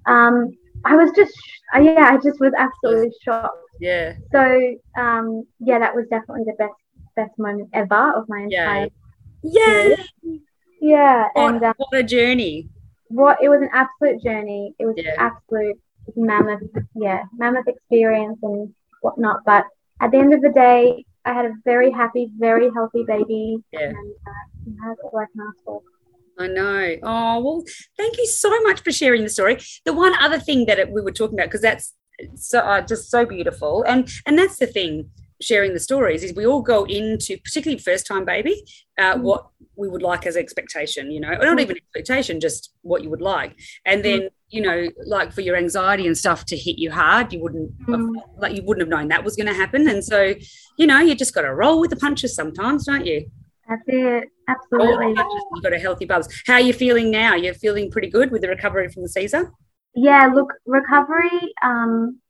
Um, 0.07 0.53
I 0.85 0.97
was 0.97 1.11
just, 1.17 1.33
uh, 1.75 1.81
yeah, 1.81 2.11
I 2.13 2.17
just 2.19 2.39
was 2.41 2.53
absolutely 2.59 3.13
shocked. 3.23 3.57
Yeah. 3.81 4.15
So 4.33 4.77
um, 4.97 5.47
yeah, 5.61 5.79
that 5.79 5.95
was 5.95 6.07
definitely 6.11 6.45
the 6.45 6.55
best 6.59 6.75
best 7.17 7.39
moment 7.39 7.71
ever 7.73 8.13
of 8.15 8.29
my 8.29 8.41
entire 8.43 8.89
Yeah. 9.43 9.95
yeah. 10.81 11.29
What, 11.33 11.55
And 11.55 11.65
uh, 11.65 11.75
what 11.77 11.95
a 11.99 12.03
journey. 12.03 12.69
what 13.09 13.39
it 13.43 13.49
was 13.49 13.63
an 13.63 13.71
absolute 13.73 14.23
journey. 14.23 14.75
It 14.79 14.87
was 14.87 14.97
Yeah. 14.99 15.15
absolute 15.19 15.77
mammoth, 16.17 16.61
yeah, 16.95 17.23
mammoth 17.37 17.67
experience 17.69 18.39
and 18.43 18.75
whatnot. 19.01 19.41
But 19.47 19.65
at 20.01 20.11
the 20.11 20.19
end 20.19 20.35
of 20.35 20.43
the 20.43 20.51
day, 20.51 21.05
I 21.25 21.33
had 21.33 21.47
a 21.47 21.53
very 21.65 21.91
happy, 21.91 22.31
very 22.39 22.71
healthy 22.75 23.05
baby, 23.07 23.59
Yeah. 23.73 23.81
and 23.89 23.97
uh, 24.27 24.87
that's 24.89 25.01
all 25.05 25.19
I 25.19 25.27
can. 25.35 25.81
I 26.37 26.47
know. 26.49 26.97
Oh, 27.05 27.41
well, 27.41 27.65
thank 27.97 28.19
you 28.19 28.27
so 28.27 28.51
much 28.63 28.81
for 28.83 28.91
sharing 28.91 29.23
the 29.23 29.29
story. 29.29 29.59
The 29.85 29.93
one 29.93 30.15
other 30.21 30.39
thing 30.39 30.67
that 30.67 30.79
it, 30.79 30.91
we 30.91 31.01
were 31.01 31.13
talking 31.13 31.39
about, 31.39 31.47
because 31.47 31.63
that's 31.63 31.95
so 32.35 32.59
uh, 32.59 32.81
just 32.81 33.11
so 33.11 33.25
beautiful, 33.25 33.85
and 33.87 34.09
and 34.27 34.39
that's 34.39 34.59
the 34.59 34.67
thing, 34.67 35.11
sharing 35.41 35.73
the 35.75 35.81
stories 35.81 36.23
is 36.23 36.35
we 36.35 36.47
all 36.47 36.63
go 36.63 36.85
into, 36.85 37.37
particularly 37.39 37.79
first 37.81 38.07
time 38.07 38.25
baby, 38.25 38.63
uh, 38.99 39.15
Mm. 39.15 39.23
what 39.23 39.47
we 39.77 39.89
would 39.89 40.03
like 40.03 40.27
as 40.27 40.37
expectation, 40.37 41.11
you 41.11 41.21
know, 41.21 41.33
or 41.33 41.45
not 41.47 41.59
Mm. 41.59 41.63
even 41.63 41.77
expectation, 41.77 42.41
just 42.41 42.73
what 42.83 43.03
you 43.03 43.11
would 43.11 43.21
like, 43.23 43.55
and 43.85 44.05
then 44.05 44.29
you 44.51 44.61
know, 44.63 44.89
like 45.05 45.33
for 45.33 45.41
your 45.41 45.57
anxiety 45.57 46.07
and 46.07 46.17
stuff 46.17 46.45
to 46.45 46.57
hit 46.57 46.79
you 46.79 46.89
hard, 46.89 47.33
you 47.33 47.41
wouldn't 47.43 47.73
have, 47.89 47.99
Mm. 47.99 48.15
like 48.39 48.55
you 48.57 48.63
wouldn't 48.63 48.83
have 48.83 48.89
known 48.89 49.09
that 49.09 49.25
was 49.25 49.35
going 49.35 49.49
to 49.49 49.55
happen, 49.55 49.89
and 49.89 50.05
so 50.05 50.35
you 50.79 50.87
know, 50.87 51.01
you 51.01 51.15
just 51.17 51.35
got 51.35 51.43
to 51.43 51.53
roll 51.55 51.81
with 51.81 51.91
the 51.91 51.97
punches 51.97 52.35
sometimes, 52.35 52.87
don't 52.87 53.05
you? 53.07 53.27
That's 53.69 53.83
it. 53.87 54.29
Absolutely. 54.49 55.09
You've 55.55 55.63
got 55.63 55.73
a 55.73 55.79
healthy 55.79 56.05
bubbles. 56.05 56.29
How 56.47 56.55
are 56.55 56.61
you 56.61 56.73
feeling 56.73 57.11
now? 57.11 57.35
You're 57.35 57.55
feeling 57.55 57.91
pretty 57.91 58.11
good 58.11 58.31
with 58.31 58.43
the 58.43 58.49
recovery 58.49 58.89
from 58.91 59.03
the 59.05 59.09
Caesar? 59.09 59.51
Yeah. 59.95 60.27
Look, 60.35 60.53
recovery. 60.67 61.55
Um, 61.63 62.21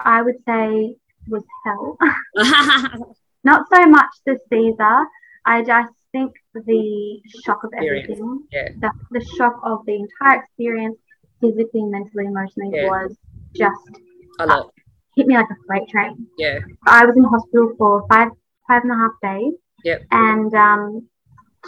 I 0.00 0.22
would 0.22 0.36
say 0.48 0.96
was 1.28 1.42
hell. 1.64 1.98
Not 3.44 3.66
so 3.72 3.86
much 3.86 4.10
the 4.26 4.38
Caesar. 4.50 5.04
I 5.46 5.62
just 5.62 5.92
think 6.12 6.32
the 6.54 7.20
shock 7.44 7.62
of 7.64 7.70
Experience. 7.72 8.04
everything, 8.10 8.42
yeah, 8.52 8.68
the, 8.80 8.90
the 9.10 9.24
shock 9.36 9.60
of 9.64 9.84
the 9.86 9.94
entire 9.94 10.40
experience, 10.42 10.96
physically, 11.40 11.82
mentally, 11.84 12.26
emotionally, 12.26 12.70
Yeah. 12.72 12.88
was 12.88 13.16
just 13.54 14.00
a 14.38 14.46
lot. 14.46 14.70
hit 15.16 15.26
me 15.26 15.34
like 15.34 15.50
a 15.50 15.56
freight 15.66 15.88
train. 15.88 16.26
Yeah, 16.38 16.60
I 16.86 17.04
was 17.04 17.16
in 17.16 17.24
hospital 17.24 17.72
for 17.76 18.06
five 18.10 18.28
five 18.68 18.82
and 18.82 18.92
a 18.92 18.96
half 18.96 19.12
days. 19.22 19.54
Yep. 19.84 20.02
And 20.12 20.54
um, 20.54 21.06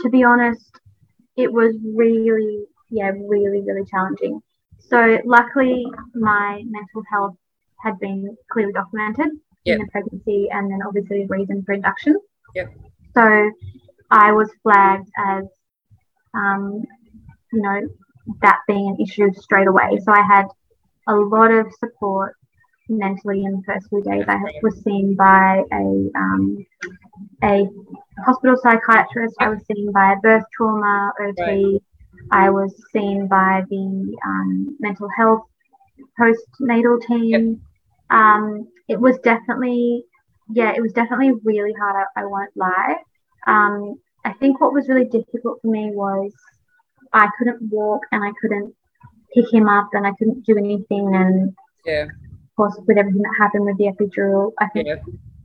to 0.03 0.09
be 0.09 0.25
honest, 0.25 0.71
it 1.37 1.53
was 1.53 1.75
really, 1.95 2.65
yeah, 2.91 3.11
really, 3.11 3.61
really 3.67 3.85
challenging. 3.91 4.41
So 4.79 5.19
luckily, 5.27 5.85
my 6.15 6.63
mental 6.65 7.03
health 7.13 7.37
had 7.83 7.99
been 7.99 8.35
clearly 8.51 8.73
documented 8.73 9.29
Yep. 9.67 9.79
in 9.79 9.85
the 9.85 9.91
pregnancy, 9.91 10.49
and 10.51 10.71
then 10.71 10.81
obviously 10.87 11.25
the 11.25 11.29
reason 11.29 11.63
for 11.65 11.73
induction. 11.73 12.17
Yep. 12.55 12.73
So 13.15 13.51
I 14.11 14.33
was 14.33 14.51
flagged 14.63 15.09
as, 15.19 15.45
um, 16.35 16.85
you 17.53 17.63
know, 17.63 17.81
that 18.43 18.61
being 18.67 18.89
an 18.89 18.97
issue 19.01 19.33
straight 19.35 19.67
away. 19.67 19.99
So 20.05 20.13
I 20.13 20.23
had 20.23 20.47
a 21.09 21.15
lot 21.15 21.51
of 21.51 21.67
support 21.79 22.37
mentally 22.89 23.45
in 23.45 23.53
the 23.53 23.63
first 23.67 23.89
few 23.89 24.03
days. 24.03 24.25
I 24.29 24.39
was 24.63 24.83
seen 24.83 25.17
by 25.17 25.63
a 25.73 26.11
um, 26.15 26.65
a 27.43 27.69
hospital 28.25 28.57
psychiatrist. 28.57 29.35
I 29.41 29.49
was 29.49 29.61
seen 29.67 29.91
by 29.93 30.13
a 30.13 30.17
birth 30.17 30.45
trauma 30.57 31.13
OT. 31.21 31.81
I 32.31 32.51
was 32.51 32.75
seen 32.93 33.27
by 33.29 33.63
the 33.69 34.17
um, 34.25 34.77
mental 34.81 35.09
health 35.17 35.43
postnatal 36.19 37.05
team. 37.07 37.61
Um, 38.11 38.69
it 38.89 39.01
was 39.01 39.19
definitely, 39.19 40.05
yeah, 40.53 40.73
it 40.77 40.81
was 40.81 40.93
definitely 40.93 41.33
really 41.45 41.73
hard. 41.73 42.07
I, 42.17 42.23
I 42.23 42.25
won't 42.25 42.51
lie. 42.57 42.97
Um, 43.47 43.99
I 44.25 44.33
think 44.35 44.61
what 44.61 44.73
was 44.73 44.89
really 44.89 45.05
difficult 45.07 45.61
for 45.63 45.69
me 45.69 45.91
was 45.93 46.33
I 47.13 47.29
couldn't 47.39 47.63
walk 47.71 48.03
and 48.13 48.25
I 48.25 48.33
couldn't 48.41 48.75
pick 49.35 49.53
him 49.53 49.69
up 49.69 49.91
and 49.93 50.07
I 50.07 50.13
couldn't 50.19 50.45
do 50.45 50.57
anything. 50.57 51.15
And 51.15 51.55
yeah, 51.85 52.03
of 52.05 52.57
course, 52.57 52.79
with 52.87 52.99
everything 52.99 53.23
that 53.23 53.35
happened 53.39 53.65
with 53.67 53.79
the 53.79 53.85
epidural, 53.87 54.53
I 54.61 54.69
think 54.69 54.89
yeah, 54.89 54.97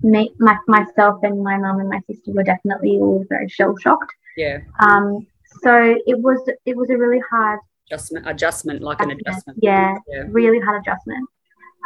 me, 0.02 0.32
my, 0.39 0.58
myself 0.67 1.19
and 1.24 1.43
my 1.43 1.58
mum 1.58 1.80
and 1.80 1.89
my 1.89 2.00
sister 2.08 2.32
were 2.32 2.43
definitely 2.43 2.97
all 2.97 3.24
very 3.30 3.50
shell 3.50 3.76
shocked. 3.78 4.13
yeah. 4.38 4.60
Um, 4.80 5.28
so 5.62 5.97
it 6.08 6.17
was 6.19 6.39
it 6.65 6.78
was 6.78 6.89
a 6.89 6.97
really 6.97 7.21
hard, 7.30 7.60
Adjustment, 7.88 8.28
adjustment, 8.28 8.82
like 8.82 9.02
an 9.02 9.12
Adjustment, 9.12 9.58
adjustment. 9.58 9.60
yeah. 9.62 9.97
yeah, 10.08 10.24
really 10.30 10.60
hard 10.62 10.82
adjustment. 10.82 11.28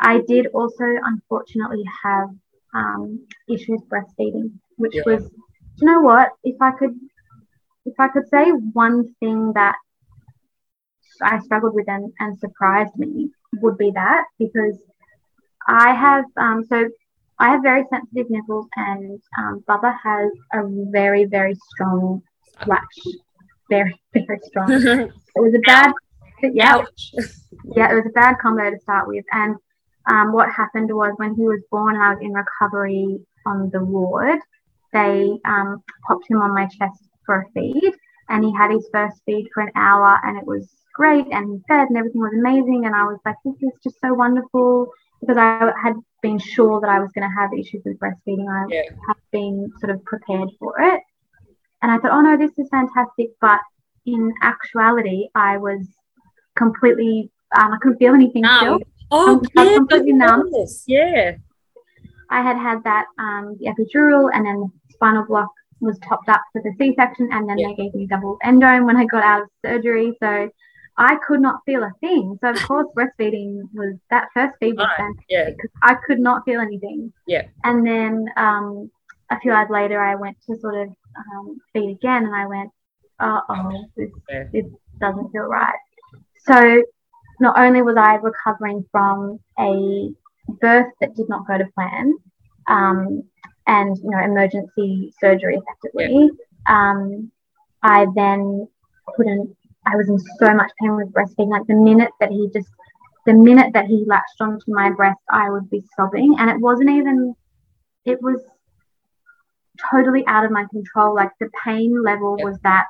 I 0.02 0.22
did 0.28 0.48
also 0.48 0.86
unfortunately 1.04 1.84
have 2.04 2.30
um, 2.74 3.26
issues 3.50 3.82
breastfeeding, 3.92 4.52
which 4.78 4.94
Yeah. 4.94 5.04
was, 5.06 5.24
do 5.30 5.86
you 5.86 5.88
know 5.88 6.02
what? 6.02 6.30
If 6.44 6.56
I 6.62 6.72
could, 6.72 6.96
if 7.86 7.94
I 8.00 8.08
could 8.10 8.28
say 8.30 8.52
one 8.52 9.14
thing 9.20 9.54
that 9.54 9.76
I 11.22 11.40
struggled 11.40 11.76
with 11.76 11.88
and, 11.88 12.12
and 12.20 12.38
surprised 12.40 12.96
me 12.98 13.30
would 13.62 13.78
be 13.78 13.92
that 13.92 14.26
because 14.40 14.82
I 15.68 15.94
have 15.94 16.26
um, 16.38 16.64
so 16.66 16.90
I 17.40 17.52
have 17.52 17.62
very 17.64 17.84
sensitive 17.90 18.30
nipples 18.30 18.68
and 18.76 19.20
um, 19.38 19.64
Bubba 19.68 19.96
has 20.04 20.32
a 20.54 20.62
very 20.92 21.26
very 21.26 21.56
strong 21.56 22.22
latch, 22.66 23.00
very 23.70 24.00
very 24.14 24.40
strong. 24.44 24.78
It 25.36 25.42
was 25.42 25.54
a 25.54 25.60
bad, 25.60 25.92
yeah, 26.44 26.82
yeah, 27.76 27.92
it 27.92 27.96
was 27.96 28.06
a 28.08 28.14
bad 28.14 28.36
combo 28.42 28.70
to 28.72 28.80
start 28.80 29.08
with. 29.08 29.26
And 29.32 29.56
um, 30.08 30.32
what 30.34 30.50
happened 30.50 30.90
was 30.94 31.14
when 31.18 31.36
he 31.36 31.42
was 31.44 31.62
born 31.72 31.96
and 31.96 32.04
I 32.04 32.10
was 32.14 32.20
in 32.22 32.34
recovery 32.34 33.20
on 33.46 33.70
the 33.72 33.84
ward, 33.84 34.40
they 34.94 35.38
um, 35.46 35.84
popped 36.08 36.26
him 36.30 36.42
on 36.42 36.54
my 36.54 36.68
chest 36.68 37.00
for 37.26 37.42
a 37.42 37.46
feed, 37.54 37.94
and 38.30 38.44
he 38.44 38.54
had 38.54 38.72
his 38.72 38.88
first 38.94 39.22
feed 39.26 39.48
for 39.54 39.62
an 39.62 39.72
hour, 39.76 40.20
and 40.24 40.38
it 40.38 40.46
was 40.46 40.70
great, 40.94 41.28
and 41.32 41.50
he 41.52 41.58
fed, 41.68 41.90
and 41.90 41.98
everything 41.98 42.22
was 42.22 42.34
amazing, 42.34 42.86
and 42.86 42.96
I 42.96 43.04
was 43.04 43.20
like, 43.26 43.36
this 43.44 43.56
is 43.62 43.72
just 43.84 44.00
so 44.00 44.14
wonderful. 44.14 44.88
because 45.22 45.38
I 45.38 45.72
had 45.82 45.94
been 46.22 46.38
sure 46.38 46.80
that 46.82 46.90
I 46.90 47.00
was 47.00 47.12
going 47.14 47.28
to 47.28 47.36
have 47.36 47.52
issues 47.54 47.82
with 47.86 47.98
breastfeeding. 48.00 48.48
I 48.50 48.66
Yeah. 48.70 48.84
had 49.08 49.16
been 49.32 49.72
sort 49.80 49.92
of 49.92 50.04
prepared 50.06 50.50
for 50.60 50.80
it. 50.82 51.02
And 51.82 51.92
I 51.92 51.98
thought, 51.98 52.12
oh 52.12 52.22
no, 52.22 52.38
this 52.38 52.52
is 52.58 52.68
fantastic. 52.70 53.30
But 53.42 53.60
in 54.06 54.34
actuality, 54.42 55.30
I 55.34 55.58
was 55.58 55.88
completely, 56.56 57.32
um, 57.58 57.74
I 57.74 57.78
couldn't 57.82 57.98
feel 57.98 58.14
anything 58.14 58.44
still. 58.58 58.80
Um, 59.12 59.42
oh, 59.56 59.64
yeah, 59.64 59.76
completely 59.76 60.14
numb. 60.14 60.50
yes, 60.52 60.84
yeah, 60.88 61.36
I 62.30 62.42
had 62.42 62.58
had 62.58 62.84
that 62.84 63.06
um, 63.20 63.56
the 63.60 63.68
epidural, 63.68 64.30
and 64.34 64.46
then 64.46 64.60
the 64.62 64.70
spinal 64.94 65.26
block 65.26 65.50
was 65.82 66.00
topped 66.00 66.30
up 66.30 66.42
for 66.52 66.62
the 66.62 66.74
C-section, 66.80 67.30
and 67.32 67.48
then 67.48 67.58
Yeah. 67.58 67.68
they 67.70 67.76
gave 67.84 67.94
me 67.94 68.08
double 68.08 68.38
Endone 68.44 68.86
when 68.86 68.98
I 68.98 69.06
got 69.06 69.24
out 69.24 69.42
of 69.44 69.50
surgery. 69.64 70.18
So 70.22 70.50
I 70.98 71.18
could 71.28 71.42
not 71.42 71.60
feel 71.66 71.84
a 71.84 71.92
thing. 72.00 72.38
So 72.42 72.50
of 72.52 72.64
course, 72.64 72.88
breastfeeding 72.98 73.62
was 73.74 73.96
that 74.10 74.30
first 74.34 74.56
feed 74.60 74.76
was 74.78 74.88
fantastic 74.98 75.26
yeah. 75.30 75.50
because 75.50 75.70
I 75.84 75.96
could 76.08 76.20
not 76.20 76.46
feel 76.46 76.62
anything. 76.62 77.12
Yeah. 77.28 77.44
And 77.64 77.86
then 77.86 78.26
um, 78.38 78.90
a 79.30 79.40
few 79.42 79.52
hours 79.52 79.70
later, 79.70 80.02
I 80.02 80.16
went 80.16 80.38
to 80.48 80.58
sort 80.60 80.76
of 80.76 80.90
um, 81.18 81.58
feed 81.74 81.92
again, 81.92 82.26
and 82.26 82.36
I 82.36 82.46
went, 82.48 82.72
uh 83.20 83.42
oh, 83.50 83.86
this 83.96 84.10
Yeah. 84.30 84.44
this 84.52 84.66
doesn't 85.00 85.32
feel 85.32 85.44
right. 85.44 85.76
So 86.48 86.82
not 87.40 87.58
only 87.58 87.82
was 87.82 87.98
I 87.98 88.16
recovering 88.16 88.86
from 88.92 89.40
a 89.60 90.10
birth 90.62 90.92
that 91.02 91.16
did 91.16 91.30
not 91.30 91.48
go 91.48 91.58
to 91.58 91.66
plan, 91.76 92.14
um, 92.68 93.24
and 93.68 93.98
you 93.98 94.10
know 94.10 94.20
emergency 94.20 95.14
surgery 95.20 95.58
effectively, 95.58 96.30
um, 96.68 97.32
I 97.84 98.08
then 98.16 98.68
couldn't. 99.16 99.56
I 99.88 99.96
was 99.96 100.10
in 100.10 100.18
so 100.40 100.54
much 100.54 100.72
pain 100.82 100.96
with 100.96 101.12
breastfeeding. 101.12 101.50
Like 101.50 101.68
the 101.68 101.76
minute 101.76 102.12
that 102.20 102.32
he 102.32 102.50
just, 102.54 102.70
the 103.26 103.34
minute 103.34 103.74
that 103.74 103.86
he 103.86 104.04
latched 104.08 104.42
onto 104.42 104.66
my 104.68 104.90
breast, 104.92 105.20
I 105.30 105.50
would 105.50 105.70
be 105.70 105.84
sobbing, 105.96 106.36
and 106.40 106.50
it 106.50 106.60
wasn't 106.60 106.90
even. 106.92 107.36
It 108.06 108.22
was 108.22 108.40
totally 109.92 110.26
out 110.28 110.46
of 110.46 110.52
my 110.52 110.66
control. 110.72 111.16
Like 111.16 111.32
the 111.40 111.50
pain 111.64 112.04
level 112.04 112.38
was 112.38 112.58
that 112.64 112.86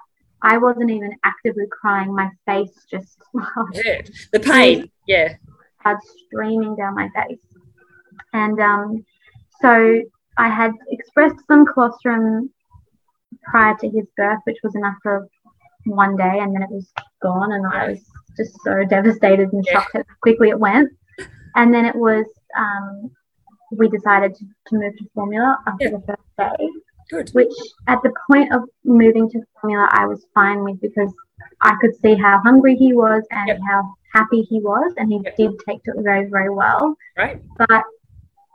I 0.51 0.57
wasn't 0.57 0.91
even 0.91 1.11
actively 1.23 1.65
crying. 1.79 2.13
My 2.13 2.29
face 2.45 2.75
just 2.89 3.17
yeah. 3.73 4.01
The 4.31 4.39
pain, 4.39 4.91
yeah, 5.07 5.33
had 5.79 5.97
streaming 6.27 6.75
down 6.75 6.93
my 6.95 7.09
face. 7.15 7.39
And 8.33 8.59
um, 8.59 9.05
so 9.61 10.01
I 10.37 10.49
had 10.49 10.71
expressed 10.91 11.39
some 11.47 11.65
colostrum 11.65 12.51
prior 13.43 13.75
to 13.81 13.89
his 13.89 14.05
birth, 14.17 14.39
which 14.45 14.57
was 14.63 14.75
enough 14.75 14.97
for 15.01 15.27
one 15.85 16.15
day, 16.15 16.39
and 16.39 16.53
then 16.53 16.61
it 16.63 16.69
was 16.69 16.87
gone, 17.21 17.51
and 17.51 17.65
I 17.65 17.89
was 17.89 18.01
just 18.37 18.53
so 18.63 18.83
devastated 18.85 19.51
and 19.53 19.65
shocked 19.67 19.95
at 19.95 20.05
how 20.07 20.15
quickly 20.21 20.49
it 20.49 20.59
went. 20.59 20.89
And 21.55 21.73
then 21.73 21.85
it 21.85 21.95
was 21.95 22.25
um, 22.57 23.11
we 23.71 23.87
decided 23.89 24.35
to, 24.35 24.45
to 24.67 24.75
move 24.75 24.93
to 24.97 25.05
formula 25.15 25.57
after 25.67 25.85
Yeah. 25.85 25.89
the 25.97 26.01
first 26.07 26.57
day, 26.59 26.69
good. 27.09 27.31
which 27.33 27.53
at 27.87 27.99
the 28.03 28.13
point 28.31 28.53
of 28.53 28.63
moving 28.83 29.29
to 29.31 29.41
formula, 29.61 29.87
I 29.91 30.05
was 30.05 30.25
fine 30.33 30.63
with 30.63 30.79
because 30.81 31.13
I 31.61 31.75
could 31.81 31.95
see 32.01 32.15
how 32.15 32.39
hungry 32.43 32.75
he 32.75 32.93
was 32.93 33.23
and 33.31 33.47
Yep. 33.47 33.59
how 33.69 33.93
happy 34.13 34.41
he 34.43 34.59
was, 34.61 34.93
and 34.97 35.11
he 35.11 35.19
Yep. 35.23 35.35
did 35.37 35.51
take 35.67 35.83
to 35.83 35.91
it 35.91 36.03
very, 36.03 36.25
very 36.29 36.49
well. 36.49 36.95
Right, 37.17 37.41
But 37.57 37.83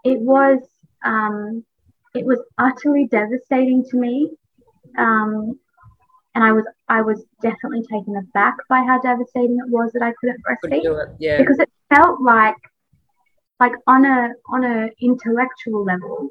it 0.05 0.21
was, 0.21 0.59
um, 1.05 1.65
it 2.15 2.25
was 2.25 2.41
utterly 2.59 3.07
devastating 3.09 3.85
to 3.91 3.97
me, 3.97 4.31
um, 4.99 5.59
and 6.35 6.45
I 6.45 6.53
was, 6.53 6.65
I 6.89 7.03
was 7.03 7.25
definitely 7.43 7.83
taken 7.83 8.17
aback 8.17 8.57
by 8.69 8.81
how 8.83 9.01
devastating 9.01 9.59
it 9.59 9.71
was 9.71 9.93
that 9.93 10.03
I 10.03 10.13
couldn't 10.21 10.43
couldn't 10.61 10.83
breastfeed 10.83 11.03
it. 11.03 11.09
Yeah, 11.19 11.39
because 11.39 11.59
it 11.59 11.71
felt 11.95 12.21
like 12.21 12.57
like 13.59 13.73
on 13.87 14.05
a 14.05 14.31
on 14.51 14.65
a 14.65 14.89
intellectual 15.01 15.85
level 15.85 16.29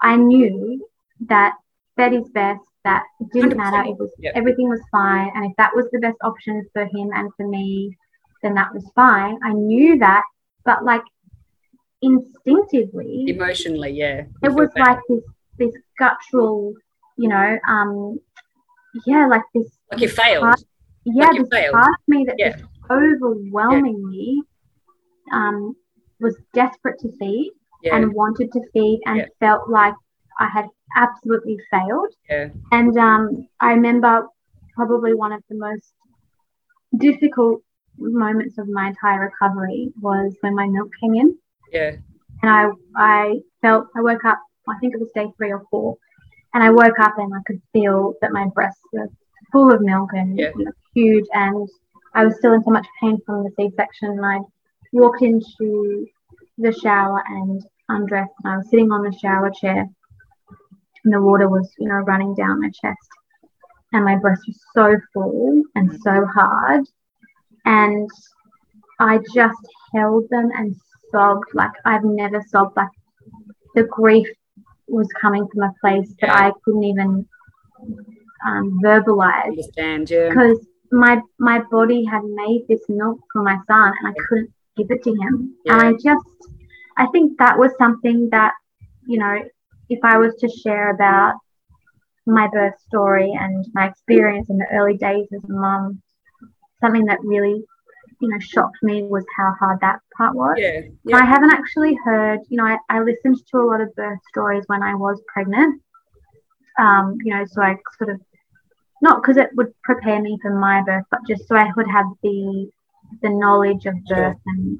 i 0.00 0.16
knew 0.16 0.84
that 1.28 1.54
fed 1.96 2.12
is 2.12 2.28
best 2.30 2.60
that 2.84 3.02
it 3.20 3.28
didn't 3.32 3.52
100%. 3.52 3.56
matter 3.56 3.82
it 3.90 3.96
was 3.98 4.10
Yep. 4.18 4.32
everything 4.34 4.68
was 4.68 4.80
fine 4.90 5.30
and 5.34 5.44
if 5.46 5.52
that 5.56 5.70
was 5.74 5.86
the 5.92 5.98
best 6.00 6.16
option 6.22 6.64
for 6.72 6.84
him 6.84 7.10
and 7.14 7.30
for 7.36 7.46
me 7.46 7.96
then 8.42 8.54
that 8.54 8.72
was 8.74 8.84
fine 8.94 9.38
i 9.44 9.52
knew 9.52 9.98
that 9.98 10.22
but 10.64 10.84
like 10.84 11.02
instinctively 12.02 13.24
emotionally, 13.28 13.90
yeah. 13.90 14.24
It 14.42 14.52
was 14.52 14.68
like 14.76 14.98
this 15.08 15.22
this 15.58 15.74
guttural 15.98 16.74
you 17.18 17.28
know 17.28 17.58
um 17.68 18.18
yeah 19.06 19.26
like 19.28 19.42
this 19.54 19.68
like 19.90 20.00
you 20.00 20.08
failed. 20.08 20.42
part- 20.42 20.64
yeah 21.04 21.26
Like 21.26 21.38
this 21.38 21.48
failed. 21.50 21.74
part 21.74 21.88
of 21.88 22.08
me 22.08 22.24
that 22.26 22.36
Yeah. 22.38 22.50
just 22.52 22.64
overwhelmingly 22.90 24.40
um 25.32 25.74
was 26.20 26.36
desperate 26.54 26.98
to 27.00 27.08
feed 27.18 27.52
Yeah, 27.82 27.96
and 27.96 28.12
wanted 28.12 28.50
to 28.52 28.60
feed 28.72 29.00
and 29.06 29.18
Yeah. 29.18 29.26
felt 29.40 29.68
like 29.68 29.94
I 30.44 30.48
had 30.56 30.66
absolutely 31.04 31.56
failed. 31.72 32.12
yeah, 32.28 32.48
And 32.78 32.94
um, 33.08 33.22
I 33.66 33.68
remember 33.78 34.12
probably 34.76 35.12
one 35.24 35.32
of 35.38 35.42
the 35.50 35.56
most 35.68 35.88
difficult 37.06 37.60
moments 37.98 38.58
of 38.58 38.66
my 38.68 38.88
entire 38.88 39.20
recovery 39.30 39.80
was 40.00 40.34
when 40.40 40.54
my 40.54 40.66
milk 40.76 40.90
came 41.00 41.14
in. 41.22 41.28
yeah, 41.72 41.92
And 42.42 42.50
I, 42.60 42.62
I 42.96 43.40
felt, 43.62 43.86
I 43.96 44.00
woke 44.02 44.24
up, 44.24 44.38
I 44.68 44.74
think 44.80 44.94
it 44.94 45.00
was 45.00 45.10
day 45.14 45.28
three 45.36 45.52
or 45.52 45.62
four, 45.70 45.96
and 46.54 46.62
I 46.62 46.70
woke 46.70 46.98
up 47.06 47.14
and 47.18 47.32
I 47.34 47.40
could 47.46 47.60
feel 47.72 48.14
that 48.20 48.32
my 48.32 48.46
breasts 48.54 48.82
were 48.92 49.08
full 49.52 49.72
of 49.72 49.80
milk 49.80 50.10
and 50.12 50.38
Yeah. 50.38 50.52
you 50.56 50.64
know, 50.66 50.72
huge. 50.94 51.26
And 51.32 51.68
I 52.14 52.24
was 52.26 52.36
still 52.36 52.52
in 52.54 52.62
so 52.62 52.70
much 52.70 52.86
pain 53.00 53.18
from 53.26 53.44
the 53.44 53.50
C 53.56 53.70
section. 53.76 54.10
And 54.18 54.26
I 54.34 54.38
walked 54.92 55.22
into 55.22 56.06
the 56.58 56.72
shower 56.72 57.22
and 57.26 57.62
undressed, 57.88 58.32
and 58.44 58.52
I 58.52 58.56
was 58.58 58.68
sitting 58.70 58.90
on 58.92 59.02
the 59.02 59.12
shower 59.22 59.50
chair, 59.50 59.86
and 61.04 61.12
the 61.12 61.20
water 61.20 61.48
was, 61.48 61.72
you 61.78 61.88
know, 61.88 61.96
running 61.96 62.34
down 62.34 62.60
my 62.60 62.70
chest. 62.70 63.08
And 63.92 64.04
my 64.04 64.16
breast 64.16 64.42
was 64.46 64.60
so 64.74 64.96
full 65.12 65.62
and 65.74 65.92
so 66.02 66.24
hard. 66.26 66.84
And 67.64 68.08
I 68.98 69.18
just 69.34 69.58
held 69.94 70.28
them 70.30 70.50
and 70.56 70.74
sobbed 71.10 71.54
like 71.54 71.72
I've 71.84 72.04
never 72.04 72.42
sobbed. 72.48 72.76
Like 72.76 72.88
the 73.74 73.84
grief 73.84 74.28
was 74.88 75.08
coming 75.20 75.46
from 75.52 75.62
a 75.64 75.74
place 75.80 76.14
that 76.20 76.30
I 76.30 76.52
couldn't 76.64 76.84
even 76.84 77.26
um, 78.46 78.80
verbalize 78.82 79.48
understand, 79.48 80.10
yeah. 80.10 80.28
because 80.28 80.58
my 80.90 81.20
my 81.38 81.60
body 81.70 82.04
had 82.04 82.22
made 82.24 82.64
this 82.68 82.80
milk 82.88 83.18
for 83.32 83.42
my 83.42 83.56
son 83.66 83.92
and 83.98 84.08
I 84.08 84.12
couldn't 84.28 84.52
give 84.76 84.90
it 84.90 85.02
to 85.04 85.10
him. 85.10 85.54
And 85.66 85.82
I 85.82 85.92
just 85.92 86.26
I 86.96 87.06
think 87.12 87.38
that 87.38 87.58
was 87.58 87.72
something 87.78 88.28
that, 88.30 88.52
you 89.06 89.18
know, 89.18 89.42
if 89.92 90.00
I 90.04 90.18
was 90.18 90.34
to 90.36 90.48
share 90.48 90.90
about 90.90 91.34
my 92.26 92.48
birth 92.48 92.78
story 92.88 93.32
and 93.38 93.66
my 93.74 93.88
experience 93.88 94.48
in 94.50 94.58
the 94.58 94.66
early 94.72 94.96
days 94.96 95.26
as 95.34 95.42
a 95.44 95.52
mum, 95.52 96.00
something 96.80 97.04
that 97.06 97.18
really, 97.22 97.62
you 98.20 98.28
know, 98.28 98.38
shocked 98.40 98.78
me 98.82 99.02
was 99.02 99.24
how 99.36 99.52
hard 99.60 99.78
that 99.80 99.98
part 100.16 100.34
was. 100.34 100.56
Yeah, 100.58 100.80
yeah. 101.04 101.16
I 101.16 101.24
haven't 101.24 101.52
actually 101.52 101.96
heard, 102.04 102.40
you 102.48 102.56
know, 102.58 102.64
I, 102.64 102.78
I 102.88 103.00
listened 103.00 103.36
to 103.50 103.58
a 103.58 103.66
lot 103.66 103.80
of 103.80 103.94
birth 103.94 104.20
stories 104.28 104.64
when 104.66 104.82
I 104.82 104.94
was 104.94 105.20
pregnant. 105.32 105.80
Um, 106.78 107.16
you 107.22 107.34
know, 107.34 107.44
so 107.46 107.62
I 107.62 107.76
sort 107.98 108.10
of 108.10 108.20
not 109.02 109.22
because 109.22 109.36
it 109.36 109.50
would 109.56 109.72
prepare 109.82 110.20
me 110.20 110.38
for 110.40 110.58
my 110.58 110.82
birth, 110.82 111.04
but 111.10 111.20
just 111.28 111.46
so 111.48 111.56
I 111.56 111.70
would 111.76 111.88
have 111.88 112.06
the 112.22 112.70
the 113.20 113.30
knowledge 113.30 113.84
of 113.86 113.94
Sure. 114.08 114.16
birth 114.16 114.36
and 114.46 114.78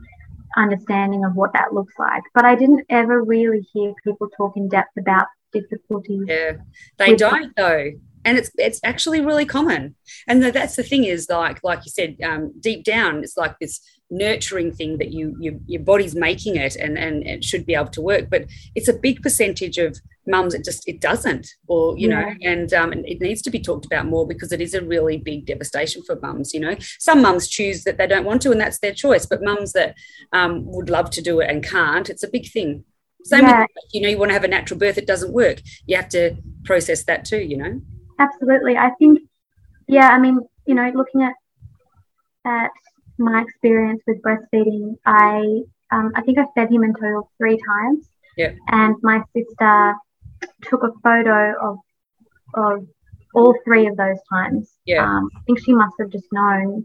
understanding 0.56 1.24
of 1.24 1.34
what 1.34 1.52
that 1.52 1.72
looks 1.72 1.94
like. 1.98 2.22
But 2.34 2.44
I 2.44 2.54
didn't 2.54 2.84
ever 2.88 3.22
really 3.22 3.66
hear 3.72 3.92
people 4.04 4.28
talk 4.36 4.56
in 4.56 4.68
depth 4.68 4.96
about 4.98 5.26
difficulties. 5.52 6.24
yeah. 6.26 6.52
They 6.98 7.14
don't 7.14 7.54
though. 7.56 7.92
And 8.24 8.38
it's 8.38 8.50
it's 8.56 8.80
actually 8.84 9.20
really 9.20 9.44
common, 9.44 9.96
and 10.28 10.42
tha- 10.42 10.52
that's 10.52 10.76
the 10.76 10.82
thing 10.82 11.04
is 11.04 11.28
like 11.28 11.58
like 11.64 11.84
you 11.84 11.90
said, 11.90 12.16
um, 12.22 12.52
deep 12.60 12.84
down 12.84 13.22
it's 13.24 13.36
like 13.36 13.58
this 13.60 13.80
nurturing 14.12 14.70
thing 14.70 14.98
that 14.98 15.10
you, 15.10 15.34
you 15.40 15.58
your 15.66 15.82
body's 15.82 16.14
making 16.14 16.56
it, 16.56 16.76
and 16.76 16.96
and 16.98 17.26
it 17.26 17.42
should 17.42 17.64
be 17.66 17.74
able 17.74 17.88
to 17.88 18.02
work. 18.02 18.28
But 18.30 18.44
it's 18.74 18.88
a 18.88 18.92
big 18.92 19.22
percentage 19.22 19.78
of 19.78 19.98
mums 20.26 20.54
it 20.54 20.64
just 20.64 20.86
it 20.86 21.00
doesn't, 21.00 21.48
or 21.66 21.98
you 21.98 22.08
know, 22.08 22.32
and 22.42 22.72
um, 22.74 22.92
and 22.92 23.04
it 23.08 23.20
needs 23.20 23.42
to 23.42 23.50
be 23.50 23.58
talked 23.58 23.86
about 23.86 24.06
more 24.06 24.26
because 24.26 24.52
it 24.52 24.60
is 24.60 24.74
a 24.74 24.82
really 24.84 25.16
big 25.16 25.46
devastation 25.46 26.02
for 26.06 26.16
mums. 26.20 26.54
You 26.54 26.60
know, 26.60 26.76
some 26.98 27.22
mums 27.22 27.48
choose 27.48 27.84
that 27.84 27.98
they 27.98 28.06
don't 28.06 28.24
want 28.24 28.42
to, 28.42 28.52
and 28.52 28.60
that's 28.60 28.78
their 28.78 28.94
choice. 28.94 29.26
But 29.26 29.42
mums 29.42 29.72
that 29.72 29.96
um, 30.32 30.64
would 30.66 30.90
love 30.90 31.10
to 31.10 31.22
do 31.22 31.40
it 31.40 31.50
and 31.50 31.64
can't, 31.64 32.08
it's 32.08 32.22
a 32.22 32.30
big 32.30 32.50
thing. 32.50 32.84
Same 33.24 33.44
Yeah. 33.44 33.60
with 33.60 33.68
you 33.92 34.00
know, 34.00 34.08
you 34.08 34.18
want 34.18 34.30
to 34.30 34.34
have 34.34 34.44
a 34.44 34.48
natural 34.48 34.78
birth, 34.78 34.98
it 34.98 35.06
doesn't 35.06 35.32
work. 35.32 35.62
You 35.86 35.96
have 35.96 36.08
to 36.10 36.36
process 36.64 37.04
that 37.04 37.24
too. 37.24 37.40
You 37.40 37.56
know. 37.56 37.80
Absolutely. 38.22 38.76
I 38.76 38.90
think, 38.98 39.18
yeah, 39.88 40.08
I 40.10 40.18
mean, 40.18 40.40
you 40.66 40.74
know, 40.74 40.90
looking 40.94 41.22
at 41.22 41.34
at 42.44 42.70
my 43.18 43.42
experience 43.42 44.02
with 44.06 44.22
breastfeeding, 44.22 44.96
I 45.06 45.62
um, 45.90 46.12
I 46.14 46.22
think 46.22 46.38
I 46.38 46.46
fed 46.54 46.70
him 46.70 46.82
in 46.84 46.94
total 46.94 47.30
three 47.38 47.58
times. 47.58 48.08
Yeah. 48.36 48.52
And 48.68 48.96
my 49.02 49.22
sister 49.34 49.94
took 50.62 50.82
a 50.82 50.92
photo 51.02 51.54
of 51.60 51.78
of 52.54 52.86
all 53.34 53.54
three 53.64 53.86
of 53.86 53.96
those 53.96 54.18
times. 54.30 54.78
Yeah. 54.84 55.04
Um, 55.04 55.30
I 55.36 55.40
think 55.46 55.64
she 55.64 55.72
must 55.72 55.94
have 56.00 56.10
just 56.10 56.26
known 56.32 56.84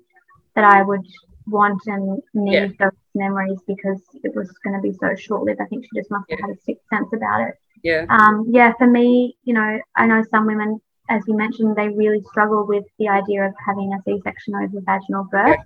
that 0.56 0.64
I 0.64 0.82
would 0.82 1.06
want 1.46 1.82
and 1.86 2.22
need 2.34 2.54
yeah. 2.54 2.68
those 2.80 3.00
memories 3.16 3.60
because 3.68 4.02
it 4.24 4.36
was 4.36 4.52
going 4.64 4.76
to 4.76 4.82
be 4.82 4.94
so 4.94 5.16
short 5.16 5.44
lived. 5.44 5.62
I 5.62 5.66
think 5.66 5.86
she 5.86 6.00
just 6.00 6.12
must 6.12 6.30
have 6.30 6.40
yeah. 6.40 6.48
had 6.48 6.56
a 6.56 6.62
sixth 6.62 6.84
sense 6.94 7.10
about 7.14 7.48
it. 7.48 7.56
Yeah. 7.84 8.06
Um, 8.10 8.48
yeah, 8.50 8.74
for 8.78 8.88
me, 8.88 9.38
you 9.44 9.54
know, 9.54 9.80
I 9.96 10.08
know 10.08 10.24
some 10.32 10.46
women, 10.46 10.82
as 11.10 11.24
you 11.28 11.36
mentioned, 11.36 11.76
they 11.76 11.90
really 11.90 12.22
struggle 12.32 12.66
with 12.66 12.86
the 13.00 13.08
idea 13.08 13.46
of 13.46 13.54
having 13.66 13.94
a 13.94 14.02
C 14.04 14.20
section 14.24 14.56
over 14.56 14.82
vaginal 14.82 15.26
birth. 15.32 15.60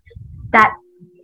That 0.52 0.74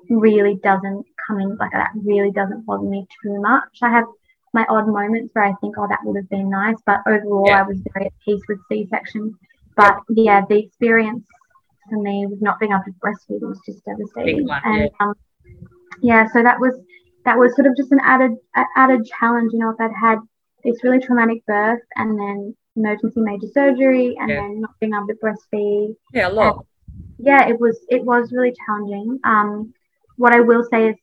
really 0.10 0.56
doesn't 0.64 1.06
come 1.28 1.40
in, 1.40 1.58
like, 1.58 1.72
that 1.72 1.92
really 1.96 2.32
doesn't 2.32 2.66
bother 2.66 2.88
me 2.88 3.06
too 3.22 3.40
much. 3.42 3.80
I 3.82 3.90
have 3.90 4.06
my 4.54 4.66
odd 4.70 4.88
moments 4.88 5.32
where 5.34 5.46
I 5.46 5.54
think, 5.62 5.76
oh, 5.78 5.88
that 5.88 6.00
would 6.04 6.16
have 6.16 6.30
been 6.30 6.50
nice, 6.50 6.78
but 6.86 7.02
overall, 7.06 7.46
yeah. 7.48 7.60
I 7.60 7.64
was 7.64 7.80
very 7.94 8.08
at 8.08 8.14
peace 8.24 8.42
with 8.48 8.60
C 8.70 8.88
section. 8.90 9.38
But 9.76 9.98
yeah, 10.10 10.42
the 10.50 10.58
experience 10.58 11.26
for 11.90 12.02
me 12.02 12.26
with 12.26 12.42
not 12.42 12.60
being 12.60 12.72
able 12.72 12.84
to 12.86 12.92
breastfeed 12.94 13.42
was 13.42 13.60
just 13.66 13.84
devastating. 13.86 14.48
One, 14.48 14.62
and 14.66 14.82
yeah. 14.84 14.90
Um, 15.00 15.14
yeah, 16.02 16.28
so 16.34 16.42
that 16.42 16.60
was 16.60 16.74
that 17.26 17.38
was 17.38 17.56
sort 17.56 17.68
of 17.68 17.76
just 17.78 17.92
an 17.92 18.00
added 18.04 18.32
added 18.76 19.06
challenge. 19.06 19.52
You 19.54 19.60
know, 19.60 19.70
if 19.70 19.80
I'd 19.80 19.92
had 19.94 20.20
this 20.64 20.84
really 20.84 21.00
traumatic 21.00 21.46
birth 21.46 21.82
and 21.96 22.20
then 22.20 22.56
emergency 22.78 23.20
major 23.20 23.48
surgery 23.54 24.16
and 24.20 24.30
yeah. 24.30 24.42
then 24.42 24.62
not 24.62 24.72
being 24.80 24.94
able 24.94 25.08
to 25.08 25.16
breastfeed. 25.16 25.96
Yeah, 26.14 26.30
a 26.30 26.32
lot. 26.32 26.66
yeah, 27.18 27.48
it 27.48 27.60
was 27.60 27.80
it 27.90 28.04
was 28.04 28.32
really 28.32 28.54
challenging. 28.66 29.20
Um, 29.24 29.74
what 30.18 30.34
I 30.34 30.40
will 30.40 30.64
say 30.72 30.90
is 30.90 30.96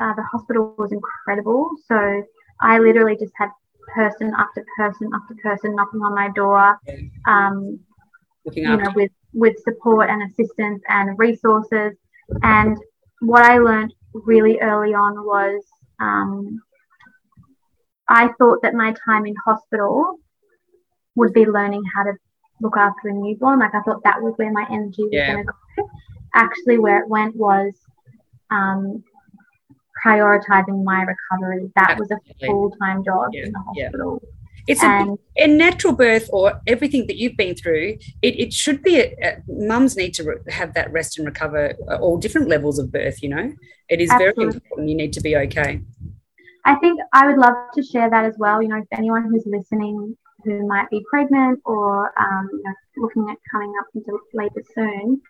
uh, 0.00 0.14
the 0.14 0.22
hospital 0.22 0.74
was 0.78 0.92
incredible. 0.92 1.70
So 1.86 2.22
I 2.60 2.78
literally 2.78 3.16
just 3.16 3.32
had 3.36 3.50
person 3.94 4.32
after 4.36 4.64
person 4.76 5.10
after 5.14 5.34
person 5.42 5.74
knocking 5.74 6.00
on 6.00 6.14
my 6.14 6.28
door. 6.34 6.78
Um, 7.26 7.80
Looking 8.44 8.64
you 8.64 8.76
know, 8.76 8.92
with 8.94 9.10
with 9.32 9.56
support 9.62 10.10
and 10.10 10.22
assistance 10.30 10.82
and 10.88 11.18
resources. 11.18 11.96
And 12.42 12.76
what 13.20 13.42
I 13.42 13.58
learned 13.58 13.92
really 14.14 14.58
early 14.60 14.94
on 14.94 15.24
was 15.24 15.62
um, 16.00 16.60
I 18.08 18.28
thought 18.38 18.62
that 18.62 18.74
my 18.74 18.94
time 19.04 19.26
in 19.26 19.34
hospital 19.44 20.18
would 21.20 21.32
be 21.34 21.46
learning 21.46 21.82
how 21.94 22.02
to 22.02 22.14
look 22.60 22.76
after 22.76 23.08
a 23.08 23.12
newborn. 23.12 23.60
Like 23.60 23.74
I 23.74 23.82
thought 23.82 24.02
that 24.04 24.20
was 24.20 24.34
where 24.36 24.50
my 24.50 24.66
energy 24.70 25.04
was 25.04 25.10
yeah. 25.12 25.32
going 25.32 25.46
to 25.46 25.52
go. 25.76 25.90
Actually, 26.34 26.78
where 26.78 27.00
it 27.00 27.08
went 27.08 27.36
was 27.36 27.72
um, 28.50 29.04
prioritizing 30.04 30.82
my 30.82 31.02
recovery. 31.02 31.70
That 31.76 31.90
Absolutely. 31.90 32.16
was 32.16 32.36
a 32.42 32.46
full 32.46 32.70
time 32.80 33.04
job 33.04 33.30
yeah. 33.32 33.44
in 33.44 33.52
the 33.52 33.58
hospital. 33.58 34.20
Yeah. 34.22 34.30
It's 34.66 34.82
and, 34.84 35.18
a, 35.38 35.44
a, 35.44 35.46
natural 35.46 35.94
birth 35.94 36.28
or 36.32 36.60
everything 36.66 37.06
that 37.08 37.16
you've 37.16 37.36
been 37.36 37.56
through. 37.56 37.98
It, 38.22 38.38
it 38.38 38.52
should 38.52 38.82
be, 38.82 39.00
a, 39.00 39.14
a, 39.22 39.36
mums 39.48 39.96
need 39.96 40.14
to 40.14 40.22
re- 40.22 40.52
have 40.52 40.74
that 40.74 40.92
rest 40.92 41.18
and 41.18 41.26
recover 41.26 41.72
all 42.00 42.18
different 42.18 42.48
levels 42.48 42.78
of 42.78 42.92
birth, 42.92 43.22
you 43.22 43.30
know? 43.30 43.52
It 43.88 44.00
is 44.00 44.10
absolutely. 44.10 44.44
very 44.44 44.54
important. 44.54 44.88
You 44.90 44.96
need 44.96 45.12
to 45.14 45.20
be 45.22 45.34
okay. 45.36 45.80
I 46.64 46.74
think 46.76 47.00
I 47.12 47.26
would 47.26 47.38
love 47.38 47.54
to 47.74 47.82
share 47.82 48.10
that 48.10 48.24
as 48.24 48.36
well. 48.38 48.62
You 48.62 48.68
know, 48.68 48.76
if 48.76 48.86
anyone 48.92 49.24
who's 49.24 49.44
listening 49.46 50.16
who 50.44 50.66
might 50.66 50.88
be 50.90 51.02
pregnant 51.10 51.60
or 51.64 52.12
um, 52.18 52.48
you 52.52 52.62
know, 52.64 52.74
looking 52.98 53.28
at 53.30 53.36
coming 53.50 53.72
up 53.80 53.86
into 53.94 54.18
labour 54.34 54.62
soon, 54.74 55.20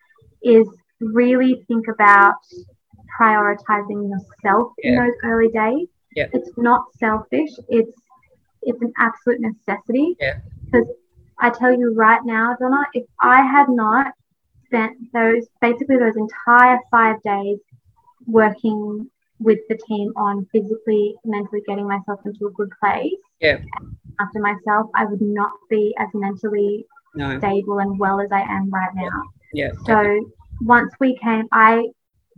is 0.42 0.68
really 1.00 1.64
think 1.68 1.86
about 1.88 2.34
prioritizing 3.18 4.10
yourself 4.10 4.72
yeah. 4.78 4.90
in 4.90 4.96
those 4.96 5.14
early 5.24 5.48
days. 5.48 5.88
Yeah. 6.14 6.26
It's 6.32 6.50
not 6.56 6.84
selfish. 6.98 7.50
It's 7.68 7.96
it's 8.62 8.82
an 8.82 8.92
absolute 8.98 9.40
necessity. 9.40 10.16
Yeah. 10.20 10.38
Because 10.64 10.86
I 11.38 11.50
tell 11.50 11.72
you 11.72 11.94
right 11.94 12.20
now, 12.24 12.56
Donna, 12.60 12.84
if 12.92 13.04
I 13.20 13.42
had 13.42 13.68
not 13.68 14.12
spent 14.66 14.96
those 15.12 15.46
basically 15.60 15.96
those 15.96 16.16
entire 16.16 16.78
five 16.90 17.22
days 17.22 17.58
working 18.26 19.10
with 19.38 19.58
the 19.68 19.78
team 19.88 20.12
on 20.16 20.46
physically, 20.52 21.14
mentally 21.24 21.62
getting 21.66 21.88
myself 21.88 22.20
into 22.26 22.46
a 22.46 22.50
good 22.50 22.70
place. 22.80 23.12
Yeah. 23.40 23.58
After 24.20 24.40
myself, 24.40 24.90
I 24.94 25.04
would 25.06 25.22
not 25.22 25.52
be 25.68 25.94
as 25.98 26.08
mentally 26.14 26.86
no. 27.14 27.38
stable 27.38 27.78
and 27.78 27.98
well 27.98 28.20
as 28.20 28.30
I 28.32 28.42
am 28.42 28.70
right 28.70 28.94
now. 28.94 29.22
Yeah. 29.52 29.70
So 29.86 30.30
once 30.60 30.92
we 31.00 31.16
came, 31.18 31.48
I 31.52 31.88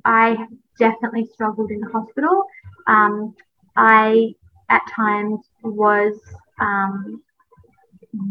I 0.05 0.37
definitely 0.78 1.26
struggled 1.33 1.70
in 1.70 1.80
the 1.80 1.91
hospital. 1.91 2.45
Um, 2.87 3.35
I 3.76 4.35
at 4.68 4.83
times 4.95 5.41
was 5.62 6.18
um, 6.61 7.22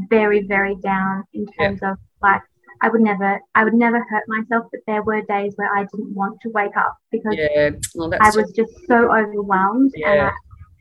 very 0.09 0.41
very 0.47 0.75
down 0.75 1.23
in 1.33 1.45
terms 1.59 1.79
yeah. 1.81 1.91
of 1.91 1.97
like 2.21 2.41
I 2.81 2.89
would 2.89 3.01
never 3.01 3.39
I 3.53 3.63
would 3.63 3.73
never 3.73 4.03
hurt 4.09 4.23
myself, 4.27 4.67
but 4.71 4.81
there 4.87 5.03
were 5.03 5.21
days 5.21 5.53
where 5.55 5.73
I 5.73 5.85
didn't 5.85 6.13
want 6.15 6.41
to 6.41 6.49
wake 6.49 6.75
up 6.75 6.97
because 7.11 7.35
yeah. 7.37 7.71
well, 7.95 8.11
I 8.19 8.31
was 8.35 8.51
just 8.51 8.73
so 8.87 9.13
overwhelmed 9.13 9.91
yeah. 9.95 10.11
and 10.11 10.21
I 10.21 10.31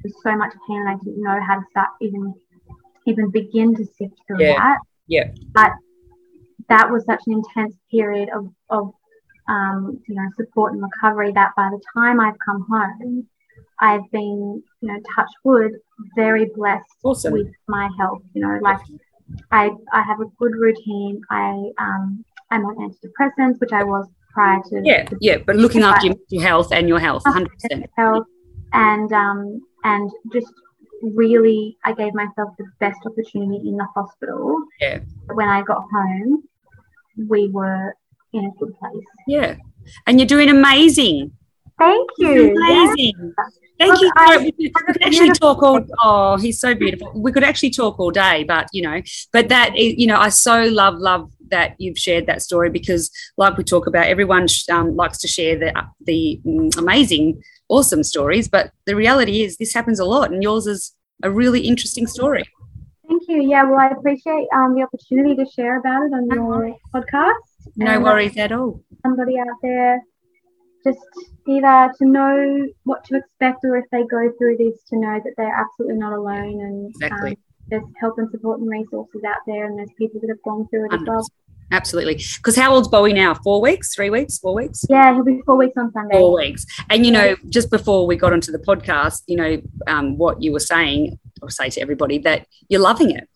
was 0.05 0.15
so 0.23 0.35
much 0.37 0.55
pain 0.67 0.79
and 0.79 0.89
I 0.89 0.95
didn't 0.95 1.23
know 1.23 1.39
how 1.47 1.57
to 1.57 1.65
start 1.71 1.89
even 2.01 2.35
even 3.11 3.31
begin 3.31 3.75
to 3.75 3.85
sift 3.85 4.15
through 4.27 4.41
yeah. 4.41 4.55
that. 4.55 4.79
Yeah. 5.07 5.31
But 5.53 5.73
that 6.69 6.91
was 6.91 7.05
such 7.05 7.23
an 7.27 7.33
intense 7.35 7.75
period 7.91 8.29
of, 8.35 8.49
of 8.69 8.93
um, 9.49 10.01
you 10.07 10.15
know, 10.15 10.29
support 10.37 10.73
and 10.73 10.83
recovery 10.83 11.33
that 11.33 11.51
by 11.57 11.69
the 11.71 11.81
time 11.95 12.21
I've 12.21 12.39
come 12.45 12.65
home, 12.71 13.27
I've 13.81 14.11
been, 14.13 14.63
you 14.81 14.89
know, 14.89 14.99
touch 15.17 15.31
wood, 15.45 15.73
very 16.15 16.51
blessed 16.55 16.85
awesome. 17.03 17.33
with 17.33 17.49
my 17.67 17.89
health. 17.99 18.23
You 18.35 18.43
know, 18.43 18.59
like 18.63 18.81
I, 19.51 19.71
I 19.93 20.03
have 20.03 20.21
a 20.21 20.27
good 20.39 20.53
routine. 20.53 21.21
I, 21.31 21.71
um, 21.79 22.25
I'm 22.51 22.65
on 22.65 22.77
antidepressants, 22.77 23.59
which 23.61 23.73
I 23.73 23.85
was 23.85 24.07
prior 24.33 24.61
to. 24.69 24.83
Yeah, 24.85 25.09
yeah, 25.21 25.39
but 25.39 25.57
looking 25.57 25.83
after 25.83 26.15
your 26.29 26.43
health 26.43 26.73
and 26.73 26.89
your 26.89 27.01
health, 27.01 27.23
hundred 27.27 27.51
percent. 27.51 27.87
Health 27.97 28.27
and 28.73 29.13
um 29.13 29.61
and 29.85 30.11
just 30.33 30.53
really, 31.03 31.77
I 31.85 31.93
gave 31.93 32.15
myself 32.15 32.55
the 32.59 32.67
best 32.79 33.01
opportunity 33.07 33.69
in 33.69 33.77
the 33.77 33.87
hospital. 33.95 34.63
Yeah. 34.81 35.01
When 35.33 35.49
I 35.49 35.63
got 35.63 35.85
home, 35.93 36.45
we 37.29 37.49
were 37.49 37.95
in 38.33 38.45
a 38.45 38.51
good 38.59 38.79
place. 38.79 39.05
Yeah, 39.27 39.57
and 40.07 40.19
you're 40.19 40.27
doing 40.27 40.49
amazing. 40.49 41.33
Thank 41.79 42.11
you. 42.19 42.55
Amazing. 42.57 43.15
Yeah. 43.19 43.45
Thank 43.79 43.93
Look, 43.93 44.03
you. 44.03 44.13
I, 44.15 44.53
we 44.59 44.71
could 44.71 45.03
actually 45.03 45.31
talk 45.31 45.63
all. 45.63 45.81
Oh, 46.03 46.37
he's 46.37 46.61
so 46.61 46.75
beautiful. 46.75 47.11
We 47.15 47.33
could 47.33 47.43
actually 47.43 47.71
talk 47.71 47.99
all 47.99 48.11
day, 48.11 48.45
but 48.45 48.69
you 48.75 48.83
know, 48.83 49.01
but 49.33 49.49
that 49.49 49.75
you 49.75 50.07
know, 50.07 50.19
I 50.19 50.29
so 50.29 50.65
love 50.65 50.99
love 50.99 51.31
that 51.51 51.77
you've 51.79 51.99
shared 51.99 52.27
that 52.27 52.43
story 52.43 52.69
because, 52.69 53.11
like 53.39 53.57
we 53.57 53.65
talk 53.65 53.87
about, 53.87 54.07
everyone 54.07 54.47
um, 54.71 54.97
likes 54.97 55.17
to 55.19 55.29
share 55.29 55.59
the 55.59 55.73
the 56.05 56.41
mm, 56.45 56.77
amazing, 56.77 57.43
awesome 57.71 58.03
stories, 58.03 58.49
but 58.49 58.73
the 58.87 58.95
reality 58.95 59.43
is 59.43 59.57
this 59.57 59.73
happens 59.73 59.99
a 59.99 60.05
lot, 60.05 60.31
and 60.31 60.43
yours 60.43 60.67
is 60.67 60.95
a 61.23 61.31
really 61.31 61.61
interesting 61.61 62.07
story. 62.07 62.45
Thank 63.09 63.23
you. 63.29 63.43
Yeah, 63.43 63.65
well, 63.65 63.81
I 63.81 63.89
appreciate 63.89 64.47
um, 64.55 64.75
the 64.75 64.83
opportunity 64.83 65.35
to 65.37 65.51
share 65.51 65.79
about 65.79 66.07
it 66.07 66.13
on 66.13 66.27
your 66.31 66.77
podcast. 66.95 67.35
No 67.77 67.95
and, 67.95 68.05
worries 68.05 68.37
at 68.37 68.53
all. 68.53 68.83
Somebody 69.03 69.39
out 69.39 69.47
there 69.63 70.01
just 70.85 70.99
either 71.47 71.93
to 71.99 72.07
know 72.07 72.67
what 72.85 73.05
to 73.05 73.17
expect 73.17 73.65
or 73.65 73.77
if 73.77 73.85
they 73.91 74.05
go 74.05 74.33
through 74.39 74.57
this 74.57 74.83
to 74.89 74.97
know 74.97 75.21
that 75.23 75.35
they're 75.37 75.55
absolutely 75.55 75.99
not 75.99 76.13
alone 76.13 76.61
and 76.61 76.89
exactly. 76.91 77.31
Um, 77.33 77.37
there's 77.69 77.85
help 78.01 78.19
and 78.19 78.31
support 78.31 78.61
and 78.61 78.69
resources 78.69 79.23
out 79.25 79.43
there 79.47 79.67
and 79.67 79.79
there's 79.79 79.91
people 79.97 80.21
that 80.21 80.29
have 80.29 80.43
gone 80.43 80.67
through 80.69 80.87
it 80.87 80.93
100%. 80.93 81.03
as 81.03 81.07
well. 81.07 81.27
Absolutely. 81.73 82.21
Because 82.37 82.57
how 82.57 82.75
old's 82.75 82.89
Bowie 82.89 83.13
now? 83.13 83.35
Four 83.35 83.61
weeks, 83.61 83.95
three 83.95 84.11
weeks, 84.11 84.39
four 84.39 84.55
weeks? 84.55 84.85
Yeah, 84.89 85.15
he'll 85.15 85.25
be 85.25 85.41
four 85.47 85.57
weeks 85.57 85.77
on 85.77 85.93
Sunday. 85.93 86.17
Four 86.17 86.35
weeks. 86.35 86.67
And, 86.89 87.07
you 87.07 87.13
know, 87.13 87.37
just 87.49 87.71
before 87.71 88.07
we 88.07 88.17
got 88.17 88.33
onto 88.33 88.51
the 88.51 88.59
podcast, 88.59 89.23
you 89.27 89.37
know, 89.37 89.63
um, 89.87 90.19
what 90.19 90.43
you 90.43 90.53
were 90.53 90.61
saying, 90.61 91.19
I'll 91.43 91.49
say 91.49 91.71
to 91.71 91.81
everybody 91.81 92.19
that 92.19 92.47
you're 92.69 92.81
loving 92.81 93.11
it. 93.13 93.29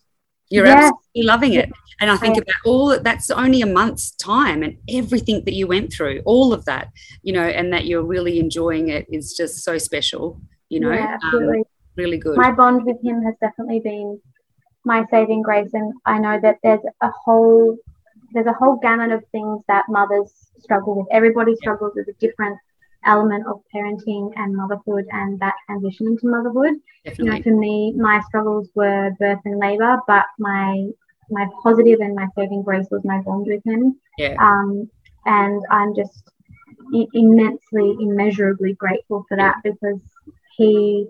You're 0.51 0.67
yeah. 0.67 0.91
absolutely 0.91 1.23
loving 1.23 1.53
it. 1.55 1.71
And 2.01 2.11
I 2.11 2.17
think 2.17 2.37
about 2.37 2.57
all 2.65 2.89
that, 2.89 3.05
that's 3.05 3.31
only 3.31 3.63
a 3.63 3.67
month's 3.67 4.11
time 4.17 4.63
and 4.63 4.77
everything 4.89 5.45
that 5.45 5.55
you 5.55 5.67
went 5.67 5.93
through, 5.93 6.23
all 6.25 6.53
of 6.53 6.65
that, 6.65 6.89
you 7.23 7.33
know, 7.33 7.45
and 7.45 7.73
that 7.73 7.87
you're 7.87 8.03
really 8.03 8.41
enjoying 8.41 8.89
it 8.89 9.07
is 9.11 9.35
just 9.35 9.63
so 9.63 9.79
special, 9.79 10.41
you 10.69 10.81
know. 10.81 10.93
Yeah, 10.93 11.15
absolutely. 11.15 11.59
Um, 11.59 11.65
really 11.97 12.19
good. 12.19 12.37
My 12.37 12.51
bond 12.51 12.85
with 12.85 13.01
him 13.03 13.23
has 13.23 13.35
definitely 13.41 13.79
been 13.79 14.21
my 14.85 15.07
saving 15.11 15.43
grace. 15.43 15.71
And 15.73 15.93
I 16.05 16.19
know 16.19 16.39
that 16.43 16.59
there's 16.63 16.81
a 17.01 17.11
whole 17.25 17.77
there's 18.35 18.47
a 18.47 18.53
whole 18.53 18.79
gamut 18.83 19.13
of 19.13 19.23
things 19.33 19.63
that 19.69 19.85
mothers 19.89 20.33
struggle 20.59 20.99
with. 20.99 21.07
Everybody 21.11 21.55
struggles 21.57 21.93
with 21.95 22.09
a 22.09 22.13
different 22.15 22.59
element 23.07 23.47
of 23.47 23.61
parenting 23.75 24.33
and 24.37 24.57
motherhood 24.57 25.07
and 25.11 25.39
that 25.41 25.55
transition 25.67 26.09
into 26.09 26.27
motherhood. 26.27 26.75
Definitely. 27.05 27.25
You 27.25 27.33
know, 27.33 27.43
for 27.43 27.61
me, 27.61 27.93
my 27.97 28.21
struggles 28.27 28.69
were 28.75 29.13
birth 29.19 29.41
and 29.45 29.59
labor, 29.59 29.99
but 30.07 30.25
my 30.39 30.89
my 31.31 31.47
positive 31.63 32.01
and 32.01 32.15
my 32.15 32.27
saving 32.37 32.63
grace 32.63 32.87
was 32.91 33.03
my 33.05 33.21
bond 33.23 33.47
with 33.47 33.65
him. 33.65 33.99
Yeah. 34.19 34.37
Um, 34.39 34.91
and 35.25 35.63
I'm 35.71 35.95
just 35.95 36.31
immensely, 36.93 37.97
immeasurably 37.99 38.75
grateful 38.75 39.25
for 39.29 39.37
that 39.39 39.57
because 39.65 40.01
he 40.57 41.07